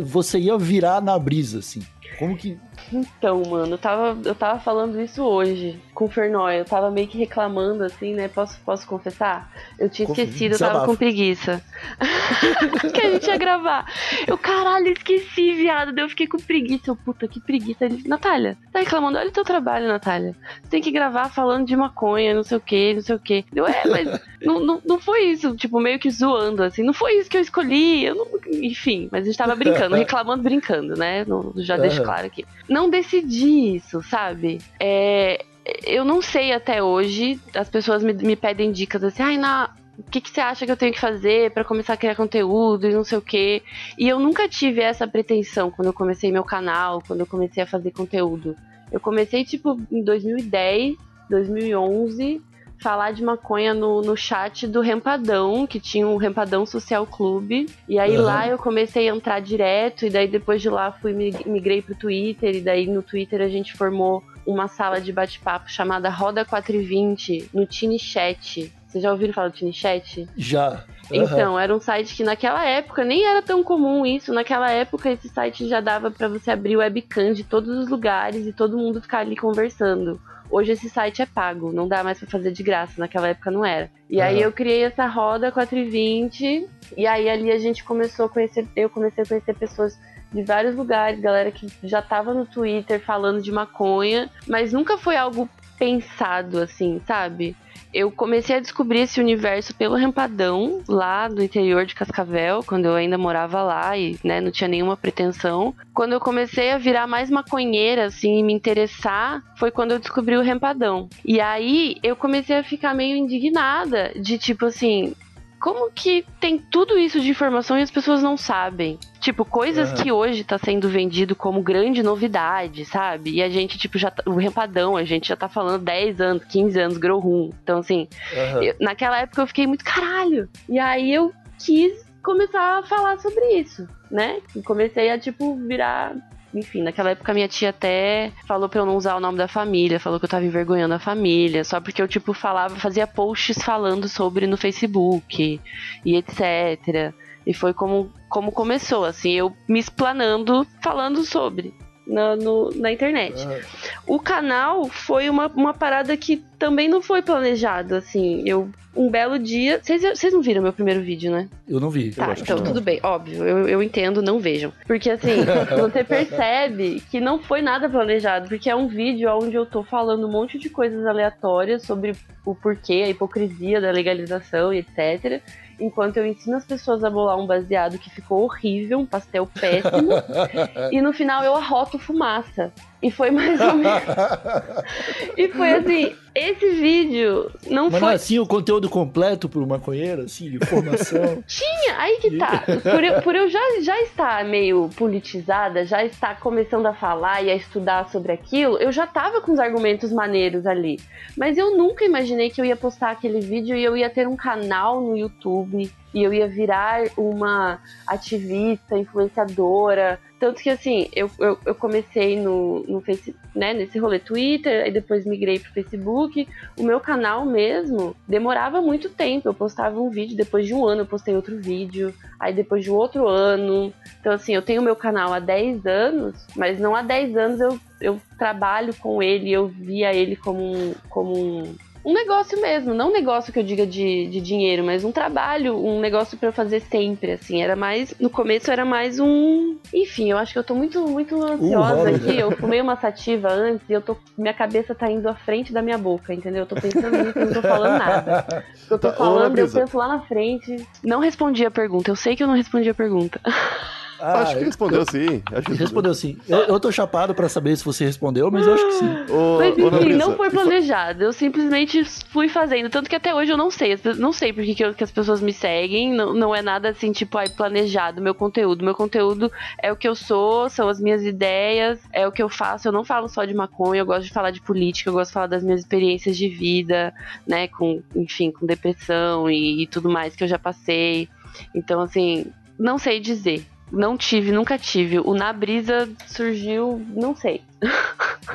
você 0.00 0.38
ia 0.38 0.58
virar 0.58 1.00
na 1.00 1.18
brisa, 1.18 1.58
assim? 1.60 1.82
Como 2.18 2.36
que. 2.36 2.58
Então, 2.92 3.42
mano, 3.48 3.74
eu 3.74 3.78
tava, 3.78 4.18
eu 4.24 4.34
tava 4.34 4.60
falando 4.60 5.00
isso 5.00 5.22
hoje 5.22 5.80
com 5.94 6.04
o 6.04 6.10
Fernói. 6.10 6.60
Eu 6.60 6.64
tava 6.64 6.90
meio 6.90 7.08
que 7.08 7.18
reclamando, 7.18 7.84
assim, 7.84 8.14
né? 8.14 8.28
Posso, 8.28 8.58
posso 8.64 8.86
confessar? 8.86 9.50
Eu 9.78 9.88
tinha 9.88 10.08
esquecido, 10.08 10.54
eu 10.54 10.58
tava 10.58 10.84
com 10.84 10.96
preguiça. 10.96 11.62
que 12.92 13.00
a 13.00 13.10
gente 13.10 13.26
ia 13.26 13.36
gravar. 13.36 13.86
Eu, 14.26 14.36
caralho, 14.36 14.92
esqueci, 14.92 15.52
viado. 15.54 15.92
Daí 15.92 16.04
eu 16.04 16.08
fiquei 16.08 16.26
com 16.26 16.38
preguiça. 16.38 16.90
Eu, 16.90 16.96
puta, 16.96 17.26
que 17.26 17.40
preguiça. 17.40 17.84
Ele, 17.84 18.06
Natália, 18.06 18.56
tá 18.72 18.80
reclamando? 18.80 19.18
Olha 19.18 19.28
o 19.28 19.32
teu 19.32 19.44
trabalho, 19.44 19.88
Natália. 19.88 20.34
Você 20.62 20.70
tem 20.70 20.82
que 20.82 20.90
gravar 20.90 21.28
falando 21.28 21.66
de 21.66 21.76
maconha, 21.76 22.34
não 22.34 22.42
sei 22.42 22.56
o 22.58 22.60
que, 22.60 22.94
não 22.94 23.02
sei 23.02 23.16
o 23.16 23.18
que. 23.18 23.44
Eu, 23.54 23.66
é, 23.66 23.82
mas 23.86 24.20
não, 24.42 24.60
não, 24.60 24.82
não 24.84 25.00
foi 25.00 25.24
isso. 25.26 25.56
Tipo, 25.56 25.80
meio 25.80 25.98
que 25.98 26.10
zoando, 26.10 26.62
assim. 26.62 26.82
Não 26.82 26.92
foi 26.92 27.18
isso 27.18 27.30
que 27.30 27.36
eu 27.36 27.40
escolhi. 27.42 28.04
Eu 28.04 28.14
não... 28.14 28.26
Enfim, 28.62 29.08
mas 29.10 29.22
a 29.22 29.26
gente 29.26 29.38
tava 29.38 29.54
brincando, 29.54 29.94
reclamando, 29.96 30.42
brincando, 30.42 30.94
né? 30.96 31.24
Não- 31.26 31.52
já 31.56 31.76
deixo 31.76 32.01
Aham. 32.01 32.01
Claro 32.04 32.26
aqui. 32.26 32.44
Não 32.68 32.90
decidi 32.90 33.76
isso, 33.76 34.02
sabe? 34.02 34.60
É, 34.78 35.44
eu 35.84 36.04
não 36.04 36.20
sei 36.20 36.52
até 36.52 36.82
hoje. 36.82 37.40
As 37.54 37.68
pessoas 37.68 38.02
me, 38.02 38.12
me 38.12 38.36
pedem 38.36 38.72
dicas 38.72 39.02
assim, 39.04 39.22
ai, 39.22 39.36
na. 39.36 39.70
O 39.98 40.10
que, 40.10 40.20
que 40.22 40.30
você 40.30 40.40
acha 40.40 40.64
que 40.64 40.72
eu 40.72 40.76
tenho 40.76 40.92
que 40.92 40.98
fazer 40.98 41.50
pra 41.50 41.64
começar 41.64 41.92
a 41.92 41.96
criar 41.96 42.16
conteúdo 42.16 42.88
e 42.88 42.94
não 42.94 43.04
sei 43.04 43.18
o 43.18 43.22
quê? 43.22 43.62
E 43.98 44.08
eu 44.08 44.18
nunca 44.18 44.48
tive 44.48 44.80
essa 44.80 45.06
pretensão 45.06 45.70
quando 45.70 45.88
eu 45.88 45.92
comecei 45.92 46.32
meu 46.32 46.42
canal, 46.42 47.02
quando 47.06 47.20
eu 47.20 47.26
comecei 47.26 47.62
a 47.62 47.66
fazer 47.66 47.90
conteúdo. 47.90 48.56
Eu 48.90 48.98
comecei, 48.98 49.44
tipo, 49.44 49.78
em 49.90 50.02
2010, 50.02 50.96
2011, 51.28 52.42
falar 52.82 53.12
de 53.12 53.22
maconha 53.22 53.72
no, 53.72 54.02
no 54.02 54.16
chat 54.16 54.66
do 54.66 54.80
Rempadão, 54.80 55.66
que 55.66 55.78
tinha 55.78 56.06
um 56.06 56.16
Rempadão 56.16 56.66
Social 56.66 57.06
Clube. 57.06 57.68
E 57.88 57.98
aí 57.98 58.16
Aham. 58.16 58.24
lá 58.24 58.48
eu 58.48 58.58
comecei 58.58 59.08
a 59.08 59.14
entrar 59.14 59.40
direto, 59.40 60.04
e 60.04 60.10
daí 60.10 60.26
depois 60.26 60.60
de 60.60 60.68
lá 60.68 60.90
fui 60.90 61.12
mig- 61.12 61.46
migrei 61.46 61.80
pro 61.80 61.94
Twitter, 61.94 62.56
e 62.56 62.60
daí 62.60 62.86
no 62.86 63.02
Twitter 63.02 63.40
a 63.40 63.48
gente 63.48 63.72
formou 63.74 64.22
uma 64.44 64.66
sala 64.66 65.00
de 65.00 65.12
bate-papo 65.12 65.70
chamada 65.70 66.10
Roda 66.10 66.44
420 66.44 67.50
no 67.54 67.64
Tiny 67.64 67.98
Chat. 67.98 68.72
Vocês 68.92 69.02
já 69.02 69.10
ouviram 69.10 69.32
falar 69.32 69.48
do 69.48 69.54
Tiny 69.54 69.72
Chat? 69.72 70.28
Já. 70.36 70.84
Aham. 71.10 71.24
Então, 71.24 71.58
era 71.58 71.74
um 71.74 71.80
site 71.80 72.14
que 72.14 72.22
naquela 72.22 72.62
época 72.62 73.02
nem 73.02 73.24
era 73.24 73.40
tão 73.40 73.64
comum 73.64 74.04
isso. 74.04 74.34
Naquela 74.34 74.70
época, 74.70 75.10
esse 75.10 75.30
site 75.30 75.66
já 75.66 75.80
dava 75.80 76.10
pra 76.10 76.28
você 76.28 76.50
abrir 76.50 76.76
webcam 76.76 77.32
de 77.32 77.42
todos 77.42 77.70
os 77.70 77.88
lugares 77.88 78.46
e 78.46 78.52
todo 78.52 78.76
mundo 78.76 79.00
ficar 79.00 79.20
ali 79.20 79.34
conversando. 79.34 80.20
Hoje 80.50 80.72
esse 80.72 80.90
site 80.90 81.22
é 81.22 81.26
pago, 81.26 81.72
não 81.72 81.88
dá 81.88 82.04
mais 82.04 82.18
pra 82.18 82.28
fazer 82.28 82.52
de 82.52 82.62
graça, 82.62 82.92
naquela 82.98 83.28
época 83.28 83.50
não 83.50 83.64
era. 83.64 83.90
E 84.10 84.20
aí 84.20 84.36
Aham. 84.36 84.44
eu 84.44 84.52
criei 84.52 84.84
essa 84.84 85.06
roda 85.06 85.50
420 85.50 86.68
e 86.94 87.06
aí 87.06 87.30
ali 87.30 87.50
a 87.50 87.56
gente 87.56 87.82
começou 87.82 88.26
a 88.26 88.28
conhecer, 88.28 88.68
eu 88.76 88.90
comecei 88.90 89.24
a 89.24 89.26
conhecer 89.26 89.54
pessoas 89.54 89.98
de 90.30 90.42
vários 90.42 90.76
lugares, 90.76 91.18
galera 91.18 91.50
que 91.50 91.66
já 91.82 92.02
tava 92.02 92.34
no 92.34 92.44
Twitter 92.44 93.00
falando 93.00 93.40
de 93.40 93.50
maconha, 93.50 94.28
mas 94.46 94.74
nunca 94.74 94.98
foi 94.98 95.16
algo 95.16 95.48
pensado 95.78 96.58
assim, 96.58 97.00
sabe? 97.06 97.56
Eu 97.92 98.10
comecei 98.10 98.56
a 98.56 98.60
descobrir 98.60 99.00
esse 99.00 99.20
universo 99.20 99.74
pelo 99.74 99.96
Rempadão, 99.96 100.82
lá 100.88 101.28
do 101.28 101.42
interior 101.42 101.84
de 101.84 101.94
Cascavel, 101.94 102.62
quando 102.64 102.86
eu 102.86 102.94
ainda 102.94 103.18
morava 103.18 103.62
lá 103.62 103.96
e 103.96 104.18
né, 104.24 104.40
não 104.40 104.50
tinha 104.50 104.68
nenhuma 104.68 104.96
pretensão. 104.96 105.74
Quando 105.92 106.12
eu 106.12 106.20
comecei 106.20 106.70
a 106.70 106.78
virar 106.78 107.06
mais 107.06 107.30
maconheira, 107.30 108.06
assim, 108.06 108.38
e 108.38 108.42
me 108.42 108.52
interessar, 108.52 109.42
foi 109.56 109.70
quando 109.70 109.92
eu 109.92 109.98
descobri 109.98 110.36
o 110.36 110.42
Rempadão. 110.42 111.08
E 111.24 111.40
aí 111.40 111.96
eu 112.02 112.16
comecei 112.16 112.56
a 112.56 112.64
ficar 112.64 112.94
meio 112.94 113.16
indignada 113.16 114.12
de 114.16 114.38
tipo 114.38 114.66
assim. 114.66 115.14
Como 115.62 115.92
que 115.92 116.26
tem 116.40 116.58
tudo 116.58 116.98
isso 116.98 117.20
de 117.20 117.30
informação 117.30 117.78
e 117.78 117.82
as 117.82 117.90
pessoas 117.90 118.20
não 118.20 118.36
sabem? 118.36 118.98
Tipo, 119.20 119.44
coisas 119.44 119.92
Aham. 119.92 120.02
que 120.02 120.10
hoje 120.10 120.42
tá 120.42 120.58
sendo 120.58 120.88
vendido 120.88 121.36
como 121.36 121.62
grande 121.62 122.02
novidade, 122.02 122.84
sabe? 122.84 123.30
E 123.30 123.40
a 123.42 123.48
gente, 123.48 123.78
tipo, 123.78 123.96
já 123.96 124.10
tá, 124.10 124.24
o 124.26 124.34
rempadão, 124.34 124.96
a 124.96 125.04
gente 125.04 125.28
já 125.28 125.36
tá 125.36 125.48
falando 125.48 125.84
10 125.84 126.20
anos, 126.20 126.44
15 126.46 126.80
anos, 126.80 126.98
grow 126.98 127.20
room. 127.20 127.50
Então, 127.62 127.78
assim, 127.78 128.08
Aham. 128.36 128.62
eu- 128.64 128.74
naquela 128.80 129.20
época 129.20 129.40
eu 129.42 129.46
fiquei 129.46 129.66
muito 129.68 129.84
caralho. 129.84 130.48
E 130.68 130.80
aí 130.80 131.14
eu 131.14 131.32
quis 131.64 131.92
começar 132.24 132.78
a 132.80 132.82
falar 132.82 133.18
sobre 133.20 133.44
isso, 133.60 133.86
né? 134.10 134.40
E 134.56 134.62
comecei 134.62 135.10
a, 135.10 135.18
tipo, 135.18 135.54
virar. 135.56 136.16
Enfim, 136.54 136.82
naquela 136.82 137.10
época 137.10 137.32
minha 137.32 137.48
tia 137.48 137.70
até 137.70 138.30
falou 138.46 138.68
pra 138.68 138.80
eu 138.80 138.86
não 138.86 138.96
usar 138.96 139.16
o 139.16 139.20
nome 139.20 139.38
da 139.38 139.48
família, 139.48 139.98
falou 139.98 140.18
que 140.18 140.26
eu 140.26 140.28
tava 140.28 140.44
envergonhando 140.44 140.92
a 140.94 140.98
família, 140.98 141.64
só 141.64 141.80
porque 141.80 142.02
eu, 142.02 142.06
tipo, 142.08 142.34
falava, 142.34 142.76
fazia 142.76 143.06
posts 143.06 143.62
falando 143.62 144.06
sobre 144.08 144.46
no 144.46 144.56
Facebook 144.58 145.60
e 146.04 146.16
etc. 146.16 147.14
E 147.46 147.54
foi 147.54 147.72
como, 147.72 148.12
como 148.28 148.52
começou, 148.52 149.04
assim, 149.04 149.32
eu 149.32 149.52
me 149.68 149.78
explanando, 149.78 150.66
falando 150.82 151.24
sobre 151.24 151.72
na, 152.06 152.36
no- 152.36 152.70
na 152.74 152.92
internet. 152.92 153.34
Aham. 153.46 153.60
O 154.06 154.18
canal 154.18 154.88
foi 154.88 155.30
uma, 155.30 155.46
uma 155.48 155.72
parada 155.72 156.16
que 156.16 156.38
também 156.58 156.88
não 156.88 157.00
foi 157.00 157.22
planejado, 157.22 157.94
assim. 157.94 158.42
Eu, 158.44 158.68
um 158.94 159.10
belo 159.10 159.38
dia. 159.38 159.80
Vocês 159.82 160.32
não 160.32 160.42
viram 160.42 160.62
meu 160.62 160.72
primeiro 160.72 161.00
vídeo, 161.00 161.30
né? 161.30 161.48
Eu 161.68 161.80
não 161.80 161.88
vi. 161.88 162.10
Tá, 162.12 162.34
então 162.36 162.62
tudo 162.62 162.80
bem, 162.80 163.00
óbvio, 163.02 163.44
eu, 163.44 163.68
eu 163.68 163.82
entendo, 163.82 164.20
não 164.22 164.38
vejam. 164.38 164.72
Porque 164.86 165.10
assim, 165.10 165.44
você 165.80 166.04
percebe 166.04 167.02
que 167.10 167.20
não 167.20 167.38
foi 167.38 167.62
nada 167.62 167.88
planejado, 167.88 168.48
porque 168.48 168.68
é 168.68 168.76
um 168.76 168.88
vídeo 168.88 169.30
onde 169.30 169.56
eu 169.56 169.64
tô 169.64 169.82
falando 169.82 170.26
um 170.26 170.30
monte 170.30 170.58
de 170.58 170.68
coisas 170.68 171.06
aleatórias 171.06 171.82
sobre 171.82 172.12
o 172.44 172.54
porquê, 172.54 173.04
a 173.04 173.08
hipocrisia 173.08 173.80
da 173.80 173.90
legalização 173.90 174.72
e 174.72 174.78
etc. 174.78 175.40
Enquanto 175.80 176.18
eu 176.18 176.26
ensino 176.26 176.56
as 176.56 176.64
pessoas 176.64 177.02
a 177.02 177.10
bolar 177.10 177.38
um 177.38 177.46
baseado 177.46 177.98
que 177.98 178.10
ficou 178.10 178.42
horrível, 178.42 178.98
um 178.98 179.06
pastel 179.06 179.46
péssimo, 179.46 180.10
e 180.92 181.00
no 181.00 181.12
final 181.12 181.42
eu 181.42 181.54
arroto 181.54 181.98
fumaça. 181.98 182.72
E 183.02 183.10
foi 183.10 183.30
mais 183.30 183.60
ou 183.60 183.74
menos. 183.74 184.02
E 185.36 185.48
foi 185.48 185.72
assim, 185.72 186.14
esse 186.34 186.70
vídeo 186.70 187.50
não 187.68 187.90
Mas 187.90 188.00
foi. 188.00 188.12
é 188.12 188.14
assim 188.14 188.38
o 188.38 188.46
conteúdo 188.46 188.88
completo 188.88 189.48
pro 189.48 189.66
maconheiro, 189.66 190.22
assim, 190.22 190.54
informação. 190.54 191.42
Tinha, 191.46 191.98
aí 191.98 192.18
que 192.18 192.36
tá. 192.36 192.64
Por 192.82 193.04
eu, 193.04 193.22
por 193.22 193.34
eu 193.34 193.48
já, 193.48 193.60
já 193.82 194.00
estar 194.02 194.44
meio 194.44 194.88
politizada, 194.96 195.84
já 195.84 196.04
estar 196.04 196.38
começando 196.38 196.86
a 196.86 196.94
falar 196.94 197.42
e 197.42 197.50
a 197.50 197.54
estudar 197.54 198.08
sobre 198.08 198.32
aquilo, 198.32 198.78
eu 198.78 198.92
já 198.92 199.06
tava 199.06 199.40
com 199.40 199.52
os 199.52 199.58
argumentos 199.58 200.12
maneiros 200.12 200.66
ali. 200.66 200.98
Mas 201.36 201.58
eu 201.58 201.76
nunca 201.76 202.04
imaginei 202.04 202.50
que 202.50 202.60
eu 202.60 202.64
ia 202.64 202.76
postar 202.76 203.10
aquele 203.10 203.40
vídeo 203.40 203.76
e 203.76 203.82
eu 203.84 203.96
ia 203.96 204.08
ter 204.08 204.28
um 204.28 204.36
canal 204.36 205.00
no 205.00 205.16
YouTube 205.16 205.90
e 206.14 206.22
eu 206.22 206.32
ia 206.32 206.46
virar 206.46 207.04
uma 207.16 207.80
ativista, 208.06 208.96
influenciadora. 208.96 210.18
Tanto 210.42 210.60
que 210.60 210.70
assim, 210.70 211.08
eu, 211.14 211.30
eu, 211.38 211.56
eu 211.64 211.72
comecei 211.72 212.36
no, 212.36 212.82
no 212.88 213.00
Facebook, 213.00 213.38
né, 213.54 213.72
nesse 213.72 213.96
rolê 213.96 214.18
Twitter, 214.18 214.82
aí 214.82 214.90
depois 214.90 215.24
migrei 215.24 215.60
pro 215.60 215.70
Facebook. 215.70 216.48
O 216.76 216.82
meu 216.82 216.98
canal 216.98 217.46
mesmo 217.46 218.16
demorava 218.26 218.82
muito 218.82 219.08
tempo. 219.08 219.48
Eu 219.48 219.54
postava 219.54 220.00
um 220.00 220.10
vídeo, 220.10 220.36
depois 220.36 220.66
de 220.66 220.74
um 220.74 220.84
ano 220.84 221.02
eu 221.02 221.06
postei 221.06 221.36
outro 221.36 221.56
vídeo, 221.60 222.12
aí 222.40 222.52
depois 222.52 222.82
de 222.82 222.90
outro 222.90 223.28
ano. 223.28 223.94
Então, 224.18 224.32
assim, 224.32 224.52
eu 224.52 224.62
tenho 224.62 224.82
meu 224.82 224.96
canal 224.96 225.32
há 225.32 225.38
10 225.38 225.86
anos, 225.86 226.44
mas 226.56 226.80
não 226.80 226.96
há 226.96 227.02
10 227.02 227.36
anos 227.36 227.60
eu, 227.60 227.78
eu 228.00 228.20
trabalho 228.36 228.92
com 228.96 229.22
ele, 229.22 229.48
eu 229.48 229.68
via 229.68 230.12
ele 230.12 230.34
como 230.34 230.60
um. 230.60 230.92
Como 231.08 231.38
um 231.38 231.74
um 232.04 232.12
negócio 232.12 232.60
mesmo, 232.60 232.92
não 232.94 233.10
um 233.10 233.12
negócio 233.12 233.52
que 233.52 233.58
eu 233.58 233.62
diga 233.62 233.86
de, 233.86 234.26
de 234.26 234.40
dinheiro, 234.40 234.82
mas 234.82 235.04
um 235.04 235.12
trabalho, 235.12 235.76
um 235.76 236.00
negócio 236.00 236.36
pra 236.36 236.48
eu 236.48 236.52
fazer 236.52 236.80
sempre, 236.80 237.32
assim, 237.32 237.62
era 237.62 237.76
mais, 237.76 238.14
no 238.18 238.28
começo 238.28 238.70
era 238.70 238.84
mais 238.84 239.20
um, 239.20 239.76
enfim, 239.94 240.30
eu 240.30 240.38
acho 240.38 240.52
que 240.52 240.58
eu 240.58 240.64
tô 240.64 240.74
muito, 240.74 241.00
muito 241.06 241.40
ansiosa 241.42 241.94
hobby, 242.10 242.14
aqui, 242.14 242.38
eu 242.38 242.50
fumei 242.52 242.80
uma 242.80 242.96
sativa 242.96 243.48
antes 243.52 243.88
e 243.88 243.92
eu 243.92 244.02
tô, 244.02 244.16
minha 244.36 244.54
cabeça 244.54 244.94
tá 244.94 245.10
indo 245.10 245.28
à 245.28 245.34
frente 245.34 245.72
da 245.72 245.80
minha 245.82 245.98
boca, 245.98 246.34
entendeu? 246.34 246.60
Eu 246.62 246.66
tô 246.66 246.74
pensando 246.76 247.16
nisso 247.16 247.38
não 247.38 247.52
tô 247.52 247.62
falando 247.62 247.98
nada. 247.98 248.64
Eu 248.90 248.98
tô 248.98 249.08
Tá, 249.08 249.14
falando, 249.16 249.56
eu 249.58 249.70
penso 249.70 249.96
lá 249.96 250.08
na 250.08 250.20
frente. 250.20 250.86
Não 251.02 251.18
respondi 251.20 251.64
a 251.64 251.70
pergunta, 251.70 252.10
eu 252.10 252.16
sei 252.16 252.36
que 252.36 252.42
eu 252.42 252.46
não 252.46 252.54
respondi 252.54 252.88
a 252.90 252.94
pergunta. 252.94 253.40
Ah, 254.22 254.38
acho 254.42 254.56
que 254.56 254.64
respondeu 254.64 255.04
sim. 255.04 255.42
Acho 255.52 255.66
que 255.66 255.74
Respondeu 255.74 256.14
sim. 256.14 256.38
Eu, 256.48 256.58
eu 256.60 256.78
tô 256.80 256.92
chapado 256.92 257.34
pra 257.34 257.48
saber 257.48 257.76
se 257.76 257.84
você 257.84 258.04
respondeu, 258.04 258.50
mas 258.52 258.66
eu 258.68 258.74
acho 258.74 258.86
que 258.86 258.94
sim. 258.94 259.16
Ô, 259.28 259.58
Mas 259.58 259.76
enfim, 259.76 259.90
Brisa, 260.04 260.18
não 260.18 260.36
foi 260.36 260.48
planejado. 260.50 261.24
Eu 261.24 261.32
simplesmente 261.32 262.04
fui 262.30 262.48
fazendo. 262.48 262.88
Tanto 262.88 263.10
que 263.10 263.16
até 263.16 263.34
hoje 263.34 263.50
eu 263.52 263.56
não 263.56 263.70
sei. 263.70 263.98
Não 264.18 264.32
sei 264.32 264.52
porque 264.52 264.74
que, 264.76 264.84
eu- 264.84 264.94
que 264.94 265.02
as 265.02 265.10
pessoas 265.10 265.40
me 265.40 265.52
seguem. 265.52 266.12
Não, 266.14 266.32
não 266.32 266.54
é 266.54 266.62
nada 266.62 266.90
assim, 266.90 267.10
tipo, 267.10 267.36
ai, 267.36 267.48
planejado. 267.48 268.22
Meu 268.22 268.34
conteúdo. 268.34 268.84
Meu 268.84 268.94
conteúdo 268.94 269.50
é 269.82 269.90
o 269.90 269.96
que 269.96 270.06
eu 270.08 270.14
sou, 270.14 270.68
são 270.70 270.88
as 270.88 271.00
minhas 271.00 271.24
ideias, 271.24 271.98
é 272.12 272.26
o 272.26 272.30
que 272.32 272.42
eu 272.42 272.48
faço. 272.48 272.86
Eu 272.86 272.92
não 272.92 273.04
falo 273.04 273.28
só 273.28 273.44
de 273.44 273.52
maconha, 273.54 274.02
eu 274.02 274.06
gosto 274.06 274.24
de 274.26 274.32
falar 274.32 274.52
de 274.52 274.60
política, 274.60 275.10
eu 275.10 275.14
gosto 275.14 275.30
de 275.30 275.34
falar 275.34 275.46
das 275.48 275.64
minhas 275.64 275.80
experiências 275.80 276.36
de 276.36 276.48
vida, 276.48 277.12
né? 277.46 277.66
Com, 277.66 278.02
enfim, 278.14 278.52
com 278.52 278.64
depressão 278.66 279.50
e, 279.50 279.82
e 279.82 279.86
tudo 279.88 280.08
mais 280.08 280.36
que 280.36 280.44
eu 280.44 280.48
já 280.48 280.58
passei. 280.60 281.28
Então, 281.74 282.00
assim, 282.00 282.46
não 282.78 282.98
sei 282.98 283.18
dizer. 283.18 283.66
Não 283.92 284.16
tive, 284.16 284.50
nunca 284.50 284.78
tive. 284.78 285.20
O 285.20 285.34
Na 285.34 285.52
Brisa 285.52 286.08
surgiu, 286.26 287.04
não 287.10 287.36
sei. 287.36 287.60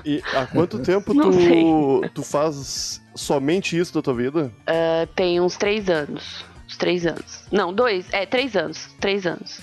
E 0.03 0.21
há 0.33 0.47
quanto 0.47 0.79
tempo 0.79 1.13
tu, 1.13 2.09
tu 2.13 2.23
faz 2.23 2.99
somente 3.13 3.77
isso 3.77 3.93
da 3.93 4.01
tua 4.01 4.15
vida? 4.15 4.51
Uh, 4.67 5.05
tem 5.15 5.39
uns 5.39 5.55
três 5.55 5.89
anos. 5.89 6.43
Uns 6.67 6.75
três 6.75 7.05
anos. 7.05 7.45
Não, 7.51 7.71
dois, 7.71 8.11
é, 8.11 8.25
três 8.25 8.55
anos. 8.55 8.89
Três 8.99 9.27
anos. 9.27 9.61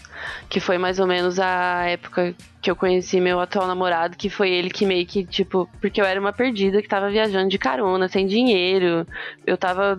Que 0.48 0.60
foi 0.60 0.78
mais 0.78 1.00
ou 1.00 1.06
menos 1.08 1.40
a 1.40 1.84
época 1.86 2.34
que 2.62 2.70
eu 2.70 2.76
conheci 2.76 3.20
meu 3.20 3.40
atual 3.40 3.66
namorado, 3.66 4.16
que 4.16 4.30
foi 4.30 4.50
ele 4.50 4.70
que 4.70 4.86
meio 4.86 5.04
que, 5.04 5.24
tipo, 5.24 5.68
porque 5.80 6.00
eu 6.00 6.04
era 6.04 6.18
uma 6.18 6.32
perdida 6.32 6.80
que 6.80 6.88
tava 6.88 7.10
viajando 7.10 7.50
de 7.50 7.58
carona, 7.58 8.08
sem 8.08 8.26
dinheiro. 8.26 9.06
Eu 9.46 9.58
tava 9.58 9.96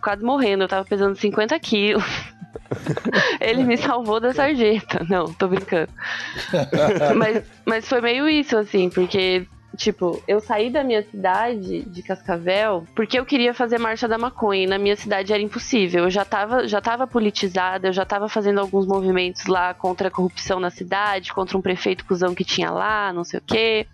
quase 0.00 0.22
morrendo, 0.22 0.64
eu 0.64 0.68
tava 0.68 0.84
pesando 0.84 1.16
50 1.16 1.58
quilos. 1.58 2.04
Ele 3.40 3.64
me 3.64 3.76
salvou 3.76 4.20
da 4.20 4.32
sarjeta. 4.32 5.04
Não, 5.08 5.32
tô 5.32 5.48
brincando. 5.48 5.90
mas, 7.16 7.44
mas 7.64 7.88
foi 7.88 8.00
meio 8.00 8.28
isso, 8.28 8.56
assim, 8.56 8.90
porque 8.90 9.46
Tipo, 9.76 10.22
eu 10.26 10.40
saí 10.40 10.70
da 10.70 10.82
minha 10.82 11.02
cidade 11.02 11.82
de 11.82 12.02
Cascavel 12.02 12.86
porque 12.94 13.18
eu 13.18 13.26
queria 13.26 13.52
fazer 13.52 13.78
marcha 13.78 14.08
da 14.08 14.16
maconha 14.16 14.64
e 14.64 14.66
na 14.66 14.78
minha 14.78 14.96
cidade 14.96 15.32
era 15.32 15.42
impossível. 15.42 16.04
Eu 16.04 16.10
já 16.10 16.24
tava, 16.24 16.66
já 16.66 16.80
tava 16.80 17.06
politizada, 17.06 17.88
eu 17.88 17.92
já 17.92 18.04
tava 18.04 18.28
fazendo 18.28 18.58
alguns 18.58 18.86
movimentos 18.86 19.44
lá 19.46 19.74
contra 19.74 20.08
a 20.08 20.10
corrupção 20.10 20.58
na 20.58 20.70
cidade, 20.70 21.32
contra 21.32 21.58
um 21.58 21.60
prefeito 21.60 22.06
cuzão 22.06 22.34
que 22.34 22.44
tinha 22.44 22.70
lá, 22.70 23.12
não 23.12 23.22
sei 23.22 23.38
o 23.38 23.42
quê. 23.42 23.86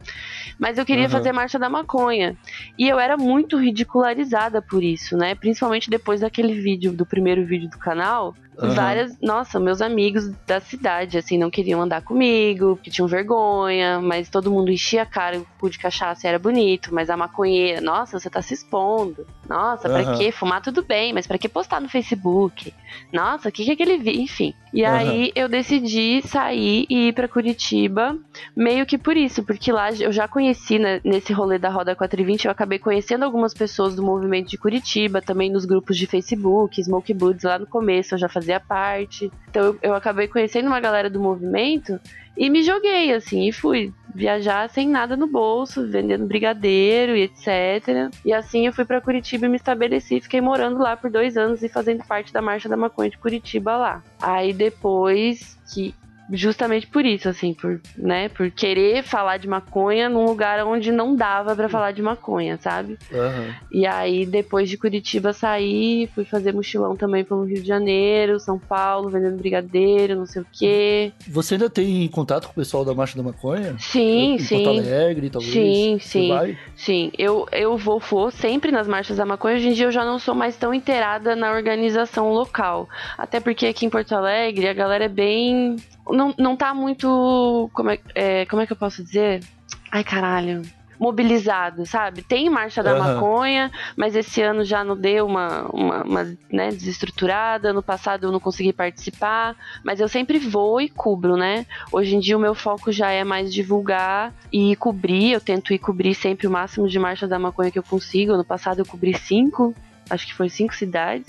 Mas 0.59 0.79
eu 0.79 0.87
queria 0.87 1.05
uhum. 1.05 1.11
fazer 1.11 1.33
marcha 1.33 1.59
da 1.59 1.69
maconha. 1.69 2.37
E 2.79 2.89
eu 2.89 3.01
era 3.01 3.17
muito 3.17 3.57
ridicularizada 3.57 4.63
por 4.63 4.85
isso, 4.85 5.17
né? 5.17 5.35
Principalmente 5.35 5.91
depois 5.91 6.21
daquele 6.21 6.55
vídeo, 6.55 6.93
do 6.93 7.05
primeiro 7.05 7.45
vídeo 7.45 7.69
do 7.69 7.79
canal, 7.79 8.37
Uhum. 8.61 8.75
Várias, 8.75 9.19
nossa, 9.21 9.59
meus 9.59 9.81
amigos 9.81 10.29
da 10.47 10.61
cidade, 10.61 11.17
assim, 11.17 11.39
não 11.39 11.51
queriam 11.51 11.81
andar 11.81 12.03
comigo, 12.03 12.77
porque 12.77 12.91
tinham 12.91 13.09
vergonha, 13.09 13.99
mas 14.01 14.29
todo 14.29 14.51
mundo 14.51 14.71
enchia 14.71 15.03
a 15.03 15.07
cara, 15.07 15.39
o 15.39 15.47
cu 15.59 15.71
de 15.71 15.79
cachaça 15.79 16.29
era 16.29 16.39
bonito, 16.39 16.95
mas 16.95 17.09
a 17.09 17.17
maconheira, 17.17 17.81
nossa, 17.81 18.19
você 18.19 18.29
tá 18.29 18.43
se 18.43 18.53
expondo. 18.53 19.27
Nossa, 19.49 19.89
uhum. 19.89 19.95
pra 19.95 20.17
que 20.17 20.31
fumar 20.33 20.61
tudo 20.61 20.83
bem, 20.83 21.13
mas 21.13 21.27
pra 21.27 21.39
que 21.39 21.49
postar 21.49 21.81
no 21.81 21.89
Facebook? 21.89 22.73
Nossa, 23.13 23.49
o 23.49 23.53
que 23.53 23.65
que 23.65 23.71
é 23.71 23.75
aquele 23.75 23.99
vi? 23.99 24.21
Enfim. 24.21 24.55
E 24.73 24.83
uhum. 24.83 24.89
aí 24.89 25.33
eu 25.35 25.49
decidi 25.49 26.23
sair 26.23 26.87
e 26.89 27.09
ir 27.09 27.13
pra 27.13 27.29
Curitiba, 27.29 28.17
meio 28.57 28.87
que 28.87 28.97
por 28.97 29.17
isso, 29.17 29.43
porque 29.43 29.71
lá 29.73 29.91
eu 29.93 30.13
já 30.13 30.27
conheci 30.29 30.79
né, 30.79 31.01
nesse 31.05 31.33
rolê 31.33 31.59
da 31.59 31.69
Roda 31.69 31.95
420, 31.95 32.47
eu 32.47 32.51
acabei 32.51 32.79
conhecendo 32.79 33.25
algumas 33.25 33.53
pessoas 33.53 33.95
do 33.95 34.03
movimento 34.03 34.49
de 34.49 34.59
Curitiba, 34.59 35.21
também 35.21 35.51
nos 35.51 35.65
grupos 35.65 35.97
de 35.97 36.07
Facebook, 36.07 36.83
Smoke 36.83 37.13
Boots 37.13 37.45
lá 37.45 37.59
no 37.59 37.67
começo, 37.67 38.15
eu 38.15 38.19
já 38.19 38.29
fazia 38.29 38.42
fazia 38.43 38.61
parte. 38.61 39.31
Então 39.49 39.65
eu, 39.65 39.79
eu 39.83 39.95
acabei 39.95 40.27
conhecendo 40.27 40.67
uma 40.67 40.81
galera 40.81 41.09
do 41.09 41.21
movimento 41.21 41.99
e 42.37 42.49
me 42.51 42.63
joguei, 42.63 43.13
assim, 43.13 43.47
e 43.47 43.53
fui 43.53 43.93
viajar 44.15 44.69
sem 44.69 44.89
nada 44.89 45.17
no 45.17 45.27
bolso, 45.27 45.87
vendendo 45.89 46.27
brigadeiro 46.27 47.15
e 47.17 47.23
etc. 47.23 48.11
E 48.25 48.33
assim 48.33 48.67
eu 48.67 48.73
fui 48.73 48.85
para 48.85 49.01
Curitiba 49.01 49.47
e 49.47 49.49
me 49.49 49.57
estabeleci, 49.57 50.21
fiquei 50.21 50.41
morando 50.41 50.79
lá 50.79 50.97
por 50.97 51.11
dois 51.11 51.37
anos 51.37 51.63
e 51.63 51.69
fazendo 51.69 52.05
parte 52.05 52.33
da 52.33 52.43
Marcha 52.43 52.69
da 52.69 52.77
Maconha 52.77 53.11
de 53.11 53.19
Curitiba 53.19 53.77
lá. 53.77 54.03
Aí 54.21 54.53
depois 54.53 55.59
que 55.73 55.95
justamente 56.31 56.87
por 56.87 57.05
isso, 57.05 57.29
assim, 57.29 57.55
por, 57.55 57.81
né, 57.97 58.29
por 58.29 58.51
querer 58.51 59.03
falar 59.03 59.37
de 59.39 59.49
maconha 59.49 60.09
num 60.09 60.25
lugar 60.25 60.65
onde 60.67 60.93
não 60.93 61.15
dava 61.15 61.55
para 61.55 61.69
falar 61.69 61.93
de 61.93 62.03
maconha, 62.03 62.59
sabe? 62.59 62.99
Uhum. 63.11 63.55
E 63.71 63.87
aí, 63.87 64.25
depois 64.25 64.69
de 64.69 64.77
Curitiba 64.77 65.33
saí, 65.33 66.09
fui 66.15 66.25
fazer 66.25 66.53
mochilão 66.53 66.97
também 66.97 67.25
pelo 67.25 67.45
Rio 67.45 67.61
de 67.61 67.67
Janeiro, 67.67 68.39
São 68.41 68.59
Paulo, 68.59 69.11
vendendo 69.11 69.37
brigadeiro, 69.37 70.17
não 70.17 70.27
sei 70.27 70.43
o 70.43 70.47
quê. 70.51 71.13
Você 71.29 71.55
ainda 71.55 71.69
tem 71.69 72.07
contato 72.09 72.47
com 72.47 72.53
o 72.53 72.55
pessoal 72.55 72.85
da 72.85 72.95
Marcha 72.95 73.17
da 73.17 73.23
Maconha? 73.23 73.77
Sim, 73.79 74.35
em 74.35 74.39
sim. 74.39 74.65
Porto 74.65 74.79
Alegre, 74.81 75.31
talvez? 75.31 75.53
Sim, 75.53 75.99
sim. 76.01 76.57
Sim, 76.77 77.13
eu, 77.19 77.47
eu 77.53 77.77
vou, 77.77 77.99
vou 77.99 78.31
sempre 78.31 78.71
nas 78.73 78.89
marchas 78.89 79.17
da 79.17 79.27
maconha. 79.27 79.57
Hoje 79.57 79.69
em 79.69 79.73
dia 79.73 79.87
eu 79.87 79.93
já 79.93 80.05
não 80.05 80.19
sou 80.19 80.35
mais 80.35 80.57
tão 80.57 80.73
inteirada 80.73 81.37
na 81.37 81.53
organização 81.53 82.33
local. 82.33 82.89
Até 83.17 83.41
porque 83.41 83.67
aqui 83.67 83.87
em 83.87 83.91
Porto 83.91 84.13
Alegre 84.15 84.69
a 84.69 84.73
galera 84.73 85.05
é 85.05 85.09
bem 85.09 85.77
não, 86.09 86.35
não 86.39 86.57
tá 86.57 86.75
muito. 86.75 87.71
Como 87.73 87.91
é, 87.91 87.99
é, 88.15 88.47
como 88.47 88.63
é 88.63 88.67
que 88.67 88.73
eu 88.73 88.77
posso 88.77 89.03
dizer? 89.03 89.43
Ai, 89.91 90.05
caralho 90.05 90.63
mobilizado, 91.03 91.85
sabe? 91.85 92.23
Tem 92.23 92.49
Marcha 92.49 92.81
da 92.81 92.93
uhum. 92.93 92.99
Maconha, 93.01 93.73
mas 93.97 94.15
esse 94.15 94.41
ano 94.41 94.65
já 94.65 94.85
não 94.85 94.97
deu 94.97 95.27
uma, 95.27 95.63
uma, 95.73 96.03
uma 96.05 96.37
né, 96.49 96.69
desestruturada. 96.69 97.71
Ano 97.71 97.83
passado 97.83 98.29
eu 98.29 98.31
não 98.31 98.39
consegui 98.39 98.73
participar, 98.73 99.57
mas 99.83 99.99
eu 99.99 100.07
sempre 100.07 100.39
vou 100.39 100.81
e 100.81 100.89
cubro, 100.89 101.37
né? 101.37 101.67
Hoje 101.91 102.15
em 102.15 102.21
dia 102.21 102.37
o 102.37 102.41
meu 102.41 102.55
foco 102.55 102.93
já 102.93 103.11
é 103.11 103.25
mais 103.25 103.53
divulgar 103.53 104.33
e 104.53 104.77
cobrir. 104.77 105.33
Eu 105.33 105.41
tento 105.41 105.73
ir 105.73 105.81
cobrir 105.81 106.15
sempre 106.15 106.47
o 106.47 106.51
máximo 106.53 106.89
de 106.89 107.01
Marcha 107.01 107.27
da 107.27 107.37
Maconha 107.37 107.73
que 107.73 107.81
eu 107.81 107.83
consigo. 107.83 108.35
Ano 108.35 108.45
passado 108.45 108.79
eu 108.79 108.87
cobri 108.87 109.13
cinco, 109.19 109.75
acho 110.09 110.25
que 110.25 110.35
foi 110.35 110.49
cinco 110.49 110.73
cidades. 110.73 111.27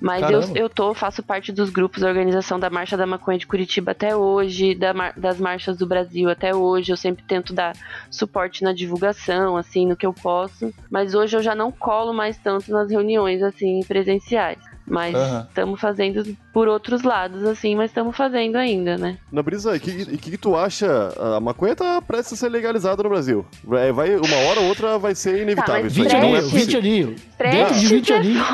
Mas 0.00 0.30
eu, 0.30 0.40
eu 0.54 0.70
tô, 0.70 0.94
faço 0.94 1.22
parte 1.22 1.50
dos 1.50 1.70
grupos 1.70 2.02
da 2.02 2.08
organização 2.08 2.58
da 2.58 2.70
Marcha 2.70 2.96
da 2.96 3.06
Maconha 3.06 3.38
de 3.38 3.46
Curitiba 3.46 3.90
até 3.90 4.14
hoje, 4.14 4.74
da, 4.74 4.92
das 5.16 5.40
marchas 5.40 5.76
do 5.76 5.86
Brasil 5.86 6.30
até 6.30 6.54
hoje. 6.54 6.92
Eu 6.92 6.96
sempre 6.96 7.24
tento 7.24 7.52
dar 7.52 7.74
suporte 8.10 8.62
na 8.62 8.72
divulgação, 8.72 9.56
assim, 9.56 9.86
no 9.86 9.96
que 9.96 10.06
eu 10.06 10.12
posso. 10.12 10.72
Mas 10.88 11.14
hoje 11.14 11.36
eu 11.36 11.42
já 11.42 11.54
não 11.54 11.72
colo 11.72 12.12
mais 12.12 12.38
tanto 12.38 12.70
nas 12.70 12.90
reuniões, 12.90 13.42
assim, 13.42 13.80
presenciais. 13.88 14.58
Mas 14.86 15.14
estamos 15.48 15.72
uhum. 15.72 15.76
fazendo 15.76 16.36
por 16.58 16.66
outros 16.66 17.04
lados, 17.04 17.44
assim, 17.44 17.76
mas 17.76 17.88
estamos 17.88 18.16
fazendo 18.16 18.56
ainda, 18.56 18.98
né? 18.98 19.16
Na 19.30 19.44
Brisa, 19.44 19.76
o 19.76 19.78
que, 19.78 20.16
que, 20.16 20.36
tu 20.36 20.56
acha? 20.56 21.14
A 21.36 21.38
maconha 21.38 21.76
tá 21.76 22.02
prestes 22.02 22.32
a 22.32 22.36
ser 22.36 22.48
legalizada 22.48 23.00
no 23.00 23.08
Brasil. 23.08 23.46
É, 23.74 23.92
vai, 23.92 24.16
uma 24.16 24.36
hora 24.48 24.58
ou 24.58 24.66
outra 24.66 24.98
vai 24.98 25.14
ser 25.14 25.40
inevitável. 25.40 25.84
Tá, 25.84 25.88
20 25.88 26.16
aninhos, 26.16 26.50
20 26.50 26.76
aninhos. 26.76 27.20
Dentro 27.38 27.74
de 27.76 27.86
20 27.86 28.12
aninhos. 28.12 28.46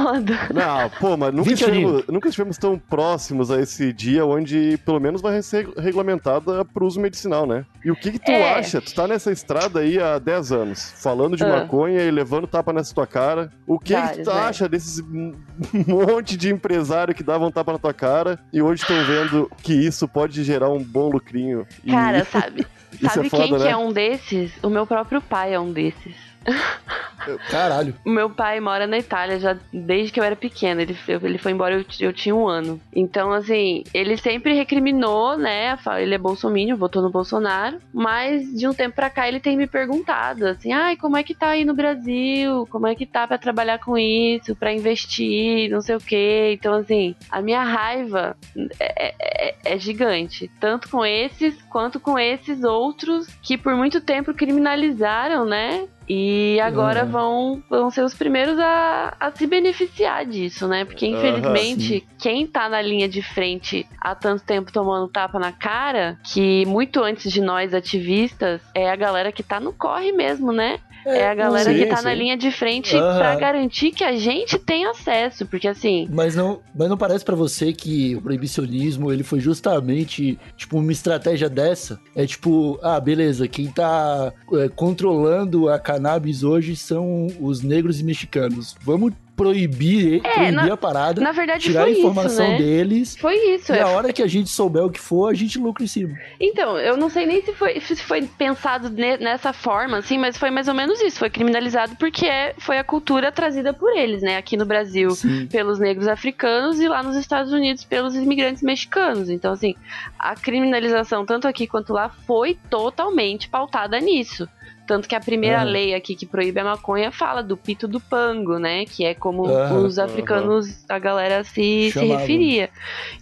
Não, 0.53 0.90
pô, 1.01 1.17
mas 1.17 1.33
nunca 1.33 1.51
estivemos, 1.51 2.07
nunca 2.07 2.29
estivemos 2.29 2.59
tão 2.59 2.79
próximos 2.79 3.51
a 3.51 3.59
esse 3.59 3.90
dia 3.90 4.27
onde 4.27 4.79
pelo 4.85 5.01
menos 5.01 5.23
vai 5.23 5.40
ser 5.40 5.67
regulamentada 5.79 6.62
pro 6.62 6.85
uso 6.85 7.01
medicinal, 7.01 7.47
né? 7.47 7.64
E 7.83 7.90
o 7.90 7.97
que, 7.97 8.12
que 8.12 8.19
tu 8.19 8.31
é. 8.31 8.53
acha? 8.53 8.83
Tu 8.83 8.95
tá 8.95 9.09
nessa 9.09 9.33
estrada 9.33 9.81
aí 9.81 9.99
há 9.99 10.19
10 10.19 10.53
anos, 10.53 10.93
falando 11.03 11.38
de 11.38 11.45
ah. 11.45 11.49
maconha 11.49 12.03
e 12.03 12.11
levando 12.11 12.47
tapa 12.47 12.71
nessa 12.71 12.95
tua 12.95 13.07
cara. 13.07 13.51
O 13.67 13.79
que, 13.79 13.95
Vários, 13.95 14.17
que 14.19 14.23
tu 14.25 14.31
é. 14.31 14.40
acha 14.40 14.69
desses 14.69 15.03
monte 15.88 16.37
de 16.37 16.53
empresário 16.53 17.14
que 17.14 17.23
davam 17.23 17.51
tapa 17.51 17.73
na 17.73 17.79
tua 17.79 17.93
cara 17.94 18.38
e 18.52 18.61
hoje 18.61 18.83
estão 18.83 19.04
vendo 19.04 19.50
que 19.62 19.72
isso 19.72 20.07
pode 20.07 20.42
gerar 20.44 20.70
um 20.70 20.83
bom 20.83 21.09
lucrinho? 21.09 21.66
Cara, 21.88 22.18
e... 22.18 22.24
sabe, 22.30 22.66
sabe 23.00 23.26
é 23.26 23.30
foda, 23.30 23.42
quem 23.44 23.52
né? 23.52 23.59
que 23.59 23.68
é 23.68 23.76
um 23.76 23.92
desses? 23.92 24.52
O 24.62 24.68
meu 24.68 24.87
próprio 24.87 25.20
pai 25.20 25.54
é 25.54 25.61
um 25.61 25.72
desses. 25.72 26.16
Caralho. 27.50 27.94
Meu 28.04 28.28
pai 28.30 28.61
mora 28.61 28.87
na 28.87 28.98
Itália 28.98 29.38
já 29.38 29.57
desde 29.72 30.12
que 30.12 30.20
eu 30.20 30.24
era 30.24 30.37
pequena. 30.37 30.83
Ele, 30.83 30.96
ele 31.22 31.38
foi 31.38 31.52
embora, 31.52 31.74
eu, 31.74 31.85
eu 32.00 32.12
tinha 32.12 32.35
um 32.35 32.46
ano. 32.46 32.80
Então, 32.94 33.33
assim, 33.33 33.85
ele 33.92 34.16
sempre 34.16 34.54
recriminou, 34.54 35.37
né? 35.37 35.76
Ele 35.98 36.14
é 36.14 36.18
bolsominion, 36.18 36.76
votou 36.76 37.02
no 37.02 37.11
Bolsonaro. 37.11 37.78
Mas 37.92 38.52
de 38.54 38.68
um 38.68 38.74
tempo 38.74 38.94
pra 38.94 39.11
cá 39.11 39.26
ele 39.28 39.40
tem 39.40 39.57
me 39.57 39.66
perguntado, 39.66 40.46
assim, 40.46 40.72
ai, 40.72 40.96
como 40.96 41.16
é 41.16 41.22
que 41.22 41.35
tá 41.35 41.48
aí 41.48 41.64
no 41.64 41.74
Brasil? 41.74 42.66
Como 42.70 42.87
é 42.87 42.94
que 42.94 43.07
tá 43.07 43.26
pra 43.26 43.38
trabalhar 43.38 43.78
com 43.78 43.96
isso, 43.96 44.54
pra 44.54 44.72
investir, 44.72 45.70
não 45.70 45.80
sei 45.80 45.96
o 45.96 46.00
quê. 46.00 46.52
Então, 46.59 46.74
assim, 46.74 47.14
a 47.30 47.40
minha 47.40 47.62
raiva 47.62 48.37
é, 48.78 49.14
é, 49.18 49.54
é 49.64 49.78
gigante. 49.78 50.50
Tanto 50.61 50.88
com 50.88 51.04
esses 51.04 51.61
quanto 51.70 51.98
com 51.98 52.18
esses 52.18 52.62
outros 52.62 53.26
que 53.42 53.57
por 53.57 53.74
muito 53.74 54.00
tempo 54.00 54.35
criminalizaram, 54.35 55.44
né? 55.44 55.87
E 56.09 56.61
agora 56.61 57.05
uhum. 57.05 57.11
vão, 57.11 57.62
vão 57.69 57.90
ser 57.90 58.03
os 58.03 58.14
primeiros 58.14 58.59
a, 58.59 59.17
a 59.19 59.31
se 59.31 59.47
beneficiar 59.47 60.27
disso, 60.27 60.69
né? 60.69 60.85
Porque 60.85 61.07
infelizmente, 61.07 61.95
uhum, 61.95 62.17
quem 62.19 62.47
tá 62.47 62.69
na 62.69 62.83
linha 62.83 63.09
de 63.09 63.23
frente 63.23 63.87
há 64.01 64.14
tanto 64.14 64.45
tempo 64.45 64.73
tomando 64.73 65.09
tapa 65.09 65.38
na 65.38 65.53
cara, 65.53 66.19
que 66.23 66.67
muito 66.67 67.03
antes 67.03 67.33
de 67.33 67.40
nós 67.40 67.73
ativistas, 67.73 68.61
é 68.75 68.90
a 68.90 68.97
galera 68.97 69.33
que 69.33 69.43
tá 69.43 69.59
no 69.59 69.73
corre 69.73 70.12
mesmo, 70.12 70.53
né? 70.53 70.79
É, 71.07 71.19
é 71.19 71.29
a 71.29 71.35
galera 71.35 71.71
sim, 71.71 71.79
que 71.79 71.87
tá 71.87 71.99
sim. 71.99 72.05
na 72.05 72.14
linha 72.14 72.37
de 72.37 72.51
frente 72.51 72.97
uhum. 72.97 73.01
para 73.01 73.35
garantir 73.37 73.90
que 73.90 74.03
a 74.03 74.17
gente 74.17 74.59
tem 74.59 74.87
acesso, 74.87 75.47
porque 75.47 75.69
assim. 75.69 76.09
Mas 76.11 76.35
não, 76.35 76.61
mas 76.75 76.88
não 76.88 76.97
parece 76.97 77.25
para 77.25 77.37
você 77.37 77.73
que 77.73 78.17
o 78.17 78.23
proibicionismo 78.23 79.12
ele 79.12 79.23
foi 79.23 79.40
justamente 79.40 80.38
tipo 80.57 80.79
uma 80.79 80.93
estratégia 80.93 81.49
dessa? 81.49 82.01
É 82.17 82.27
tipo, 82.27 82.79
ah, 82.83 82.99
beleza, 82.99 83.47
quem 83.47 83.67
tá 83.67 84.33
é, 84.55 84.69
controlando 84.69 85.69
a 85.69 85.79
cannabis 85.94 86.42
hoje 86.42 86.76
são 86.76 87.28
os 87.40 87.62
negros 87.62 88.00
e 88.00 88.04
mexicanos. 88.04 88.76
Vamos 88.83 89.12
proibir, 89.37 90.20
é, 90.24 90.33
proibir 90.33 90.52
na, 90.52 90.74
a 90.74 90.76
parada, 90.76 91.20
na 91.20 91.33
verdade, 91.33 91.64
tirar 91.64 91.85
a 91.85 91.90
informação 91.90 92.44
isso, 92.44 92.52
né? 92.52 92.59
deles. 92.59 93.16
Foi 93.16 93.35
isso. 93.35 93.72
E 93.72 93.78
é. 93.78 93.83
a 93.83 93.88
hora 93.88 94.12
que 94.12 94.22
a 94.22 94.28
gente 94.28 94.48
souber 94.48 94.85
o 94.85 94.90
que 94.90 95.00
for, 95.00 95.28
a 95.28 95.35
gente 95.35 95.59
lucra 95.59 95.83
em 95.83 95.88
cima. 95.88 96.16
Então, 96.38 96.78
eu 96.78 96.96
não 96.96 97.11
sei 97.11 97.26
nem 97.26 97.42
se 97.42 97.52
foi, 97.52 97.80
se 97.80 97.96
foi 97.96 98.22
pensado 98.22 98.88
nessa 98.90 99.52
forma, 99.52 99.98
assim, 99.98 100.18
mas 100.18 100.37
foi 100.37 100.50
mais 100.50 100.68
ou 100.68 100.74
menos 100.74 101.00
isso. 101.00 101.18
Foi 101.18 101.30
criminalizado 101.30 101.96
porque 101.96 102.26
é, 102.26 102.54
foi 102.59 102.78
a 102.78 102.85
cultura 102.85 103.33
trazida 103.33 103.72
por 103.72 103.96
eles, 103.96 104.22
né? 104.22 104.37
Aqui 104.37 104.57
no 104.57 104.64
Brasil, 104.64 105.11
Sim. 105.11 105.46
pelos 105.46 105.80
negros 105.80 106.07
africanos 106.07 106.78
e 106.80 106.87
lá 106.87 107.02
nos 107.02 107.16
Estados 107.16 107.52
Unidos 107.52 107.85
pelos 107.85 108.14
imigrantes 108.14 108.62
mexicanos. 108.62 109.28
Então, 109.28 109.52
assim, 109.52 109.74
a 110.16 110.37
criminalização, 110.37 111.26
tanto 111.26 111.48
aqui 111.48 111.66
quanto 111.66 111.92
lá, 111.92 112.09
foi 112.09 112.57
totalmente 112.70 113.48
pautada 113.48 113.98
nisso. 113.98 114.48
Tanto 114.87 115.09
que 115.09 115.14
a 115.14 115.20
primeira 115.20 115.62
Aham. 115.62 115.70
lei 115.70 115.94
aqui 115.94 116.14
que 116.14 116.27
proíbe 116.27 116.61
a 116.61 116.64
maconha 116.64 117.11
fala 117.11 117.42
do 117.42 117.57
pito 117.57 117.88
do 117.88 117.99
pango, 117.99 118.59
né? 118.59 118.85
Que 118.85 119.05
é 119.05 119.14
como 119.14 119.47
Aham. 119.47 119.85
os 119.85 119.99
africanos, 119.99 120.85
a 120.88 120.99
galera 120.99 121.42
se, 121.42 121.90
se 121.90 122.05
referia. 122.05 122.68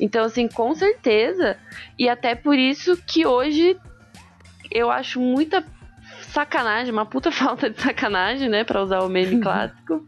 Então, 0.01 0.25
assim, 0.25 0.49
com 0.49 0.75
certeza. 0.75 1.57
E 1.97 2.09
até 2.09 2.35
por 2.35 2.59
isso 2.59 2.97
que 3.07 3.25
hoje 3.25 3.77
eu 4.71 4.91
acho 4.91 5.21
muita 5.21 5.65
sacanagem, 6.23 6.93
uma 6.93 7.07
puta 7.07 7.31
falta 7.33 7.71
de 7.71 7.81
sacanagem, 7.81 8.49
né? 8.49 8.65
Pra 8.65 8.83
usar 8.83 9.01
o 9.03 9.09
meme 9.09 9.41
clássico. 9.41 10.05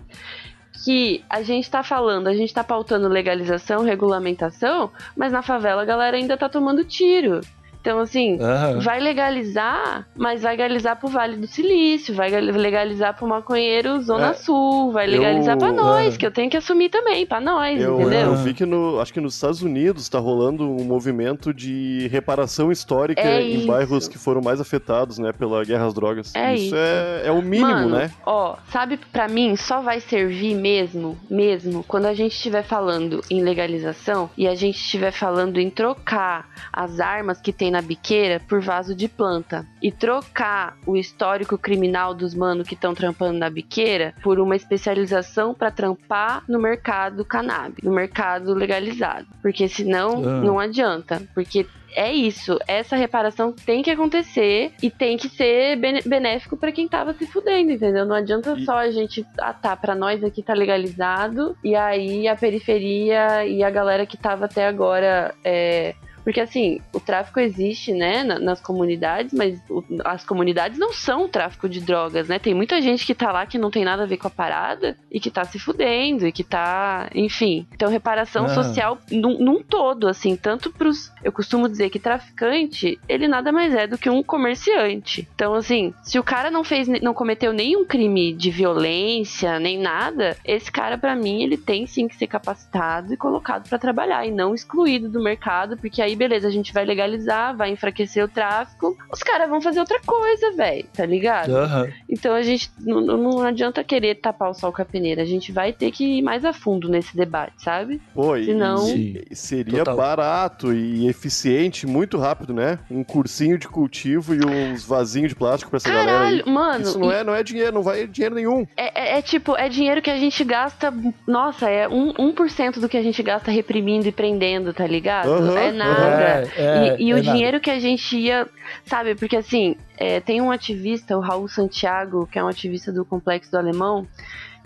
Que 0.84 1.24
a 1.30 1.40
gente 1.42 1.70
tá 1.70 1.82
falando, 1.82 2.26
a 2.26 2.34
gente 2.34 2.52
tá 2.52 2.62
pautando 2.64 3.08
legalização, 3.08 3.84
regulamentação, 3.84 4.90
mas 5.16 5.32
na 5.32 5.40
favela 5.40 5.80
a 5.82 5.84
galera 5.84 6.16
ainda 6.16 6.36
tá 6.36 6.48
tomando 6.48 6.84
tiro. 6.84 7.40
Então, 7.84 7.98
assim, 8.00 8.38
Aham. 8.40 8.80
vai 8.80 8.98
legalizar, 8.98 10.08
mas 10.16 10.40
vai 10.40 10.52
legalizar 10.52 10.96
pro 10.98 11.06
Vale 11.06 11.36
do 11.36 11.46
Silício, 11.46 12.14
vai 12.14 12.30
legalizar 12.30 13.14
pro 13.14 13.26
maconheiro 13.28 14.00
Zona 14.00 14.28
É, 14.30 14.32
Sul, 14.32 14.90
vai 14.90 15.06
legalizar 15.06 15.54
eu- 15.54 15.58
pra 15.58 15.70
nós, 15.70 16.14
é. 16.14 16.16
que 16.16 16.24
eu 16.24 16.30
tenho 16.30 16.48
que 16.48 16.56
assumir 16.56 16.88
também, 16.88 17.26
pra 17.26 17.42
nós, 17.42 17.78
Eu, 17.78 18.00
entendeu? 18.00 18.20
eu 18.20 18.36
vi 18.36 18.54
que 18.54 18.64
no, 18.64 18.98
acho 19.00 19.12
que 19.12 19.20
nos 19.20 19.34
Estados 19.34 19.60
Unidos 19.60 20.08
tá 20.08 20.18
rolando 20.18 20.64
um 20.64 20.82
movimento 20.82 21.52
de 21.52 22.08
reparação 22.10 22.72
histórica 22.72 23.20
É 23.20 23.42
em 23.42 23.56
isso. 23.58 23.66
bairros 23.66 24.08
que 24.08 24.16
foram 24.16 24.40
mais 24.40 24.62
afetados, 24.62 25.18
né, 25.18 25.30
pela 25.32 25.62
guerra 25.62 25.84
às 25.84 25.92
drogas. 25.92 26.34
É 26.34 26.54
isso 26.54 26.64
isso. 26.64 26.76
É, 26.76 27.26
é 27.26 27.30
o 27.32 27.42
mínimo, 27.42 27.68
Mano, 27.68 27.96
né? 27.96 28.10
ó, 28.24 28.56
sabe, 28.72 28.96
pra 29.12 29.28
mim 29.28 29.56
só 29.56 29.82
vai 29.82 30.00
servir 30.00 30.54
mesmo, 30.54 31.18
mesmo, 31.30 31.84
quando 31.86 32.06
a 32.06 32.14
gente 32.14 32.32
estiver 32.32 32.62
falando 32.62 33.20
em 33.30 33.42
legalização 33.42 34.30
e 34.38 34.48
a 34.48 34.54
gente 34.54 34.76
estiver 34.76 35.10
falando 35.12 35.58
em 35.60 35.68
trocar 35.68 36.48
as 36.72 36.98
armas 36.98 37.42
que 37.42 37.52
tem 37.52 37.73
na 37.74 37.82
biqueira 37.82 38.40
por 38.48 38.60
vaso 38.60 38.94
de 38.94 39.08
planta 39.08 39.66
e 39.82 39.90
trocar 39.90 40.76
o 40.86 40.96
histórico 40.96 41.58
criminal 41.58 42.14
dos 42.14 42.32
manos 42.32 42.68
que 42.68 42.74
estão 42.74 42.94
trampando 42.94 43.36
na 43.36 43.50
biqueira 43.50 44.14
por 44.22 44.38
uma 44.38 44.54
especialização 44.54 45.52
pra 45.52 45.72
trampar 45.72 46.44
no 46.48 46.60
mercado 46.60 47.24
cannabis, 47.24 47.82
no 47.82 47.90
mercado 47.92 48.54
legalizado, 48.54 49.26
porque 49.42 49.66
senão 49.68 50.18
Ah. 50.24 50.40
não 50.40 50.60
adianta, 50.60 51.20
porque 51.34 51.66
é 51.96 52.12
isso, 52.12 52.58
essa 52.66 52.96
reparação 52.96 53.52
tem 53.52 53.80
que 53.82 53.90
acontecer 53.90 54.72
e 54.82 54.90
tem 54.90 55.16
que 55.16 55.28
ser 55.28 55.76
benéfico 56.04 56.56
pra 56.56 56.72
quem 56.72 56.88
tava 56.88 57.12
se 57.14 57.24
fudendo, 57.26 57.70
entendeu? 57.72 58.04
Não 58.04 58.16
adianta 58.16 58.54
E- 58.56 58.64
só 58.64 58.78
a 58.78 58.90
gente, 58.90 59.24
ah 59.38 59.52
tá, 59.52 59.76
pra 59.76 59.94
nós 59.94 60.22
aqui 60.24 60.42
tá 60.42 60.54
legalizado 60.54 61.56
e 61.62 61.74
aí 61.76 62.26
a 62.28 62.34
periferia 62.36 63.44
e 63.46 63.62
a 63.62 63.70
galera 63.70 64.06
que 64.06 64.16
tava 64.16 64.44
até 64.46 64.66
agora 64.66 65.34
é, 65.44 65.94
porque 66.24 66.40
assim, 66.40 66.80
o 66.92 66.98
tráfico 66.98 67.38
existe, 67.38 67.92
né, 67.92 68.24
na- 68.24 68.38
nas 68.38 68.60
comunidades, 68.60 69.32
mas 69.32 69.60
as 70.04 70.24
comunidades 70.24 70.78
não 70.78 70.92
são 70.92 71.26
o 71.26 71.28
tráfico 71.28 71.68
de 71.68 71.80
drogas, 71.80 72.28
né? 72.28 72.38
Tem 72.38 72.54
muita 72.54 72.80
gente 72.80 73.04
que 73.06 73.14
tá 73.14 73.30
lá 73.30 73.46
que 73.46 73.58
não 73.58 73.70
tem 73.70 73.84
nada 73.84 74.02
a 74.02 74.06
ver 74.06 74.16
com 74.16 74.26
a 74.26 74.30
parada 74.30 74.96
e 75.10 75.20
que 75.20 75.30
tá 75.30 75.44
se 75.44 75.58
fudendo 75.58 76.26
e 76.26 76.32
que 76.32 76.42
tá, 76.42 77.08
enfim. 77.14 77.66
Então, 77.72 77.90
reparação 77.90 78.46
Ah. 78.46 78.48
social 78.48 78.98
num, 79.12 79.38
num 79.38 79.62
todo, 79.62 80.08
assim, 80.08 80.34
tanto 80.36 80.72
pros. 80.72 81.12
Eu 81.22 81.30
costumo 81.30 81.68
dizer 81.68 81.90
que 81.90 81.98
traficante, 81.98 82.98
ele 83.08 83.28
nada 83.28 83.52
mais 83.52 83.74
é 83.74 83.86
do 83.86 83.98
que 83.98 84.08
um 84.10 84.22
comerciante. 84.22 85.28
Então, 85.34 85.54
assim, 85.54 85.92
se 86.02 86.18
o 86.18 86.22
cara 86.22 86.50
não 86.50 86.64
fez, 86.64 86.88
não 87.02 87.12
cometeu 87.14 87.52
nenhum 87.52 87.84
crime 87.84 88.32
de 88.32 88.50
violência, 88.50 89.58
nem 89.58 89.78
nada, 89.78 90.36
esse 90.44 90.70
cara, 90.70 90.96
pra 90.98 91.14
mim, 91.14 91.42
ele 91.42 91.56
tem 91.56 91.86
sim 91.86 92.08
que 92.08 92.16
ser 92.16 92.26
capacitado 92.26 93.12
e 93.12 93.16
colocado 93.16 93.68
pra 93.68 93.78
trabalhar 93.78 94.26
e 94.26 94.30
não 94.30 94.54
excluído 94.54 95.08
do 95.08 95.22
mercado, 95.22 95.76
porque 95.76 96.00
aí, 96.02 96.13
beleza, 96.14 96.48
a 96.48 96.50
gente 96.50 96.72
vai 96.72 96.84
legalizar, 96.84 97.56
vai 97.56 97.70
enfraquecer 97.70 98.24
o 98.24 98.28
tráfico, 98.28 98.96
os 99.12 99.22
caras 99.22 99.48
vão 99.48 99.60
fazer 99.60 99.80
outra 99.80 100.00
coisa, 100.04 100.52
velho, 100.52 100.86
tá 100.94 101.04
ligado? 101.06 101.50
Aham. 101.56 101.88
Então 102.08 102.34
a 102.34 102.42
gente 102.42 102.70
não, 102.80 103.00
não- 103.00 103.34
adianta 103.44 103.84
querer 103.84 104.14
tapar 104.16 104.50
o 104.50 104.54
sol 104.54 104.72
com 104.72 104.80
a 104.80 104.84
peneira, 104.84 105.22
a 105.22 105.24
gente 105.26 105.52
vai 105.52 105.72
ter 105.72 105.90
que 105.90 106.18
ir 106.18 106.22
mais 106.22 106.44
a 106.44 106.52
fundo 106.52 106.88
nesse 106.88 107.16
debate, 107.16 107.54
sabe? 107.62 108.00
E- 108.38 108.44
Senão- 108.46 108.78
Sim. 108.78 109.16
seria 109.32 109.78
Total. 109.78 109.96
barato 109.96 110.72
e 110.72 111.06
eficiente, 111.08 111.86
muito 111.86 112.16
rápido, 112.18 112.54
né? 112.54 112.78
Um 112.90 113.02
cursinho 113.04 113.58
de 113.58 113.68
cultivo 113.68 114.34
e 114.34 114.44
uns 114.44 114.84
vasinhos 114.84 115.30
de 115.30 115.34
plástico 115.34 115.70
pra 115.70 115.76
essa 115.78 115.88
galera 115.90 116.10
aí. 116.28 116.38
Caralho, 116.40 116.48
mano, 116.48 116.82
Isso 116.82 116.98
não 116.98 117.10
e- 117.12 117.14
é, 117.14 117.24
não 117.24 117.34
é 117.34 117.42
dinheiro, 117.42 117.72
não 117.72 117.82
vai 117.82 118.06
dinheiro 118.06 118.34
nenhum. 118.34 118.66
É, 118.76 119.14
é- 119.14 119.18
é 119.18 119.22
tipo, 119.22 119.56
é 119.56 119.68
dinheiro 119.68 120.00
que 120.00 120.10
a 120.10 120.16
gente 120.16 120.42
gasta. 120.44 120.92
Nossa, 121.26 121.68
é 121.68 121.88
um, 121.88 122.12
1% 122.18 122.80
do 122.80 122.88
que 122.88 122.96
a 122.96 123.02
gente 123.02 123.22
gasta 123.22 123.50
reprimindo 123.50 124.06
e 124.08 124.12
prendendo, 124.12 124.72
tá 124.72 124.86
ligado? 124.86 125.28
Aham, 125.32 125.58
é 125.58 125.68
aham. 125.68 126.03
É, 126.08 126.48
é, 126.56 126.96
e 126.98 127.06
e 127.06 127.10
é 127.10 127.14
o 127.14 127.16
nada. 127.16 127.32
dinheiro 127.32 127.60
que 127.60 127.70
a 127.70 127.78
gente 127.78 128.16
ia. 128.16 128.46
Sabe, 128.84 129.14
porque 129.14 129.36
assim, 129.36 129.76
é, 129.96 130.20
tem 130.20 130.40
um 130.40 130.50
ativista, 130.50 131.16
o 131.16 131.20
Raul 131.20 131.48
Santiago, 131.48 132.26
que 132.26 132.38
é 132.38 132.44
um 132.44 132.48
ativista 132.48 132.92
do 132.92 133.04
Complexo 133.04 133.50
do 133.50 133.58
Alemão, 133.58 134.06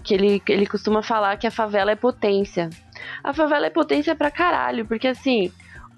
que 0.03 0.15
ele, 0.15 0.43
ele 0.49 0.67
costuma 0.67 1.03
falar 1.03 1.37
que 1.37 1.47
a 1.47 1.51
favela 1.51 1.91
é 1.91 1.97
potência. 1.97 2.71
A 3.23 3.33
favela 3.33 3.67
é 3.67 3.71
potência 3.71 4.15
pra 4.15 4.31
caralho, 4.31 4.85
porque 4.87 5.09
assim. 5.09 5.51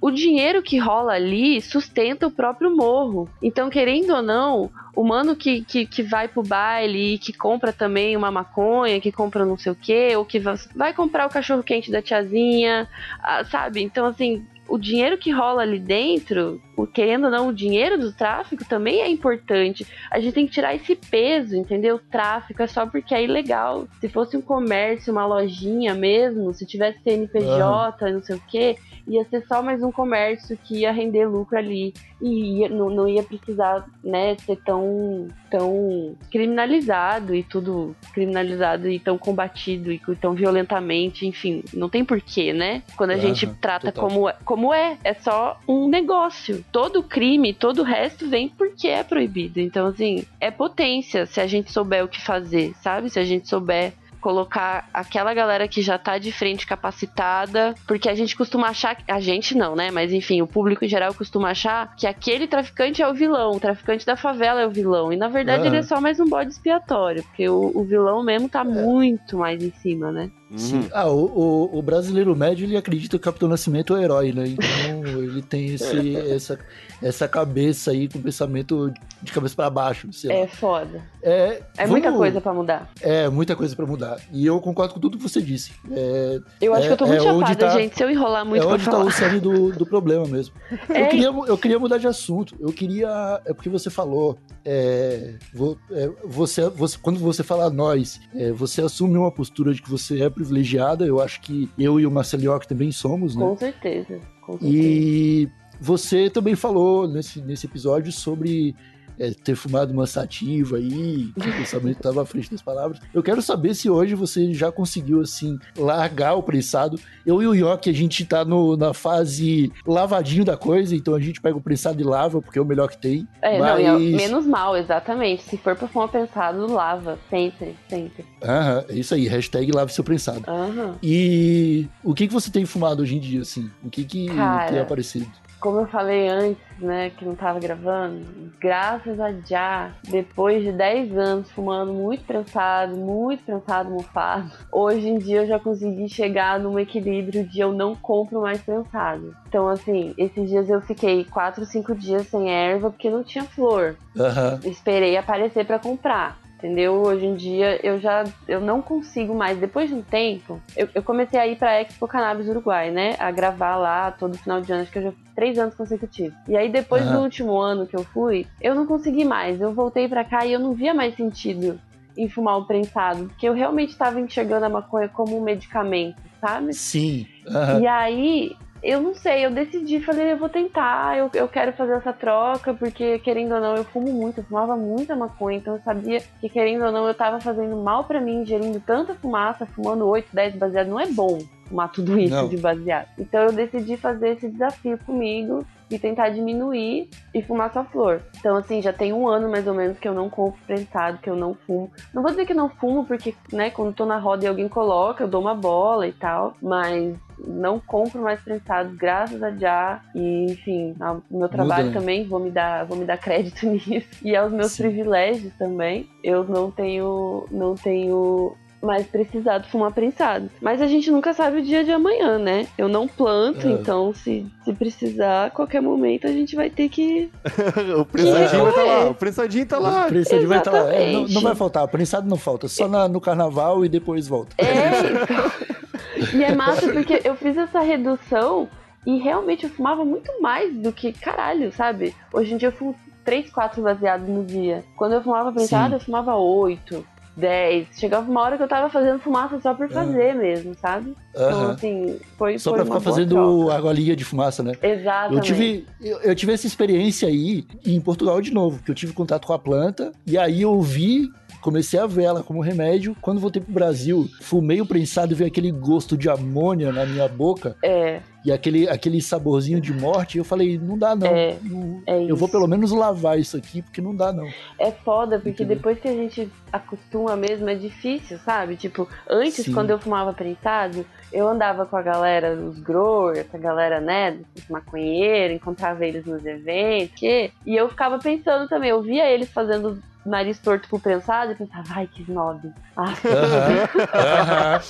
O 0.02 0.10
dinheiro 0.10 0.62
que 0.62 0.78
rola 0.78 1.12
ali 1.12 1.60
sustenta 1.60 2.26
o 2.26 2.30
próprio 2.30 2.74
morro. 2.74 3.28
Então, 3.42 3.68
querendo 3.68 4.14
ou 4.14 4.22
não, 4.22 4.70
o 4.96 5.04
mano 5.04 5.36
que, 5.36 5.62
que, 5.62 5.84
que 5.84 6.02
vai 6.02 6.26
pro 6.26 6.42
baile 6.42 7.16
e 7.16 7.18
que 7.18 7.34
compra 7.34 7.70
também 7.70 8.16
uma 8.16 8.30
maconha, 8.30 8.98
que 8.98 9.12
compra 9.12 9.44
não 9.44 9.58
sei 9.58 9.72
o 9.72 9.74
quê, 9.76 10.16
ou 10.16 10.24
que 10.24 10.38
va- 10.38 10.54
vai 10.74 10.94
comprar 10.94 11.26
o 11.26 11.28
cachorro 11.28 11.62
quente 11.62 11.90
da 11.90 12.00
tiazinha, 12.00 12.88
ah, 13.22 13.44
sabe? 13.44 13.82
Então, 13.82 14.06
assim, 14.06 14.42
o 14.70 14.78
dinheiro 14.78 15.18
que 15.18 15.30
rola 15.30 15.62
ali 15.62 15.78
dentro, 15.78 16.60
querendo 16.94 17.24
ou 17.24 17.30
não, 17.30 17.48
o 17.48 17.52
dinheiro 17.52 17.98
do 17.98 18.12
tráfico 18.12 18.64
também 18.64 19.00
é 19.02 19.08
importante. 19.08 19.86
A 20.10 20.18
gente 20.20 20.32
tem 20.34 20.46
que 20.46 20.52
tirar 20.52 20.74
esse 20.74 20.94
peso, 20.96 21.56
entendeu? 21.56 21.96
O 21.96 21.98
tráfico 21.98 22.62
é 22.62 22.66
só 22.66 22.86
porque 22.86 23.14
é 23.14 23.22
ilegal. 23.24 23.86
Se 24.00 24.08
fosse 24.08 24.36
um 24.36 24.40
comércio, 24.42 25.12
uma 25.12 25.26
lojinha 25.26 25.94
mesmo, 25.94 26.52
se 26.54 26.64
tivesse 26.64 26.98
CNPJ, 27.02 28.10
não 28.12 28.22
sei 28.22 28.36
o 28.36 28.42
quê, 28.48 28.76
ia 29.06 29.24
ser 29.24 29.44
só 29.46 29.60
mais 29.62 29.82
um 29.82 29.90
comércio 29.92 30.56
que 30.56 30.78
ia 30.80 30.92
render 30.92 31.26
lucro 31.26 31.58
ali 31.58 31.92
e 32.22 32.60
ia- 32.60 32.68
não, 32.68 32.88
não 32.90 33.08
ia 33.08 33.22
precisar, 33.22 33.84
né, 34.04 34.36
ser 34.46 34.56
tão, 34.64 35.28
tão 35.50 36.14
criminalizado 36.30 37.34
e 37.34 37.42
tudo 37.42 37.96
criminalizado 38.12 38.88
e 38.88 38.98
tão 38.98 39.16
combatido 39.16 39.90
e 39.90 40.00
tão 40.20 40.34
violentamente, 40.34 41.26
enfim, 41.26 41.62
não 41.72 41.88
tem 41.88 42.04
porquê, 42.04 42.52
né? 42.52 42.82
Quando 42.96 43.10
a 43.10 43.14
Aham, 43.14 43.22
gente 43.22 43.46
trata 43.60 43.90
total. 43.90 44.08
como, 44.08 44.28
é- 44.28 44.36
como 44.60 44.74
é, 44.74 44.98
é 45.02 45.14
só 45.14 45.58
um 45.66 45.88
negócio. 45.88 46.62
Todo 46.70 47.02
crime, 47.02 47.54
todo 47.54 47.78
o 47.78 47.84
resto 47.84 48.28
vem 48.28 48.46
porque 48.46 48.88
é 48.88 49.02
proibido. 49.02 49.58
Então, 49.58 49.86
assim, 49.86 50.24
é 50.38 50.50
potência 50.50 51.24
se 51.24 51.40
a 51.40 51.46
gente 51.46 51.72
souber 51.72 52.04
o 52.04 52.08
que 52.08 52.20
fazer, 52.20 52.74
sabe? 52.82 53.08
Se 53.08 53.18
a 53.18 53.24
gente 53.24 53.48
souber 53.48 53.94
colocar 54.20 54.86
aquela 54.92 55.32
galera 55.32 55.66
que 55.66 55.80
já 55.80 55.96
tá 55.96 56.18
de 56.18 56.30
frente 56.30 56.66
capacitada, 56.66 57.74
porque 57.88 58.06
a 58.06 58.14
gente 58.14 58.36
costuma 58.36 58.68
achar, 58.68 58.98
a 59.08 59.18
gente 59.18 59.56
não, 59.56 59.74
né? 59.74 59.90
Mas 59.90 60.12
enfim, 60.12 60.42
o 60.42 60.46
público 60.46 60.84
em 60.84 60.88
geral 60.88 61.14
costuma 61.14 61.52
achar 61.52 61.96
que 61.96 62.06
aquele 62.06 62.46
traficante 62.46 63.00
é 63.00 63.08
o 63.08 63.14
vilão, 63.14 63.52
o 63.52 63.60
traficante 63.60 64.04
da 64.04 64.16
favela 64.16 64.60
é 64.60 64.66
o 64.66 64.70
vilão. 64.70 65.10
E 65.10 65.16
na 65.16 65.28
verdade 65.28 65.62
Aham. 65.62 65.68
ele 65.68 65.76
é 65.78 65.82
só 65.82 66.02
mais 66.02 66.20
um 66.20 66.28
bode 66.28 66.50
expiatório, 66.50 67.22
porque 67.22 67.48
o, 67.48 67.72
o 67.74 67.82
vilão 67.82 68.22
mesmo 68.22 68.46
tá 68.46 68.62
muito 68.62 69.38
mais 69.38 69.64
em 69.64 69.72
cima, 69.72 70.12
né? 70.12 70.30
Sim. 70.56 70.88
Ah, 70.92 71.08
o, 71.08 71.24
o, 71.72 71.78
o 71.78 71.82
brasileiro 71.82 72.34
médio 72.34 72.64
ele 72.66 72.76
acredita 72.76 73.10
que 73.10 73.16
o 73.16 73.20
Capitão 73.20 73.48
Nascimento 73.48 73.94
é 73.94 73.98
o 74.00 74.02
herói, 74.02 74.32
né? 74.32 74.44
Então 74.48 75.22
ele 75.22 75.42
tem 75.42 75.66
esse, 75.74 76.16
essa, 76.30 76.58
essa 77.02 77.28
cabeça 77.28 77.90
aí 77.92 78.08
com 78.08 78.20
pensamento 78.20 78.92
de 79.22 79.32
cabeça 79.32 79.54
pra 79.54 79.70
baixo. 79.70 80.12
sei 80.12 80.30
lá. 80.30 80.36
É 80.42 80.46
foda. 80.46 81.02
É, 81.22 81.62
É 81.76 81.86
muita 81.86 82.08
vamos- 82.08 82.18
coisa 82.18 82.40
pra 82.40 82.52
mudar. 82.52 82.90
É, 83.00 83.28
muita 83.28 83.54
coisa 83.54 83.76
pra 83.76 83.86
mudar. 83.86 84.18
E 84.32 84.44
eu 84.46 84.60
concordo 84.60 84.94
com 84.94 85.00
tudo 85.00 85.16
que 85.18 85.22
você 85.22 85.40
disse. 85.40 85.72
É, 85.90 86.40
Eu 86.60 86.74
acho 86.74 86.84
É- 86.84 86.86
que 86.88 86.92
eu 86.92 86.96
tô 86.96 87.06
muito 87.06 87.20
é 87.20 87.24
chapada, 87.24 87.54
tá- 87.56 87.68
gente. 87.78 87.96
Se 87.96 88.02
eu 88.02 88.10
enrolar 88.10 88.44
muito 88.44 88.62
é 88.62 88.66
onde 88.66 88.84
tá 88.84 88.90
falar. 88.90 89.04
o 89.04 89.10
cerne 89.10 89.38
do, 89.40 89.70
do 89.72 89.86
problema 89.86 90.26
mesmo. 90.26 90.54
É. 90.90 91.02
Eu, 91.04 91.08
queria, 91.08 91.26
eu 91.26 91.58
queria 91.58 91.78
mudar 91.78 91.98
de 91.98 92.06
assunto. 92.06 92.56
Eu 92.58 92.72
queria. 92.72 93.40
É 93.44 93.52
porque 93.54 93.68
você 93.68 93.88
falou. 93.90 94.36
é, 94.64 95.34
vo- 95.54 95.78
é, 95.90 96.10
você, 96.24 96.68
você, 96.68 96.98
quando 97.00 97.18
você 97.18 97.42
fala 97.42 97.70
nós, 97.70 98.20
é, 98.34 98.50
você 98.52 98.82
assume 98.82 99.16
uma 99.16 99.30
postura 99.30 99.72
de 99.72 99.80
que 99.80 99.88
você 99.90 100.22
é 100.22 100.28
privilegiada. 100.40 101.06
Eu 101.06 101.20
acho 101.20 101.40
que 101.40 101.68
eu 101.78 102.00
e 102.00 102.06
o 102.06 102.10
Marcelo 102.10 102.42
York 102.42 102.66
também 102.66 102.90
somos, 102.90 103.36
né? 103.36 103.44
Com 103.44 103.56
certeza. 103.56 104.20
Com 104.40 104.58
certeza. 104.58 104.76
E 104.76 105.48
você 105.80 106.30
também 106.30 106.54
falou 106.54 107.06
nesse, 107.06 107.40
nesse 107.40 107.66
episódio 107.66 108.10
sobre 108.10 108.74
é, 109.20 109.30
ter 109.32 109.54
fumado 109.54 109.92
uma 109.92 110.06
sativa 110.06 110.78
aí, 110.78 111.30
o 111.36 111.40
pensamento 111.40 111.98
estava 111.98 112.22
à 112.22 112.26
frente 112.26 112.50
das 112.50 112.62
palavras. 112.62 112.98
Eu 113.12 113.22
quero 113.22 113.42
saber 113.42 113.74
se 113.74 113.90
hoje 113.90 114.14
você 114.14 114.52
já 114.54 114.72
conseguiu, 114.72 115.20
assim, 115.20 115.58
largar 115.76 116.34
o 116.34 116.42
prensado. 116.42 116.98
Eu 117.26 117.42
e 117.42 117.46
o 117.46 117.54
York, 117.54 117.90
a 117.90 117.92
gente 117.92 118.24
tá 118.24 118.44
no, 118.44 118.76
na 118.78 118.94
fase 118.94 119.70
lavadinho 119.86 120.44
da 120.44 120.56
coisa, 120.56 120.96
então 120.96 121.14
a 121.14 121.20
gente 121.20 121.40
pega 121.40 121.56
o 121.56 121.60
prensado 121.60 122.00
e 122.00 122.04
lava, 122.04 122.40
porque 122.40 122.58
é 122.58 122.62
o 122.62 122.64
melhor 122.64 122.88
que 122.88 122.96
tem. 122.96 123.28
É, 123.42 123.58
não, 123.58 123.66
é 123.76 123.92
mas- 123.92 124.02
menos 124.14 124.46
mal, 124.46 124.74
exatamente. 124.74 125.42
Se 125.42 125.58
for 125.58 125.76
pra 125.76 125.86
fumar 125.86 126.08
pensado, 126.08 126.66
lava. 126.72 127.18
Sempre, 127.28 127.76
sempre. 127.88 128.24
Aham, 128.42 128.84
é 128.88 128.94
isso 128.94 129.14
aí, 129.14 129.28
hashtag 129.28 129.70
lave 129.70 129.92
seu 129.92 130.02
prensado. 130.02 130.42
Aham. 130.48 130.96
E 131.02 131.86
o 132.02 132.14
que, 132.14 132.26
que 132.26 132.32
você 132.32 132.50
tem 132.50 132.64
fumado 132.64 133.02
hoje 133.02 133.16
em 133.16 133.20
dia, 133.20 133.42
assim? 133.42 133.70
O 133.84 133.90
que, 133.90 134.04
que 134.04 134.28
Cara, 134.28 134.70
tem 134.70 134.78
aparecido? 134.80 135.26
Como 135.60 135.80
eu 135.80 135.86
falei 135.86 136.26
antes, 136.28 136.62
né, 136.78 137.10
que 137.10 137.24
não 137.24 137.34
tava 137.34 137.60
gravando, 137.60 138.24
graças 138.58 139.20
a 139.20 139.30
já, 139.46 139.92
depois 140.08 140.62
de 140.62 140.72
10 140.72 141.16
anos 141.16 141.50
fumando 141.50 141.92
muito 141.92 142.24
prensado, 142.24 142.96
muito 142.96 143.44
prensado 143.44 143.90
mofado, 143.90 144.50
hoje 144.72 145.08
em 145.08 145.18
dia 145.18 145.42
eu 145.42 145.46
já 145.46 145.58
consegui 145.58 146.08
chegar 146.08 146.58
num 146.58 146.78
equilíbrio 146.78 147.44
de 147.44 147.60
eu 147.60 147.72
não 147.72 147.94
compro 147.94 148.40
mais 148.40 148.62
prensado. 148.62 149.36
Então, 149.46 149.68
assim, 149.68 150.14
esses 150.16 150.48
dias 150.48 150.70
eu 150.70 150.80
fiquei 150.80 151.24
4, 151.24 151.64
5 151.64 151.94
dias 151.94 152.26
sem 152.28 152.50
erva 152.50 152.90
porque 152.90 153.10
não 153.10 153.22
tinha 153.22 153.44
flor. 153.44 153.96
Aham. 154.18 154.60
Esperei 154.64 155.16
aparecer 155.16 155.66
pra 155.66 155.78
comprar. 155.78 156.38
Entendeu? 156.60 157.00
Hoje 157.00 157.24
em 157.24 157.34
dia 157.34 157.80
eu 157.82 157.98
já 157.98 158.22
eu 158.46 158.60
não 158.60 158.82
consigo 158.82 159.34
mais. 159.34 159.58
Depois 159.58 159.88
de 159.88 159.94
um 159.94 160.02
tempo, 160.02 160.60
eu, 160.76 160.88
eu 160.94 161.02
comecei 161.02 161.40
a 161.40 161.46
ir 161.46 161.56
pra 161.56 161.80
Expo 161.80 162.06
Cannabis 162.06 162.48
Uruguai, 162.48 162.90
né? 162.90 163.16
A 163.18 163.30
gravar 163.30 163.76
lá 163.76 164.10
todo 164.10 164.36
final 164.36 164.60
de 164.60 164.70
ano, 164.70 164.82
acho 164.82 164.92
que 164.92 164.98
eu 164.98 165.04
já 165.04 165.12
fiz 165.12 165.34
três 165.34 165.58
anos 165.58 165.74
consecutivos. 165.74 166.34
E 166.46 166.54
aí, 166.54 166.70
depois 166.70 167.02
Aham. 167.02 167.16
do 167.16 167.22
último 167.22 167.58
ano 167.58 167.86
que 167.86 167.96
eu 167.96 168.04
fui, 168.04 168.46
eu 168.60 168.74
não 168.74 168.86
consegui 168.86 169.24
mais. 169.24 169.58
Eu 169.58 169.72
voltei 169.72 170.06
pra 170.06 170.22
cá 170.22 170.44
e 170.44 170.52
eu 170.52 170.60
não 170.60 170.74
via 170.74 170.92
mais 170.92 171.16
sentido 171.16 171.80
em 172.14 172.28
fumar 172.28 172.58
o 172.58 172.66
prensado, 172.66 173.24
porque 173.26 173.48
eu 173.48 173.54
realmente 173.54 173.90
estava 173.90 174.20
enxergando 174.20 174.66
a 174.66 174.68
maconha 174.68 175.08
como 175.08 175.38
um 175.38 175.42
medicamento, 175.42 176.20
sabe? 176.40 176.74
Sim. 176.74 177.26
Aham. 177.48 177.80
E 177.80 177.86
aí, 177.86 178.56
eu 178.82 179.00
não 179.00 179.14
sei, 179.14 179.44
eu 179.44 179.50
decidi, 179.50 180.00
falei, 180.00 180.32
eu 180.32 180.38
vou 180.38 180.48
tentar, 180.48 181.16
eu, 181.16 181.30
eu 181.34 181.48
quero 181.48 181.72
fazer 181.72 181.94
essa 181.94 182.12
troca, 182.12 182.72
porque 182.72 183.18
querendo 183.18 183.54
ou 183.54 183.60
não, 183.60 183.76
eu 183.76 183.84
fumo 183.84 184.12
muito, 184.12 184.38
eu 184.40 184.44
fumava 184.44 184.76
muita 184.76 185.14
maconha, 185.14 185.58
então 185.58 185.74
eu 185.74 185.82
sabia 185.82 186.22
que 186.40 186.48
querendo 186.48 186.84
ou 186.84 186.92
não, 186.92 187.06
eu 187.06 187.14
tava 187.14 187.40
fazendo 187.40 187.76
mal 187.76 188.04
pra 188.04 188.20
mim, 188.20 188.42
ingerindo 188.42 188.80
tanta 188.80 189.14
fumaça, 189.14 189.66
fumando 189.66 190.06
8, 190.06 190.28
10 190.32 190.56
baseado, 190.56 190.88
não 190.88 191.00
é 191.00 191.06
bom 191.06 191.38
fumar 191.70 191.90
tudo 191.90 192.18
isso 192.18 192.34
Não. 192.34 192.48
de 192.48 192.56
baseado. 192.56 193.06
Então 193.16 193.44
eu 193.44 193.52
decidi 193.52 193.96
fazer 193.96 194.30
esse 194.30 194.50
desafio 194.50 194.98
comigo 194.98 195.64
e 195.88 195.98
tentar 195.98 196.28
diminuir 196.30 197.08
e 197.34 197.42
fumar 197.42 197.72
só 197.72 197.84
flor. 197.84 198.20
Então, 198.38 198.56
assim, 198.56 198.80
já 198.80 198.92
tem 198.92 199.12
um 199.12 199.26
ano 199.26 199.48
mais 199.50 199.66
ou 199.66 199.74
menos 199.74 199.98
que 199.98 200.06
eu 200.06 200.14
não 200.14 200.30
compro 200.30 200.60
prensado, 200.64 201.18
que 201.18 201.28
eu 201.28 201.34
não 201.34 201.54
fumo. 201.66 201.90
Não 202.14 202.22
vou 202.22 202.30
dizer 202.30 202.46
que 202.46 202.54
não 202.54 202.68
fumo, 202.68 203.04
porque, 203.04 203.34
né, 203.52 203.70
quando 203.70 203.92
tô 203.92 204.06
na 204.06 204.16
roda 204.16 204.44
e 204.44 204.48
alguém 204.48 204.68
coloca, 204.68 205.24
eu 205.24 205.28
dou 205.28 205.40
uma 205.40 205.54
bola 205.54 206.06
e 206.06 206.12
tal, 206.12 206.54
mas 206.62 207.16
não 207.44 207.80
compro 207.80 208.22
mais 208.22 208.40
prensados, 208.40 208.94
graças 208.96 209.42
a 209.42 209.50
já. 209.50 210.00
E, 210.14 210.52
enfim, 210.52 210.94
ao 211.00 211.22
meu 211.28 211.48
trabalho 211.48 211.86
Muda, 211.86 211.94
né? 211.94 212.00
também, 212.00 212.24
vou 212.24 212.38
me 212.38 212.52
dar, 212.52 212.84
vou 212.86 212.96
me 212.96 213.04
dar 213.04 213.18
crédito 213.18 213.66
nisso. 213.70 214.08
E 214.22 214.36
aos 214.36 214.52
meus 214.52 214.72
Sim. 214.72 214.84
privilégios 214.84 215.52
também. 215.54 216.08
Eu 216.22 216.44
não 216.44 216.70
tenho, 216.70 217.48
não 217.50 217.74
tenho 217.74 218.54
mais 218.82 219.06
precisado 219.06 219.68
fumar 219.68 219.92
prensado. 219.92 220.48
Mas 220.60 220.80
a 220.80 220.86
gente 220.86 221.10
nunca 221.10 221.32
sabe 221.34 221.58
o 221.58 221.62
dia 221.62 221.84
de 221.84 221.90
amanhã, 221.92 222.38
né? 222.38 222.66
Eu 222.78 222.88
não 222.88 223.06
planto, 223.06 223.66
É. 223.68 223.72
então 223.72 224.12
se, 224.14 224.46
se 224.64 224.72
precisar, 224.72 225.46
a 225.46 225.50
qualquer 225.50 225.82
momento 225.82 226.26
a 226.26 226.32
gente 226.32 226.56
vai 226.56 226.70
ter 226.70 226.88
que. 226.88 227.30
o 227.98 228.04
prensadinho 228.04 228.64
vai 228.64 228.72
tá 228.72 228.82
lá. 228.82 229.10
O 229.10 229.14
prensadinho 229.14 229.66
tá 229.66 229.78
lá. 229.78 230.06
O 230.06 230.08
prensadinho 230.08 230.48
vai 230.48 230.58
estar 230.58 230.70
lá. 230.72 230.92
É, 230.94 231.12
não, 231.12 231.28
não 231.28 231.40
vai 231.42 231.54
faltar, 231.54 231.84
o 231.84 231.88
prensado 231.88 232.28
não 232.28 232.36
falta, 232.36 232.68
só 232.68 232.88
na- 232.88 233.08
no 233.08 233.20
carnaval 233.20 233.84
e 233.84 233.88
depois 233.88 234.26
volta. 234.26 234.54
É, 234.58 235.22
então. 235.22 236.38
E 236.38 236.44
é 236.44 236.54
massa 236.54 236.88
porque 236.92 237.20
eu 237.24 237.34
fiz 237.34 237.56
essa 237.56 237.80
redução 237.80 238.68
e 239.06 239.16
realmente 239.18 239.64
eu 239.64 239.70
fumava 239.70 240.04
muito 240.04 240.30
mais 240.40 240.74
do 240.74 240.92
que 240.92 241.12
caralho, 241.12 241.72
sabe? 241.72 242.14
Hoje 242.32 242.52
em 242.54 242.56
dia 242.56 242.68
eu 242.68 242.72
fumo 242.72 242.94
3, 243.24 243.50
4 243.50 243.82
baseados 243.82 244.28
no 244.28 244.44
dia. 244.44 244.84
Quando 244.96 245.12
eu 245.14 245.22
fumava 245.22 245.52
prensado, 245.52 245.88
Sim. 245.90 245.94
eu 245.94 246.00
fumava 246.00 246.34
8, 246.36 247.06
10. 247.36 247.88
Chegava 247.92 248.30
uma 248.30 248.40
hora 248.42 248.56
que 248.56 248.62
eu 248.62 248.68
tava 248.68 248.90
fazendo 248.90 249.18
fumaça 249.20 249.60
só 249.60 249.74
por 249.74 249.88
fazer 249.88 250.34
mesmo, 250.34 250.74
sabe? 250.74 251.14
Então, 251.30 251.48
Aham. 251.48 251.70
assim, 251.72 252.18
foi. 252.36 252.58
Só 252.58 252.70
foi 252.70 252.78
pra 252.78 252.84
ficar 252.86 253.00
fazendo 253.00 253.34
troca. 253.34 253.74
argolinha 253.74 254.16
de 254.16 254.24
fumaça, 254.24 254.62
né? 254.62 254.72
Exatamente. 254.82 255.34
Eu 255.36 255.40
tive, 255.40 255.86
eu, 256.00 256.18
eu 256.20 256.34
tive 256.34 256.52
essa 256.52 256.66
experiência 256.66 257.28
aí 257.28 257.64
em 257.86 258.00
Portugal 258.00 258.40
de 258.40 258.52
novo, 258.52 258.82
que 258.82 258.90
eu 258.90 258.94
tive 258.94 259.12
contato 259.12 259.46
com 259.46 259.52
a 259.52 259.58
planta, 259.58 260.12
e 260.26 260.36
aí 260.36 260.62
eu 260.62 260.80
vi, 260.82 261.28
comecei 261.60 262.00
a 262.00 262.06
ver 262.06 262.24
ela 262.24 262.42
como 262.42 262.60
remédio. 262.60 263.16
Quando 263.20 263.40
voltei 263.40 263.62
pro 263.62 263.72
Brasil, 263.72 264.28
fumei 264.40 264.80
o 264.80 264.86
prensado 264.86 265.32
e 265.32 265.36
veio 265.36 265.48
aquele 265.48 265.70
gosto 265.70 266.16
de 266.16 266.28
amônia 266.28 266.92
na 266.92 267.06
minha 267.06 267.28
boca, 267.28 267.76
É, 267.82 268.20
e 268.44 268.50
aquele, 268.50 268.88
aquele 268.88 269.20
saborzinho 269.20 269.80
de 269.80 269.92
morte, 269.92 270.36
e 270.36 270.38
eu 270.38 270.44
falei, 270.44 270.78
não 270.78 270.96
dá 270.96 271.14
não. 271.14 271.26
É, 271.26 271.58
Não- 271.62 272.02
é 272.06 272.22
eu 272.30 272.36
vou 272.36 272.48
pelo 272.48 272.66
menos 272.66 272.90
lavar 272.90 273.38
isso 273.38 273.56
aqui, 273.56 273.82
porque 273.82 274.00
não 274.00 274.14
dá 274.14 274.32
não. 274.32 274.48
É 274.78 274.90
foda, 274.90 275.36
porque 275.38 275.50
Entendeu? 275.62 275.76
depois 275.76 275.98
que 276.00 276.08
a 276.08 276.14
gente 276.14 276.50
acostuma 276.72 277.36
mesmo, 277.36 277.68
é 277.68 277.74
difícil, 277.74 278.38
sabe? 278.38 278.76
Tipo, 278.76 279.08
antes, 279.28 279.64
Sim. 279.66 279.72
quando 279.72 279.90
eu 279.90 279.98
fumava 279.98 280.32
prensado, 280.32 281.04
eu 281.32 281.46
andava 281.48 281.84
com 281.84 281.96
a 281.96 282.02
galera, 282.02 282.54
os 282.54 282.78
growers, 282.80 283.46
a 283.54 283.58
galera, 283.58 284.00
né, 284.00 284.38
dos 284.54 284.68
maconheiros, 284.68 285.56
encontrava 285.56 286.04
eles 286.06 286.24
nos 286.24 286.44
eventos, 286.46 287.14
que... 287.18 287.52
e 287.66 287.76
eu 287.76 287.88
ficava 287.88 288.18
pensando 288.18 288.68
também, 288.68 288.90
eu 288.90 289.02
via 289.02 289.28
eles 289.30 289.50
fazendo 289.50 289.98
nariz 290.24 290.58
torto 290.58 290.86
pro 290.88 290.98
prensado 291.00 291.52
e 291.52 291.54
pensava, 291.54 291.84
ai, 291.92 292.06
que 292.06 292.22
snob. 292.22 292.70
Ah. 292.96 293.14
Aham. 293.24 293.88
Aham. 294.14 294.80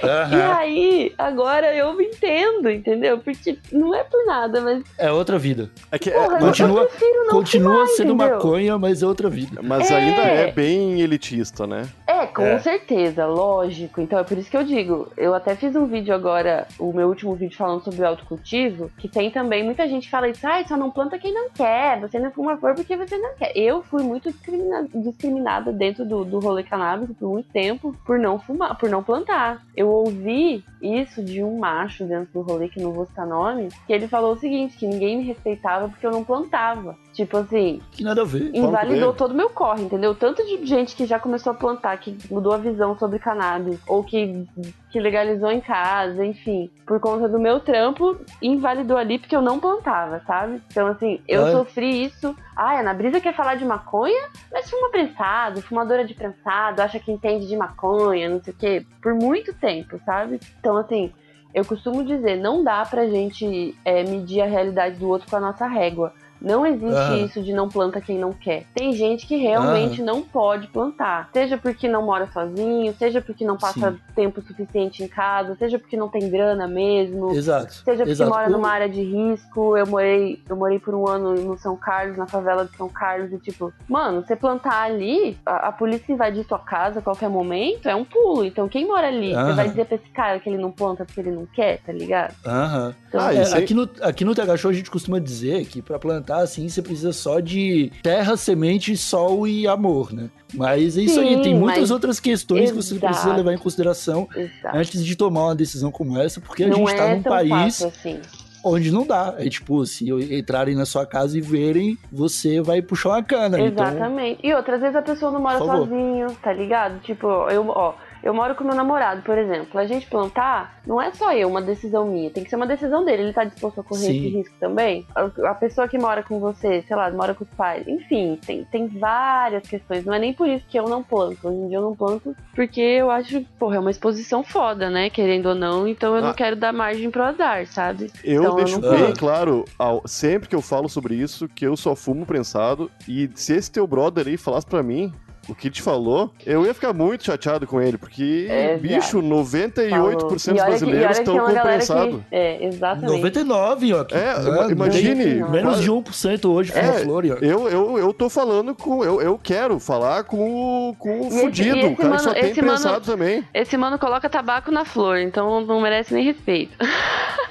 E 0.00 0.34
Aham. 0.34 0.56
aí, 0.56 1.14
agora 1.18 1.74
eu 1.74 1.94
me 1.94 2.04
entendo, 2.06 2.49
entendeu? 2.70 3.18
Porque 3.18 3.58
não 3.72 3.94
é 3.94 4.02
por 4.04 4.24
nada, 4.26 4.60
mas, 4.60 4.82
É 4.98 5.10
outra 5.12 5.38
vida. 5.38 5.70
É 5.90 5.98
que, 5.98 6.10
é- 6.10 6.12
porra, 6.12 6.30
mas, 6.32 6.44
continua- 6.44 6.82
eu 6.82 6.88
prefiro 6.88 7.18
não 7.24 7.30
Continua 7.30 7.72
fumar, 7.72 7.86
sendo 7.88 8.12
entendeu? 8.14 8.34
maconha, 8.36 8.78
mas 8.78 9.02
é 9.02 9.06
outra 9.06 9.28
vida. 9.30 9.60
mas 9.62 9.90
É. 9.90 9.94
ainda 9.96 10.22
é 10.22 10.50
bem 10.52 11.00
elitista, 11.00 11.66
né? 11.66 11.88
É, 12.06 12.26
com 12.26 12.42
É. 12.42 12.58
certeza, 12.58 13.26
lógico. 13.26 14.00
Então 14.00 14.18
é 14.18 14.24
por 14.24 14.36
isso 14.36 14.50
que 14.50 14.56
eu 14.56 14.64
digo. 14.64 15.08
Eu 15.16 15.34
até 15.34 15.54
fiz 15.54 15.74
um 15.76 15.86
vídeo 15.86 16.14
agora, 16.14 16.66
o 16.78 16.92
meu 16.92 17.08
último 17.08 17.34
vídeo 17.34 17.56
falando 17.56 17.82
sobre 17.84 18.02
o 18.02 18.06
autocultivo, 18.06 18.90
que 18.98 19.08
tem 19.08 19.30
também 19.30 19.64
muita 19.64 19.86
gente 19.88 20.04
que 20.04 20.10
fala 20.10 20.28
isso, 20.28 20.46
ai, 20.46 20.64
só 20.66 20.76
não 20.76 20.90
planta 20.90 21.18
quem 21.18 21.32
não 21.32 21.50
quer, 21.50 22.00
você 22.00 22.18
não 22.18 22.30
fuma 22.30 22.56
flor 22.56 22.74
porque 22.74 22.96
você 22.96 23.16
não 23.16 23.34
quer. 23.34 23.52
Eu 23.56 23.82
fui 23.82 24.02
muito 24.02 24.30
discrimina- 24.30 24.86
discriminada 24.94 25.72
dentro 25.72 26.04
do, 26.04 26.24
do 26.24 26.38
rolê 26.40 26.62
canábico 26.62 27.14
por 27.14 27.28
muito 27.28 27.48
tempo 27.50 27.94
por 28.04 28.18
não 28.18 28.38
fumar, 28.38 28.76
por 28.78 28.88
não 28.88 29.02
plantar. 29.02 29.62
Eu 29.76 29.88
ouvi 29.88 30.64
isso 30.80 31.22
de 31.22 31.42
um 31.42 31.58
macho 31.58 32.04
dentro 32.04 32.32
do 32.32 32.40
rolê, 32.42 32.68
que 32.68 32.80
não 32.80 32.92
vou 32.92 33.06
citar 33.06 33.26
nome, 33.26 33.68
que 33.86 33.92
ele 33.92 34.08
falou 34.08 34.32
o 34.32 34.38
seguinte, 34.38 34.76
que 34.76 34.86
ninguém 34.86 35.18
me 35.18 35.24
respeitava 35.24 35.88
porque 35.88 36.06
eu 36.06 36.10
não 36.10 36.24
plantava. 36.24 36.96
Tipo 37.12 37.38
assim, 37.38 37.80
Que 37.92 38.02
nada 38.04 38.22
a 38.22 38.24
ver. 38.24 38.50
invalidou 38.54 39.12
todo 39.12 39.32
o 39.32 39.36
meu 39.36 39.50
corre, 39.50 39.82
entendeu? 39.82 40.14
Tanto 40.14 40.44
de 40.44 40.64
gente 40.64 40.94
que 40.96 41.06
já 41.06 41.18
começou 41.18 41.52
a 41.52 41.54
plantar, 41.54 41.98
que 41.98 42.16
mudou 42.30 42.52
a 42.52 42.56
visão 42.58 42.96
sobre 42.98 43.18
cannabis, 43.18 43.78
ou 43.86 44.02
que, 44.04 44.46
que 44.90 44.98
legalizou 45.00 45.50
em 45.50 45.60
casa, 45.60 46.24
enfim, 46.24 46.70
por 46.86 46.98
conta 47.00 47.28
do 47.28 47.38
meu 47.38 47.60
trampo, 47.60 48.16
invalidou 48.42 48.96
ali 48.96 49.18
porque 49.18 49.36
eu 49.36 49.40
não 49.42 49.60
plantava, 49.60 50.20
sabe? 50.26 50.60
Então, 50.70 50.88
assim, 50.88 51.20
eu 51.28 51.46
Ah. 51.46 51.52
sofri 51.52 52.04
isso. 52.04 52.34
Ah, 52.56 52.80
Ana 52.80 52.92
Brisa 52.92 53.20
quer 53.20 53.34
falar 53.34 53.54
de 53.54 53.64
maconha, 53.64 54.28
mas 54.52 54.68
fuma 54.68 54.90
prensado, 54.90 55.62
fumadora 55.62 56.04
de 56.04 56.12
prensado, 56.14 56.82
acha 56.82 56.98
que 56.98 57.12
entende 57.12 57.46
de 57.46 57.56
maconha, 57.56 58.28
não 58.28 58.42
sei 58.42 58.52
o 58.52 58.56
quê, 58.56 58.86
por 59.00 59.14
muito 59.14 59.54
tempo, 59.54 59.98
sabe? 60.04 60.40
Então, 60.58 60.76
assim, 60.76 61.12
eu 61.54 61.64
costumo 61.64 62.04
dizer, 62.04 62.36
não 62.36 62.62
dá 62.64 62.84
pra 62.84 63.06
gente 63.06 63.76
é, 63.84 64.02
medir 64.02 64.40
a 64.40 64.46
realidade 64.46 64.96
do 64.96 65.08
outro 65.08 65.28
com 65.30 65.36
a 65.36 65.40
nossa 65.40 65.66
régua. 65.66 66.12
Não 66.40 66.64
existe 66.66 66.94
Aham. 66.94 67.16
isso 67.24 67.42
de 67.42 67.52
não 67.52 67.68
planta 67.68 68.00
quem 68.00 68.18
não 68.18 68.32
quer. 68.32 68.64
Tem 68.74 68.92
gente 68.92 69.26
que 69.26 69.36
realmente 69.36 70.02
não 70.02 70.22
pode 70.22 70.66
plantar. 70.68 71.28
Seja 71.32 71.56
porque 71.58 71.88
não 71.88 72.02
mora 72.04 72.28
sozinho, 72.32 72.94
seja 72.98 73.20
porque 73.20 73.44
não 73.44 73.56
passa 73.56 73.92
Sim. 73.92 73.98
tempo 74.14 74.40
suficiente 74.42 75.02
em 75.02 75.08
casa, 75.08 75.54
seja 75.56 75.78
porque 75.78 75.96
não 75.96 76.08
tem 76.08 76.30
grana 76.30 76.66
mesmo. 76.66 77.32
Exato. 77.34 77.72
Seja 77.84 77.98
porque 77.98 78.10
Exato. 78.10 78.30
mora 78.30 78.48
numa 78.48 78.70
área 78.70 78.88
de 78.88 79.02
risco, 79.02 79.76
eu 79.76 79.86
morei, 79.86 80.42
eu 80.48 80.56
morei 80.56 80.78
por 80.78 80.94
um 80.94 81.06
ano 81.08 81.34
no 81.34 81.58
São 81.58 81.76
Carlos, 81.76 82.16
na 82.16 82.26
favela 82.26 82.64
de 82.64 82.76
São 82.76 82.88
Carlos, 82.88 83.32
e 83.32 83.38
tipo, 83.38 83.72
mano, 83.88 84.22
você 84.24 84.34
plantar 84.34 84.82
ali, 84.82 85.36
a, 85.44 85.68
a 85.68 85.72
polícia 85.72 86.12
invadir 86.12 86.44
tua 86.46 86.58
casa 86.58 87.00
a 87.00 87.02
qualquer 87.02 87.28
momento 87.28 87.88
é 87.88 87.94
um 87.94 88.04
pulo. 88.04 88.44
Então 88.44 88.68
quem 88.68 88.86
mora 88.86 89.08
ali, 89.08 89.30
você 89.30 89.36
Aham. 89.36 89.54
vai 89.56 89.68
dizer 89.68 89.84
pra 89.86 89.96
esse 89.96 90.08
cara 90.10 90.40
que 90.40 90.48
ele 90.48 90.58
não 90.58 90.70
planta 90.70 91.04
porque 91.04 91.20
ele 91.20 91.30
não 91.32 91.46
quer, 91.46 91.78
tá 91.82 91.92
ligado? 91.92 92.34
Aham. 92.46 92.94
Então, 93.08 93.20
Ah, 93.20 93.34
É, 93.34 93.42
aqui, 93.58 93.74
no, 93.74 93.88
aqui 94.02 94.24
no 94.24 94.34
TH 94.34 94.56
Show 94.56 94.70
a 94.70 94.74
gente 94.74 94.90
costuma 94.90 95.18
dizer 95.18 95.64
que 95.66 95.82
pra 95.82 95.98
plantar 95.98 96.29
assim 96.38 96.68
você 96.68 96.80
precisa 96.82 97.12
só 97.12 97.40
de 97.40 97.92
terra, 98.02 98.36
semente, 98.36 98.96
sol 98.96 99.46
e 99.46 99.66
amor, 99.66 100.12
né? 100.12 100.30
Mas 100.54 100.98
é 100.98 101.02
isso 101.02 101.20
aí, 101.20 101.36
Sim, 101.36 101.42
tem 101.42 101.54
muitas 101.54 101.90
outras 101.90 102.18
questões 102.18 102.70
que 102.70 102.76
você 102.76 102.94
Exato. 102.94 103.12
precisa 103.12 103.36
levar 103.36 103.52
em 103.52 103.58
consideração 103.58 104.28
exato. 104.34 104.76
antes 104.76 105.04
de 105.04 105.16
tomar 105.16 105.44
uma 105.44 105.54
decisão 105.54 105.90
como 105.90 106.18
essa, 106.18 106.40
porque 106.40 106.64
a 106.64 106.68
não 106.68 106.78
gente 106.86 106.96
tá 106.96 107.04
é 107.04 107.14
num 107.14 107.22
país 107.22 107.82
assim. 107.82 108.20
onde 108.64 108.90
não 108.90 109.06
dá. 109.06 109.34
É 109.38 109.48
tipo, 109.48 109.84
se 109.86 110.10
entrarem 110.10 110.74
na 110.74 110.84
sua 110.84 111.06
casa 111.06 111.38
e 111.38 111.40
verem, 111.40 111.96
você 112.10 112.60
vai 112.60 112.82
puxar 112.82 113.10
uma 113.10 113.22
cana. 113.22 113.60
Então, 113.60 113.86
Exatamente. 113.86 114.40
E 114.44 114.52
outras 114.52 114.80
vezes 114.80 114.96
a 114.96 115.02
pessoa 115.02 115.30
não 115.30 115.40
mora 115.40 115.58
sozinho, 115.58 116.26
tá 116.42 116.52
ligado? 116.52 117.00
Tipo, 117.00 117.26
eu, 117.48 117.68
ó, 117.68 117.94
eu 118.22 118.34
moro 118.34 118.54
com 118.54 118.64
meu 118.64 118.74
namorado, 118.74 119.22
por 119.22 119.36
exemplo. 119.38 119.78
A 119.80 119.86
gente 119.86 120.06
plantar, 120.06 120.80
não 120.86 121.00
é 121.00 121.10
só 121.12 121.32
eu, 121.32 121.48
uma 121.48 121.62
decisão 121.62 122.06
minha. 122.06 122.30
Tem 122.30 122.42
que 122.44 122.50
ser 122.50 122.56
uma 122.56 122.66
decisão 122.66 123.04
dele. 123.04 123.22
Ele 123.22 123.32
tá 123.32 123.44
disposto 123.44 123.80
a 123.80 123.84
correr 123.84 124.00
Sim. 124.06 124.18
esse 124.18 124.28
risco 124.36 124.54
também? 124.60 125.06
A, 125.14 125.50
a 125.50 125.54
pessoa 125.54 125.88
que 125.88 125.98
mora 125.98 126.22
com 126.22 126.38
você, 126.40 126.82
sei 126.86 126.96
lá, 126.96 127.10
mora 127.10 127.34
com 127.34 127.44
os 127.44 127.50
pais. 127.50 127.86
Enfim, 127.88 128.38
tem, 128.44 128.64
tem 128.64 128.86
várias 128.88 129.66
questões. 129.66 130.04
Não 130.04 130.14
é 130.14 130.18
nem 130.18 130.32
por 130.32 130.48
isso 130.48 130.64
que 130.68 130.78
eu 130.78 130.88
não 130.88 131.02
planto. 131.02 131.48
Hoje 131.48 131.56
em 131.56 131.68
dia 131.68 131.78
eu 131.78 131.82
não 131.82 131.94
planto 131.96 132.34
porque 132.54 132.80
eu 132.80 133.10
acho, 133.10 133.42
porra, 133.58 133.76
é 133.76 133.78
uma 133.80 133.90
exposição 133.90 134.42
foda, 134.42 134.90
né? 134.90 135.10
Querendo 135.10 135.46
ou 135.50 135.54
não. 135.54 135.86
Então 135.88 136.14
eu 136.16 136.22
Ah. 136.24 136.26
não 136.28 136.34
quero 136.34 136.56
dar 136.56 136.72
margem 136.72 137.10
pro 137.10 137.22
azar, 137.22 137.66
sabe? 137.66 138.10
Eu 138.24 138.42
Então, 138.42 138.58
eu 138.58 138.64
deixo 138.64 138.80
não 138.80 138.90
bem 138.90 139.14
claro, 139.14 139.64
ao- 139.78 140.06
sempre 140.06 140.48
que 140.48 140.54
eu 140.54 140.62
falo 140.62 140.88
sobre 140.88 141.14
isso, 141.14 141.48
que 141.48 141.66
eu 141.66 141.76
só 141.76 141.94
fumo 141.96 142.26
prensado. 142.26 142.90
E 143.08 143.30
se 143.34 143.54
esse 143.54 143.70
teu 143.70 143.86
brother 143.86 144.26
aí 144.26 144.36
falasse 144.36 144.66
pra 144.66 144.82
mim 144.82 145.12
o 145.50 145.54
que 145.54 145.70
te 145.70 145.82
falou, 145.82 146.30
eu 146.46 146.64
ia 146.64 146.72
ficar 146.74 146.92
muito 146.92 147.24
chateado 147.24 147.66
com 147.66 147.80
ele, 147.80 147.96
porque, 147.98 148.46
É, 148.48 148.76
bicho, 148.76 149.20
98% 149.20 149.90
Falou. 149.90 150.28
dos 150.30 150.46
E 150.46 150.50
e 150.50 150.54
brasileiros 150.54 151.06
que 151.16 151.22
estão 151.22 151.38
com 151.38 151.52
prensado. 151.60 152.24
Que, 152.30 152.34
é, 152.36 152.64
exatamente. 152.66 153.12
99, 153.16 153.94
ó. 153.94 154.04
É, 154.10 154.38
né? 154.38 154.70
imagine. 154.72 155.24
Menos 155.50 155.80
de 155.80 155.90
1% 155.90 156.44
hoje 156.50 156.72
foi 156.72 156.80
É, 156.80 156.92
flor, 157.00 157.24
ó. 157.26 157.44
Eu, 157.44 157.68
eu, 157.68 157.98
eu 157.98 158.12
tô 158.12 158.28
falando 158.28 158.74
com. 158.74 159.04
Eu, 159.04 159.20
eu 159.20 159.38
quero 159.42 159.78
falar 159.78 160.24
com 160.24 160.90
o, 160.90 160.94
com 160.98 161.20
o 161.20 161.26
esse- 161.28 161.40
fudido, 161.40 161.76
e 161.76 161.80
esse 161.80 161.88
o 161.92 161.96
cara 161.96 162.10
que 162.12 162.18
só 162.18 162.28
mano- 162.30 162.40
tem 162.40 162.50
esse 162.50 162.62
mano- 162.62 163.00
também. 163.00 163.44
Esse 163.54 163.76
mano 163.76 163.98
coloca 163.98 164.28
tabaco 164.28 164.70
na 164.70 164.84
flor, 164.84 165.18
então 165.18 165.60
não 165.64 165.80
merece 165.80 166.14
nem 166.14 166.24
respeito. 166.24 166.76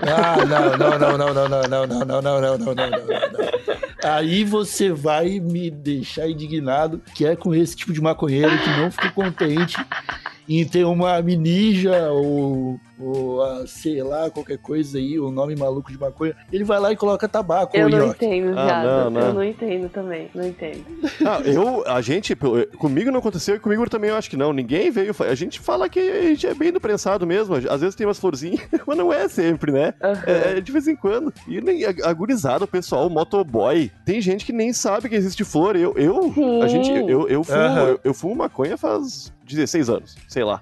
Ah, 0.01 0.37
não, 0.45 0.77
não, 0.77 0.97
não, 0.99 1.17
não, 1.17 1.33
não, 1.33 1.49
não, 1.49 1.67
não, 1.67 1.87
não, 1.87 1.87
não, 1.87 2.21
não, 2.21 2.21
não, 2.21 2.41
não, 2.41 2.57
não, 2.57 2.75
não, 2.75 2.89
não. 2.89 3.49
Aí 4.01 4.45
você 4.45 4.91
vai 4.93 5.41
me 5.41 5.69
deixar 5.69 6.29
indignado, 6.29 7.01
que 7.13 7.25
é 7.25 7.35
com 7.35 7.53
esse 7.53 7.75
tipo 7.75 7.88
de 7.93 8.01
maconheiro 8.01 8.57
que 8.57 8.69
não 8.69 8.91
ficou 8.91 9.11
contente 9.23 9.75
em 10.49 10.65
ter 10.65 10.83
uma 10.83 11.21
minija 11.21 12.09
ou, 12.11 12.79
ou 12.99 13.43
a, 13.43 13.67
sei 13.67 14.01
lá, 14.01 14.31
qualquer 14.31 14.57
coisa 14.57 14.97
aí, 14.97 15.19
o 15.19 15.29
nome 15.29 15.55
maluco 15.55 15.91
de 15.91 15.99
maconha. 15.99 16.35
Ele 16.51 16.63
vai 16.63 16.79
lá 16.79 16.91
e 16.91 16.95
coloca 16.95 17.27
tabaco, 17.29 17.77
Eu 17.77 17.87
não 17.87 17.99
Nhoque. 17.99 18.25
entendo, 18.25 18.57
Ah, 18.57 18.65
viado. 18.65 18.85
não, 18.85 19.09
não. 19.11 19.21
Eu 19.27 19.33
não 19.35 19.43
entendo 19.43 19.89
também, 19.89 20.27
não 20.33 20.45
entendo. 20.47 20.83
Ah, 21.23 21.39
eu, 21.45 21.83
a 21.87 22.01
gente, 22.01 22.35
comigo 22.77 23.11
não 23.11 23.19
aconteceu 23.19 23.55
e 23.55 23.59
comigo 23.59 23.87
também 23.89 24.09
eu 24.09 24.15
acho 24.15 24.29
que 24.29 24.35
não. 24.37 24.51
Ninguém 24.51 24.89
veio. 24.89 25.15
A 25.19 25.35
gente 25.35 25.59
fala 25.59 25.87
que 25.87 25.99
a 25.99 26.23
gente 26.23 26.47
é 26.47 26.53
bem 26.55 26.71
do 26.71 26.81
prensado 26.81 27.27
mesmo. 27.27 27.55
Às 27.55 27.81
vezes 27.81 27.95
tem 27.95 28.07
umas 28.07 28.17
florzinhas, 28.19 28.61
mas 28.87 28.97
não 28.97 29.13
é 29.13 29.27
sempre, 29.29 29.71
né? 29.71 29.93
Aham. 30.01 30.23
É, 30.25 30.57
é 30.57 30.61
de 30.61 30.71
vez 30.71 30.87
em 30.87 30.95
quando. 30.95 31.31
E 31.47 31.61
nem 31.61 31.85
a- 31.85 31.93
agorizado, 32.05 32.65
o 32.65 32.67
pessoal, 32.67 33.05
o 33.05 33.09
motoboy. 33.09 33.91
Tem 34.03 34.19
gente 34.19 34.45
que 34.45 34.51
nem 34.51 34.73
sabe 34.73 35.09
que 35.09 35.15
existe 35.15 35.43
flor. 35.43 35.75
Eu, 35.75 35.93
eu, 35.95 36.33
Sim. 36.33 36.61
a 36.63 36.67
gente, 36.67 36.91
eu, 36.91 37.27
eu, 37.29 37.43
fumo, 37.43 37.59
Aham. 37.59 37.87
eu, 37.89 37.99
eu 38.05 38.13
fumo 38.15 38.35
maconha 38.35 38.75
faz 38.77 39.31
16 39.49 39.89
anos, 39.89 40.15
sei 40.27 40.43
lá. 40.43 40.61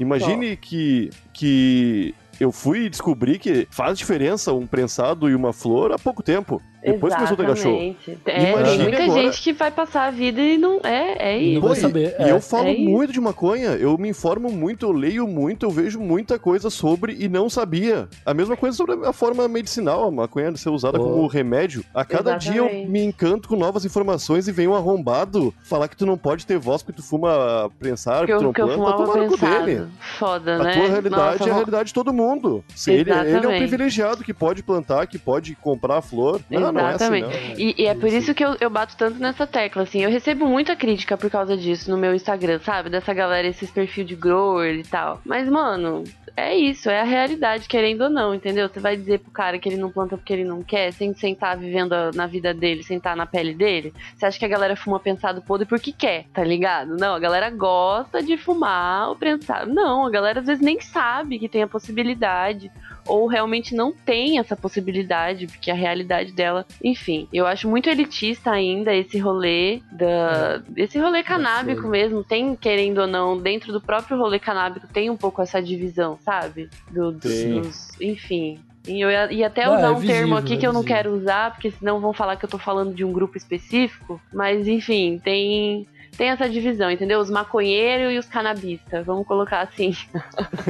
Imagine 0.00 0.56
que, 0.56 1.10
que 1.32 2.14
eu 2.40 2.50
fui 2.50 2.88
descobrir 2.88 3.38
que 3.38 3.68
faz 3.70 3.98
diferença 3.98 4.52
um 4.52 4.66
prensado 4.66 5.28
e 5.28 5.34
uma 5.34 5.52
flor 5.52 5.92
há 5.92 5.98
pouco 5.98 6.22
tempo. 6.22 6.60
Depois 6.84 7.14
começou 7.14 7.34
a 7.34 7.36
ter 7.36 7.46
cachorro. 7.46 7.74
Exatamente. 7.76 8.18
É, 8.26 8.50
Imagine 8.52 8.76
tem 8.76 8.82
muita 8.88 9.02
agora- 9.04 9.22
gente 9.22 9.42
que 9.42 9.52
vai 9.52 9.70
passar 9.70 10.06
a 10.06 10.10
vida 10.10 10.40
e 10.40 10.58
não. 10.58 10.80
É, 10.82 11.34
é 11.34 11.38
Não 11.38 11.42
isso. 11.42 11.60
vai 11.60 11.70
Pô, 11.70 11.76
e- 11.76 11.80
saber, 11.80 12.16
E 12.18 12.22
é. 12.24 12.30
eu 12.32 12.40
falo 12.40 12.68
É 12.68 12.72
isso. 12.72 12.90
muito 12.90 13.12
de 13.12 13.20
maconha, 13.20 13.70
eu 13.70 13.96
me 13.98 14.08
informo 14.08 14.50
muito, 14.50 14.86
eu 14.86 14.92
leio 14.92 15.26
muito, 15.28 15.64
eu 15.66 15.70
vejo 15.70 16.00
muita 16.00 16.38
coisa 16.38 16.70
sobre 16.70 17.16
e 17.18 17.28
não 17.28 17.48
sabia. 17.48 18.08
A 18.26 18.34
mesma 18.34 18.56
coisa 18.56 18.76
sobre 18.76 18.94
a 19.06 19.12
forma 19.12 19.46
medicinal, 19.48 20.08
a 20.08 20.10
maconha 20.10 20.54
ser 20.56 20.70
usada 20.70 21.00
Oh. 21.00 21.04
como 21.04 21.26
remédio. 21.26 21.84
A 21.94 22.04
cada 22.04 22.36
dia 22.36 22.56
eu 22.56 22.64
Exatamente. 22.64 22.90
me 22.90 23.02
encanto 23.04 23.48
com 23.48 23.56
novas 23.56 23.84
informações 23.84 24.48
e 24.48 24.52
vem 24.52 24.66
um 24.68 24.74
arrombado 24.74 25.54
falar 25.62 25.88
que 25.88 25.96
tu 25.96 26.04
não 26.06 26.16
pode 26.18 26.44
ter 26.46 26.58
voz 26.58 26.82
porque 26.82 27.00
tu 27.00 27.06
fuma 27.06 27.70
prensar, 27.78 28.20
Que 28.20 28.26
que 28.26 28.32
tu 28.32 28.38
eu, 28.38 28.42
não 28.42 28.52
que 28.52 28.60
eu 28.60 28.66
planta, 28.66 28.82
fumava 28.82 29.04
toma 29.06 29.24
no 29.26 29.36
dele. 29.36 29.86
Foda, 30.18 30.54
A 30.56 30.58
né? 30.64 30.72
tua 30.74 30.86
realidade 30.88 31.38
Nossa, 31.38 31.48
é 31.48 31.50
a 31.50 31.54
realidade 31.54 31.84
de 31.88 31.94
todo 31.94 32.12
mundo. 32.12 32.64
Se 32.74 32.90
ele, 32.92 33.02
ele 33.02 33.10
é 33.12 33.14
um 33.14 33.26
Exatamente. 33.28 33.58
privilegiado 33.58 34.24
que 34.24 34.34
pode 34.34 34.62
plantar, 34.62 35.06
que 35.06 35.18
pode 35.18 35.54
comprar 35.54 35.98
a 35.98 36.02
flor. 36.02 36.40
Não, 36.50 36.71
não 36.72 36.80
é 36.88 36.94
assim, 36.94 37.04
Exatamente. 37.16 37.48
não. 37.50 37.58
E, 37.58 37.74
e 37.78 37.86
é 37.86 37.94
por 37.94 38.08
isso 38.08 38.34
que 38.34 38.44
eu, 38.44 38.56
eu 38.60 38.70
bato 38.70 38.96
tanto 38.96 39.18
nessa 39.18 39.46
tecla, 39.46 39.82
assim. 39.82 40.02
Eu 40.02 40.10
recebo 40.10 40.46
muita 40.46 40.74
crítica 40.76 41.16
por 41.16 41.30
causa 41.30 41.56
disso 41.56 41.90
no 41.90 41.96
meu 41.96 42.14
Instagram, 42.14 42.58
sabe? 42.60 42.90
Dessa 42.90 43.12
galera, 43.14 43.46
esses 43.46 43.70
perfil 43.70 44.04
de 44.04 44.14
grower 44.16 44.74
e 44.76 44.82
tal. 44.82 45.20
Mas, 45.24 45.48
mano, 45.48 46.04
é 46.36 46.56
isso, 46.56 46.88
é 46.88 47.00
a 47.00 47.04
realidade, 47.04 47.68
querendo 47.68 48.04
ou 48.04 48.10
não, 48.10 48.34
entendeu? 48.34 48.68
Você 48.68 48.80
vai 48.80 48.96
dizer 48.96 49.18
pro 49.20 49.30
cara 49.30 49.58
que 49.58 49.68
ele 49.68 49.76
não 49.76 49.90
planta 49.90 50.16
porque 50.16 50.32
ele 50.32 50.44
não 50.44 50.62
quer, 50.62 50.90
sem 50.92 51.12
sentar 51.14 51.56
vivendo 51.58 51.92
a- 51.92 52.10
na 52.14 52.26
vida 52.26 52.54
dele, 52.54 52.82
sentar 52.82 53.14
na 53.14 53.26
pele 53.26 53.52
dele? 53.54 53.92
Você 54.16 54.24
acha 54.24 54.38
que 54.38 54.44
a 54.44 54.48
galera 54.48 54.74
fuma 54.74 54.98
prensado 54.98 55.42
podre 55.42 55.66
porque 55.66 55.92
quer, 55.92 56.24
tá 56.32 56.42
ligado? 56.42 56.96
Não, 56.96 57.14
a 57.14 57.18
galera 57.18 57.50
gosta 57.50 58.22
de 58.22 58.36
fumar 58.38 59.10
o 59.10 59.16
prensado. 59.16 59.70
Não, 59.72 60.06
a 60.06 60.10
galera 60.10 60.40
às 60.40 60.46
vezes 60.46 60.62
nem 60.64 60.80
sabe 60.80 61.38
que 61.38 61.48
tem 61.50 61.62
a 61.62 61.68
possibilidade 61.68 62.70
ou 63.06 63.26
realmente 63.26 63.74
não 63.74 63.92
tem 63.92 64.38
essa 64.38 64.56
possibilidade, 64.56 65.46
porque 65.46 65.70
a 65.70 65.74
realidade 65.74 66.32
dela, 66.32 66.66
enfim, 66.82 67.28
eu 67.32 67.46
acho 67.46 67.68
muito 67.68 67.88
elitista 67.88 68.50
ainda 68.50 68.94
esse 68.94 69.18
rolê 69.18 69.80
da 69.90 70.62
esse 70.76 70.98
rolê 70.98 71.22
canábico 71.22 71.88
mesmo, 71.88 72.24
tem 72.24 72.54
querendo 72.56 72.98
ou 72.98 73.06
não, 73.06 73.38
dentro 73.38 73.72
do 73.72 73.80
próprio 73.80 74.16
rolê 74.16 74.38
canábico 74.38 74.86
tem 74.86 75.10
um 75.10 75.16
pouco 75.16 75.42
essa 75.42 75.60
divisão, 75.60 76.18
sabe? 76.22 76.68
Do, 76.90 77.12
dos, 77.12 77.88
enfim, 78.00 78.58
e 78.86 79.00
eu 79.00 79.10
ia, 79.10 79.32
ia 79.32 79.46
até 79.46 79.68
usar 79.68 79.86
é 79.86 79.90
um 79.90 80.00
termo 80.00 80.00
visível, 80.00 80.36
aqui 80.36 80.54
é 80.54 80.56
que 80.56 80.66
eu 80.66 80.72
não 80.72 80.80
visível. 80.80 80.96
quero 80.96 81.14
usar, 81.14 81.52
porque 81.52 81.70
senão 81.70 82.00
vão 82.00 82.12
falar 82.12 82.36
que 82.36 82.44
eu 82.44 82.48
tô 82.48 82.58
falando 82.58 82.94
de 82.94 83.04
um 83.04 83.12
grupo 83.12 83.36
específico, 83.36 84.20
mas 84.32 84.66
enfim, 84.66 85.20
tem 85.22 85.86
tem 86.16 86.28
essa 86.28 86.48
divisão, 86.48 86.90
entendeu? 86.90 87.20
Os 87.20 87.30
maconheiros 87.30 88.12
e 88.12 88.18
os 88.18 88.26
canabistas, 88.26 89.04
vamos 89.04 89.26
colocar 89.26 89.62
assim. 89.62 89.94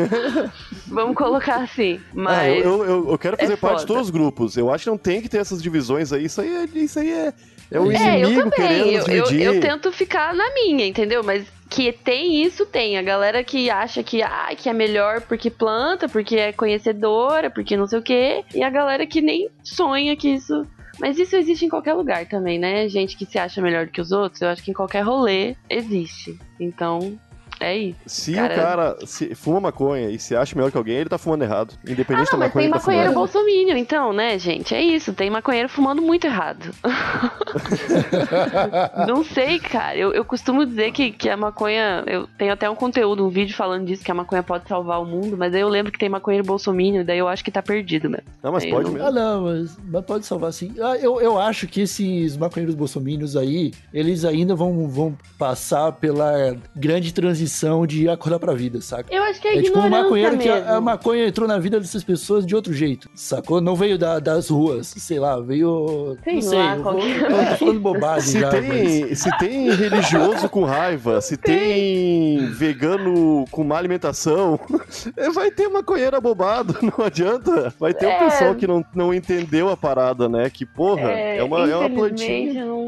vamos 0.87 1.17
colocar 1.17 1.57
assim. 1.63 2.01
Ah, 2.11 2.13
Mas 2.15 2.65
eu, 2.65 2.85
eu, 2.85 3.11
eu 3.11 3.19
quero 3.19 3.37
é 3.37 3.41
fazer 3.41 3.57
parte 3.57 3.81
de 3.81 3.87
todos 3.87 4.05
os 4.05 4.11
grupos. 4.11 4.57
Eu 4.57 4.73
acho 4.73 4.85
que 4.85 4.91
não 4.91 4.99
tem 4.99 5.21
que 5.21 5.29
ter 5.29 5.39
essas 5.39 5.63
divisões 5.63 6.13
aí. 6.13 6.25
Isso 6.25 6.41
aí 6.41 6.55
é, 6.55 6.65
isso 6.79 6.99
aí 6.99 7.11
é, 7.11 7.33
é 7.71 7.81
o 7.81 7.91
É, 7.91 8.21
eu 8.23 8.29
inimigo 8.31 8.51
querendo 8.51 8.79
também. 8.85 8.97
nos 8.97 9.09
Eu, 9.09 9.15
eu, 9.15 9.25
dividir. 9.25 9.47
eu 9.47 9.61
tento 9.61 9.93
ficar 9.93 10.35
na 10.35 10.53
minha, 10.55 10.87
entendeu? 10.87 11.23
Mas 11.25 11.45
que 11.69 11.91
tem 11.91 12.43
isso, 12.43 12.67
tem. 12.67 12.97
A 12.97 13.03
galera 13.03 13.43
que 13.43 13.69
acha 13.71 14.03
que, 14.03 14.23
ah, 14.23 14.51
que 14.57 14.69
é 14.69 14.73
melhor 14.73 15.23
porque 15.23 15.51
planta, 15.51 16.09
porque 16.09 16.37
é 16.37 16.53
conhecedora, 16.53 17.51
porque 17.51 17.77
não 17.77 17.87
sei 17.87 17.99
o 17.99 18.03
quê. 18.03 18.45
E 18.55 18.63
a 18.63 18.71
galera 18.71 19.07
que 19.07 19.21
nem 19.21 19.49
sonha 19.65 20.15
que 20.17 20.29
isso. 20.29 20.67
Mas 20.99 21.19
isso 21.19 21.37
existe 21.37 21.65
em 21.65 21.69
qualquer 21.69 21.95
lugar 21.95 22.27
também, 22.27 22.59
né? 22.59 22.89
Gente 22.89 23.17
que 23.17 23.27
se 23.27 23.39
acha 23.39 23.63
melhor 23.63 23.89
que 23.89 24.01
os 24.01 24.13
outros, 24.13 24.43
eu 24.43 24.49
acho 24.49 24.63
que 24.63 24.71
em 24.71 24.75
qualquer 24.75 25.03
rolê 25.03 25.57
existe. 25.69 26.39
Então, 26.61 27.19
é 27.63 27.77
isso. 27.77 27.99
Se 28.07 28.35
Cara- 28.35 28.55
o 28.55 28.57
cara 28.57 28.97
se 29.07 29.35
fuma 29.35 29.61
maconha 29.61 30.11
e 30.11 30.19
se 30.19 30.35
acha 30.37 30.55
melhor 30.57 30.71
que 30.71 30.77
alguém, 30.77 30.97
ele 30.97 31.09
tá 31.09 31.19
fumando 31.19 31.43
errado. 31.43 31.75
Independente 31.87 32.29
Ah, 32.31 32.33
não, 32.33 32.39
da 32.41 32.47
mas 32.47 32.49
maconha 32.49 32.65
tem 32.65 32.67
que 32.67 32.73
tá 32.73 32.79
maconheiro 32.79 33.13
fumando. 33.13 33.33
bolsominion, 33.33 33.77
então, 33.77 34.13
né, 34.13 34.39
gente? 34.39 34.75
É 34.75 34.83
isso, 34.83 35.13
tem 35.13 35.31
maconheiro 35.31 35.69
fumando 35.69 36.03
muito 36.03 36.27
errado. 36.27 36.71
não 39.07 39.25
sei, 39.25 39.59
cara. 39.59 39.97
Eu, 39.97 40.13
eu 40.13 40.25
costumo 40.25 40.65
dizer 40.67 40.93
que, 40.93 41.11
que 41.11 41.29
a 41.29 41.37
maconha. 41.37 42.05
Eu 42.07 42.27
tenho 42.39 42.53
até 42.53 42.69
um 42.69 42.75
conteúdo, 42.75 43.27
um 43.27 43.29
vídeo 43.29 43.55
falando 43.57 43.87
disso, 43.87 44.05
que 44.05 44.11
a 44.11 44.15
maconha 44.15 44.43
pode 44.43 44.69
salvar 44.69 45.01
o 45.01 45.05
mundo, 45.05 45.37
mas 45.37 45.55
aí 45.55 45.61
eu 45.61 45.69
lembro 45.69 45.93
que 45.93 45.99
tem 45.99 46.09
maconheiro 46.09 46.47
bolsominion, 46.47 47.05
daí 47.05 47.19
eu 47.19 47.29
acho 47.29 47.45
que 47.45 47.51
tá 47.51 47.63
perdido 47.63 48.09
mesmo. 48.09 48.27
Não, 48.43 48.53
mas 48.53 48.65
Eu 48.65 48.71
pode 48.71 48.85
não- 48.87 48.93
mesmo. 48.95 49.09
Ah, 49.09 49.11
não, 49.11 49.43
mas, 49.43 49.79
mas 49.85 50.05
pode 50.05 50.27
salvar 50.27 50.53
sim. 50.53 50.75
Ah, 50.81 50.97
eu, 50.97 51.21
eu 51.21 51.39
acho 51.39 51.67
que 51.67 51.83
esses 51.83 52.37
maconheiros 52.37 52.75
bolsominions 52.75 53.37
aí, 53.37 53.73
eles 53.93 54.25
ainda 54.25 54.55
vão, 54.55 54.89
vão 54.89 55.17
passar 55.39 55.93
pela 55.93 56.57
grande 56.75 57.13
transição 57.13 57.52
de 57.87 58.09
acordar 58.09 58.39
pra 58.39 58.55
vida, 58.55 58.81
saca? 58.81 59.13
Eu 59.15 59.23
acho 59.25 59.41
que 59.41 59.49
é, 59.49 59.59
É 59.59 59.63
tipo 59.63 59.79
um 59.79 59.89
maconheiro 59.89 60.37
que 60.39 60.49
mesmo. 60.49 60.69
a, 60.69 60.77
a 60.77 60.81
maconha 60.81 61.27
entrou 61.27 61.47
na 61.49 61.59
vida 61.59 61.79
dessas 61.79 62.03
pessoas 62.05 62.47
de 62.47 62.55
outro 62.55 62.73
jeito, 62.73 63.09
sacou? 63.15 63.61
Não 63.61 63.75
veio 63.77 63.99
da- 63.99 64.19
das 64.19 64.49
ruas, 64.49 64.87
sei 64.89 65.19
lá, 65.19 65.39
veio. 65.41 66.17
Sei 66.25 66.35
não 66.35 66.43
sei, 66.43 66.59
lá, 66.59 66.77
eu, 66.77 66.83
vou, 66.83 66.95
tô 66.95 67.57
falando 67.59 67.81
bobagem 67.81 68.29
Se 68.33 68.41
já. 68.41 68.51
mas- 68.53 68.61
tem, 68.61 69.15
se 69.15 69.39
tem 69.39 69.71
religioso 69.75 70.49
com 70.49 70.65
raiva, 70.65 71.21
se 71.21 71.37
tem 71.37 72.47
vegano 72.51 73.45
com 73.51 73.65
má 73.65 73.79
alimentação, 73.79 74.59
vai 75.35 75.51
ter 75.51 75.69
maconheiro 75.69 76.17
abobado, 76.17 76.77
não 76.83 77.05
adianta. 77.05 77.73
Vai 77.79 77.93
ter 77.95 78.07
o 78.07 78.11
É. 78.11 78.19
pessoal 78.19 78.55
que 78.55 78.67
não, 78.67 78.85
não 78.95 79.13
entendeu 79.15 79.69
a 79.69 79.77
parada, 79.77 80.29
né? 80.29 80.49
Que, 80.51 80.65
porra, 80.65 81.11
é, 81.11 81.43
uma, 81.43 81.69
é 81.69 81.77
uma 81.77 81.87
infelizmente, 81.89 81.95
plantinha. 81.99 82.65
Não... 82.65 82.87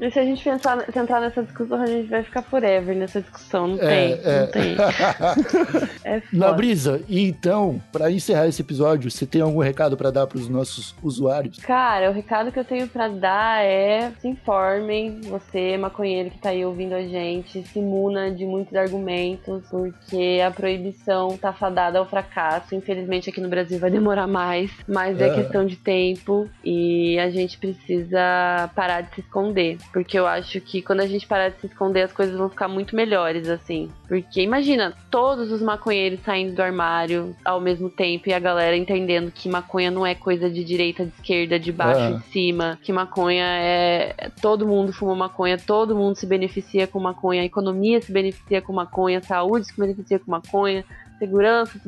E 0.00 0.10
Se 0.10 0.18
a 0.18 0.24
gente 0.24 0.42
pensar, 0.44 0.84
se 0.92 0.98
entrar 0.98 1.20
nessa 1.20 1.42
discussão, 1.42 1.82
a 1.82 1.86
gente 1.86 2.08
vai 2.08 2.22
ficar 2.22 2.42
forever 2.42 2.96
nessa 2.96 3.20
discussão. 3.20 3.68
Não 3.68 3.78
É, 3.82 3.97
tem, 3.98 4.20
é. 4.24 4.40
não 4.40 4.46
tem. 4.48 4.76
É 6.08 6.22
Na 6.32 6.46
foda. 6.46 6.52
brisa, 6.56 7.02
e 7.08 7.28
então, 7.28 7.80
pra 7.92 8.10
encerrar 8.10 8.46
esse 8.46 8.62
episódio, 8.62 9.10
você 9.10 9.26
tem 9.26 9.42
algum 9.42 9.58
recado 9.60 9.94
pra 9.96 10.10
dar 10.10 10.26
pros 10.26 10.48
nossos 10.48 10.94
usuários? 11.02 11.58
Cara, 11.58 12.10
o 12.10 12.14
recado 12.14 12.50
que 12.50 12.58
eu 12.58 12.64
tenho 12.64 12.88
pra 12.88 13.08
dar 13.08 13.62
é 13.62 14.10
se 14.20 14.26
informem, 14.28 15.20
você, 15.22 15.76
maconheiro 15.76 16.30
que 16.30 16.38
tá 16.38 16.48
aí 16.50 16.64
ouvindo 16.64 16.94
a 16.94 17.02
gente, 17.02 17.62
se 17.62 17.78
imuna 17.78 18.30
de 18.30 18.46
muitos 18.46 18.74
argumentos, 18.74 19.62
porque 19.70 20.40
a 20.46 20.50
proibição 20.50 21.36
tá 21.36 21.52
fadada 21.52 21.98
ao 21.98 22.06
fracasso. 22.08 22.74
Infelizmente 22.74 23.28
aqui 23.28 23.40
no 23.40 23.48
Brasil 23.48 23.78
vai 23.78 23.90
demorar 23.90 24.26
mais, 24.26 24.70
mas 24.88 25.20
é 25.20 25.28
É. 25.28 25.34
questão 25.34 25.66
de 25.66 25.76
tempo 25.76 26.48
e 26.64 27.18
a 27.18 27.28
gente 27.28 27.58
precisa 27.58 28.70
parar 28.74 29.02
de 29.02 29.14
se 29.14 29.20
esconder, 29.20 29.76
porque 29.92 30.18
eu 30.18 30.26
acho 30.26 30.58
que 30.60 30.80
quando 30.80 31.00
a 31.00 31.06
gente 31.06 31.26
parar 31.26 31.50
de 31.50 31.60
se 31.60 31.66
esconder 31.66 32.02
as 32.02 32.12
coisas 32.12 32.34
vão 32.36 32.48
ficar 32.48 32.66
muito 32.68 32.96
melhores, 32.96 33.46
assim. 33.48 33.77
Assim. 33.86 33.90
Porque 34.06 34.42
imagina, 34.42 34.94
todos 35.10 35.52
os 35.52 35.60
maconheiros 35.60 36.20
saindo 36.24 36.54
do 36.54 36.62
armário 36.62 37.34
ao 37.44 37.60
mesmo 37.60 37.90
tempo 37.90 38.28
e 38.28 38.32
a 38.32 38.38
galera 38.38 38.76
entendendo 38.76 39.30
que 39.30 39.48
maconha 39.48 39.90
não 39.90 40.06
é 40.06 40.14
coisa 40.14 40.50
de 40.50 40.64
direita, 40.64 41.04
de 41.04 41.12
esquerda, 41.12 41.58
de 41.58 41.70
baixo, 41.70 42.00
Ah. 42.00 42.10
de 42.18 42.24
cima, 42.32 42.78
que 42.82 42.92
maconha 42.92 43.44
é. 43.44 44.30
Todo 44.40 44.66
mundo 44.66 44.92
fuma 44.92 45.14
maconha, 45.14 45.58
todo 45.58 45.94
mundo 45.94 46.16
se 46.16 46.26
beneficia 46.26 46.86
com 46.86 46.98
maconha, 46.98 47.42
a 47.42 47.44
economia 47.44 48.00
se 48.00 48.10
beneficia 48.12 48.62
com 48.62 48.72
maconha, 48.72 49.18
a 49.18 49.22
saúde 49.22 49.66
se 49.66 49.78
beneficia 49.78 50.18
com 50.18 50.30
maconha, 50.30 50.84
segurança. 51.18 51.78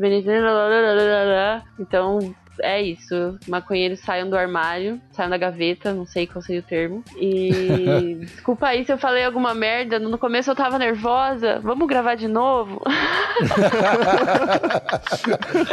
Então. 1.79 2.35
É 2.63 2.83
isso, 2.83 3.39
maconheiros 3.49 4.01
saiam 4.01 4.29
do 4.29 4.37
armário, 4.37 5.01
saiam 5.13 5.31
da 5.31 5.39
gaveta, 5.39 5.95
não 5.95 6.05
sei 6.05 6.27
qual 6.27 6.43
seria 6.43 6.61
o 6.61 6.65
termo. 6.65 7.03
E 7.17 8.19
desculpa 8.21 8.67
aí 8.67 8.85
se 8.85 8.93
eu 8.93 8.99
falei 8.99 9.25
alguma 9.25 9.55
merda. 9.55 9.99
No 9.99 10.19
começo 10.19 10.51
eu 10.51 10.55
tava 10.55 10.79
nervosa. 10.79 11.59
Vamos 11.61 11.89
gravar 11.89 12.17
de 12.17 12.29
novo? 12.29 12.83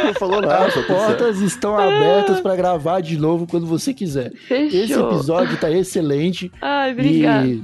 Não 0.02 0.14
falou 0.14 0.40
nada, 0.40 0.66
As 0.66 0.74
tá 0.74 0.82
portas 0.82 1.40
estão 1.40 1.78
abertas 1.78 2.40
pra 2.40 2.56
gravar 2.56 3.00
de 3.00 3.18
novo 3.18 3.46
quando 3.46 3.66
você 3.66 3.92
quiser. 3.92 4.32
Esse 4.50 4.86
Fechou. 4.88 5.10
episódio 5.10 5.58
tá 5.58 5.70
excelente. 5.70 6.50
Ai, 6.62 6.92
obrigada. 6.92 7.46
E 7.46 7.62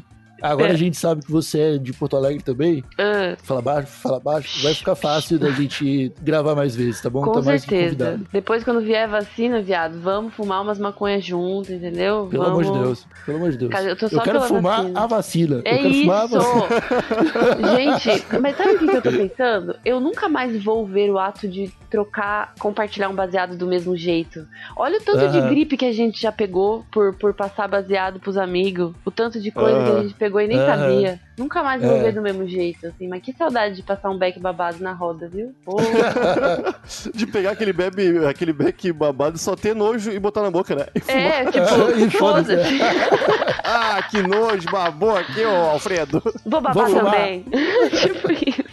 agora 0.53 0.70
É. 0.70 0.72
a 0.72 0.76
gente 0.76 0.97
sabe 0.97 1.24
que 1.24 1.30
você 1.30 1.61
é 1.61 1.78
de 1.78 1.92
Porto 1.92 2.16
Alegre 2.16 2.42
também. 2.42 2.84
Ah, 2.99 3.36
Fala 3.42 3.62
baixo, 3.62 3.88
fala 3.88 4.20
baixo. 4.20 4.62
Vai 4.62 4.74
ficar 4.74 4.95
fácil 4.95 5.38
da 5.38 5.51
gente 5.51 6.12
gravar 6.22 6.55
mais 6.55 6.74
vezes, 6.76 7.01
tá 7.01 7.11
bom? 7.11 7.22
com 7.22 7.32
tá 7.32 7.42
certeza. 7.42 8.20
Depois, 8.32 8.64
quando 8.64 8.80
vier 8.80 9.05
a 9.05 9.07
vacina, 9.07 9.61
viado, 9.61 10.01
vamos 10.01 10.34
fumar 10.34 10.62
umas 10.62 10.78
maconhas 10.78 11.24
junto, 11.24 11.72
entendeu? 11.72 12.28
Pelo 12.30 12.45
vamos... 12.45 12.66
amor 12.66 12.76
de 12.78 12.84
Deus. 12.84 13.07
Pelo 13.24 13.38
amor 13.38 13.51
de 13.51 13.59
Deus. 13.59 13.70
Cara, 13.70 13.84
eu 13.86 13.97
tô 13.97 14.09
só 14.09 14.22
quero 14.22 14.40
fumar 14.42 14.82
vacina. 14.82 15.01
a 15.01 15.07
vacina. 15.07 15.62
É 15.64 15.74
eu 15.74 15.82
quero 15.82 15.95
fumar 15.95 16.20
a 16.20 16.24
isso! 16.24 16.38
vacina. 16.38 17.74
Gente, 17.76 18.24
mas 18.40 18.57
sabe 18.57 18.70
o 18.74 18.78
que 18.78 18.88
que 18.88 18.97
eu 18.97 19.03
tô 19.03 19.11
pensando? 19.11 19.76
Eu 19.84 20.01
nunca 20.01 20.28
mais 20.28 20.62
vou 20.62 20.86
ver 20.86 21.11
o 21.11 21.18
ato 21.18 21.49
de 21.49 21.72
trocar, 21.90 22.55
compartilhar 22.59 23.09
um 23.09 23.14
baseado 23.14 23.57
do 23.57 23.66
mesmo 23.66 23.97
jeito. 23.97 24.47
Olha 24.76 24.99
o 24.99 25.03
tanto 25.03 25.28
de 25.30 25.40
gripe 25.49 25.76
que 25.76 25.84
a 25.84 25.92
gente 25.92 26.20
já 26.20 26.32
pegou 26.32 26.84
por, 26.90 27.14
por 27.14 27.34
passar 27.34 27.68
baseado 27.68 28.18
pros 28.18 28.36
amigos. 28.36 28.92
O 29.05 29.11
tanto 29.11 29.40
de 29.40 29.51
coisa 29.51 29.84
que 29.84 29.99
a 29.99 30.03
gente 30.03 30.14
pegou 30.14 30.34
e 30.41 30.47
nem 30.49 30.59
Aham. 30.59 30.66
sabia. 30.78 31.20
Nunca 31.39 31.62
mais 31.62 31.82
vou 31.82 31.97
É. 31.97 32.03
ver 32.03 32.12
do 32.12 32.22
mesmo 32.22 32.47
jeito, 32.47 32.87
assim. 32.87 33.09
Mas 33.09 33.22
que 33.22 33.32
saudade 33.32 33.74
de 33.76 33.82
passar 33.82 34.11
um 34.11 34.18
beck 34.18 34.39
babado 34.39 34.82
na 34.82 34.93
roda, 34.93 35.28
viu? 35.28 35.55
De 37.14 37.26
pegar 37.26 37.53
aquele 37.53 37.72
bebe, 37.72 38.24
aquele 38.26 38.53
beck 38.53 38.93
babado 38.93 39.37
e 39.37 39.39
só 39.41 39.57
ter 39.57 39.74
nojo 39.74 40.11
e 40.12 40.18
botar 40.18 40.43
na 40.43 40.51
boca, 40.51 40.74
né? 40.74 40.87
E 40.95 41.11
é, 41.11 41.45
tipo, 41.47 41.66
foda-se. 42.18 42.57
foda-se. 42.57 42.78
Ah, 43.66 44.03
que 44.03 44.20
nojo, 44.22 44.68
babou 44.70 45.16
aqui, 45.16 45.43
ô 45.43 45.49
Alfredo. 45.70 46.22
Vou 46.45 46.61
babar 46.61 46.87
também. 46.87 47.43
tipo 47.43 48.30
isso. 48.32 48.64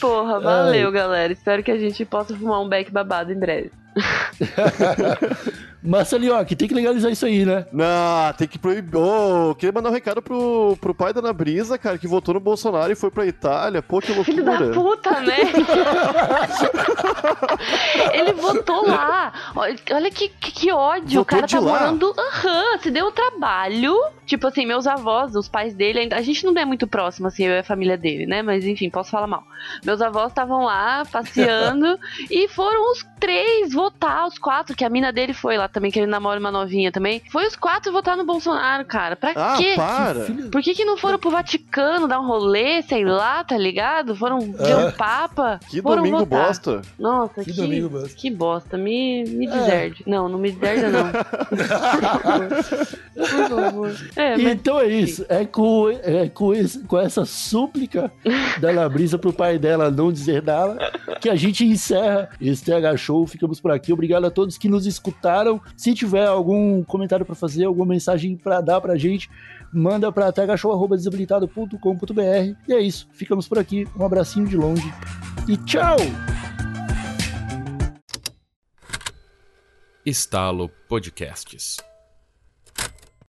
Porra, 0.00 0.38
valeu, 0.40 0.90
galera. 0.92 1.32
Espero 1.32 1.62
que 1.64 1.70
a 1.70 1.76
gente 1.78 2.04
possa 2.04 2.34
fumar 2.36 2.60
um 2.60 2.68
beck 2.68 2.90
babado 2.92 3.32
em 3.32 3.38
breve. 3.38 3.70
Marcelinho, 5.82 6.44
que 6.44 6.54
tem 6.54 6.68
que 6.68 6.74
legalizar 6.74 7.10
isso 7.10 7.26
aí, 7.26 7.44
né? 7.44 7.66
Não, 7.72 8.32
tem 8.36 8.46
que 8.46 8.58
proibir. 8.58 8.96
Ô, 8.96 9.54
queria 9.54 9.72
mandar 9.72 9.90
um 9.90 9.92
recado 9.92 10.22
pro, 10.22 10.76
pro 10.80 10.94
pai 10.94 11.12
da 11.12 11.20
Ana 11.20 11.32
Brisa, 11.32 11.76
cara, 11.76 11.98
que 11.98 12.06
votou 12.06 12.34
no 12.34 12.40
Bolsonaro 12.40 12.92
e 12.92 12.94
foi 12.94 13.10
pra 13.10 13.26
Itália. 13.26 13.82
Pô, 13.82 14.00
que 14.00 14.12
Filho 14.24 14.44
da 14.44 14.58
loucura. 14.58 14.74
puta, 14.74 15.20
né? 15.20 15.38
Ele 18.14 18.32
votou 18.34 18.86
lá. 18.86 19.32
Olha, 19.56 20.10
que, 20.10 20.28
que, 20.28 20.52
que 20.52 20.72
ódio. 20.72 21.20
Votou 21.20 21.22
o 21.22 21.24
cara 21.24 21.46
de 21.46 21.54
tá 21.54 21.60
lá? 21.60 21.80
morando. 21.80 22.14
Aham, 22.18 22.78
se 22.78 22.90
deu 22.90 23.06
o 23.06 23.12
trabalho. 23.12 23.96
Tipo 24.32 24.46
assim, 24.46 24.64
meus 24.64 24.86
avós, 24.86 25.36
os 25.36 25.46
pais 25.46 25.74
dele, 25.74 25.98
ainda- 25.98 26.16
a 26.16 26.22
gente 26.22 26.42
não 26.46 26.58
é 26.58 26.64
muito 26.64 26.86
próximo, 26.86 27.26
assim, 27.28 27.44
eu 27.44 27.52
e 27.52 27.58
a 27.58 27.62
família 27.62 27.98
dele, 27.98 28.24
né? 28.24 28.40
Mas 28.40 28.64
enfim, 28.64 28.88
posso 28.88 29.10
falar 29.10 29.26
mal. 29.26 29.44
Meus 29.84 30.00
avós 30.00 30.28
estavam 30.28 30.64
lá 30.64 31.02
passeando 31.12 31.98
e 32.30 32.48
foram 32.48 32.92
os 32.92 33.04
três 33.20 33.74
votar, 33.74 34.26
os 34.26 34.38
quatro, 34.38 34.74
que 34.74 34.86
a 34.86 34.88
mina 34.88 35.12
dele 35.12 35.34
foi 35.34 35.58
lá 35.58 35.68
também, 35.68 35.90
que 35.90 35.98
ele 35.98 36.06
namora 36.06 36.40
uma 36.40 36.50
novinha 36.50 36.90
também. 36.90 37.20
Foi 37.30 37.46
os 37.46 37.54
quatro 37.54 37.92
votar 37.92 38.16
no 38.16 38.24
Bolsonaro, 38.24 38.86
cara. 38.86 39.16
Pra 39.16 39.32
Ah, 39.36 39.54
quê? 39.58 39.74
para. 39.76 40.20
Por 40.50 40.62
que, 40.62 40.72
que 40.74 40.84
não 40.86 40.96
foram 40.96 41.18
pro 41.18 41.28
Vaticano 41.30 42.08
dar 42.08 42.18
um 42.18 42.26
rolê, 42.26 42.80
sei 42.80 43.04
lá, 43.04 43.44
tá 43.44 43.58
ligado? 43.58 44.16
Foram 44.16 44.40
ver 44.40 44.72
Ah. 44.72 44.86
um 44.86 44.92
Papa. 44.92 45.60
Que 45.68 45.82
foram 45.82 45.96
domingo 45.98 46.20
votar. 46.20 46.46
bosta. 46.46 46.80
Nossa, 46.98 47.44
Que 47.44 47.52
que, 47.52 47.60
domingo 47.60 47.90
bosta. 47.90 48.16
que 48.16 48.30
bosta. 48.30 48.78
Me, 48.78 49.24
me 49.24 49.46
É. 49.46 49.50
deserde. 49.50 50.04
Não, 50.06 50.26
não 50.26 50.38
me 50.38 50.52
deserda, 50.52 50.88
não. 50.88 51.12
Por 53.14 53.48
favor. 53.48 53.90
É, 54.22 54.36
mas 54.36 54.52
Então 54.52 54.78
é 54.80 54.86
isso. 54.88 55.24
É 55.28 55.44
com, 55.44 55.88
é 55.90 56.28
com, 56.28 56.54
esse- 56.54 56.80
com 56.84 56.98
essa 56.98 57.24
súplica 57.24 58.12
da 58.60 58.70
Ana 58.70 58.88
Brisa 58.88 59.18
pro 59.18 59.32
pai 59.32 59.58
dela 59.58 59.90
não 59.90 60.12
deserdá-la 60.12 60.76
que 61.20 61.28
a 61.28 61.34
gente 61.34 61.64
encerra 61.64 62.28
esse 62.40 62.64
TH 62.64 62.96
Show. 62.96 63.26
Ficamos 63.26 63.60
por 63.60 63.70
aqui. 63.70 63.92
Obrigado 63.92 64.24
a 64.26 64.30
todos 64.30 64.58
que 64.58 64.68
nos 64.68 64.86
escutaram. 64.86 65.60
Se 65.76 65.94
tiver 65.94 66.26
algum 66.26 66.82
comentário 66.84 67.24
pra 67.26 67.34
fazer, 67.34 67.64
alguma 67.64 67.86
mensagem 67.86 68.36
pra 68.36 68.60
dar 68.60 68.80
pra 68.80 68.96
gente, 68.96 69.28
manda 69.72 70.10
pra 70.12 70.30
thshow.desabilitado.com.br. 70.32 72.56
E 72.68 72.72
é 72.72 72.80
isso. 72.80 73.08
Ficamos 73.12 73.48
por 73.48 73.58
aqui. 73.58 73.86
Um 73.98 74.04
abracinho 74.04 74.46
de 74.46 74.56
longe 74.56 74.92
e 75.48 75.56
tchau! 75.56 75.96
Estalo 80.04 80.68
Podcasts. 80.88 81.76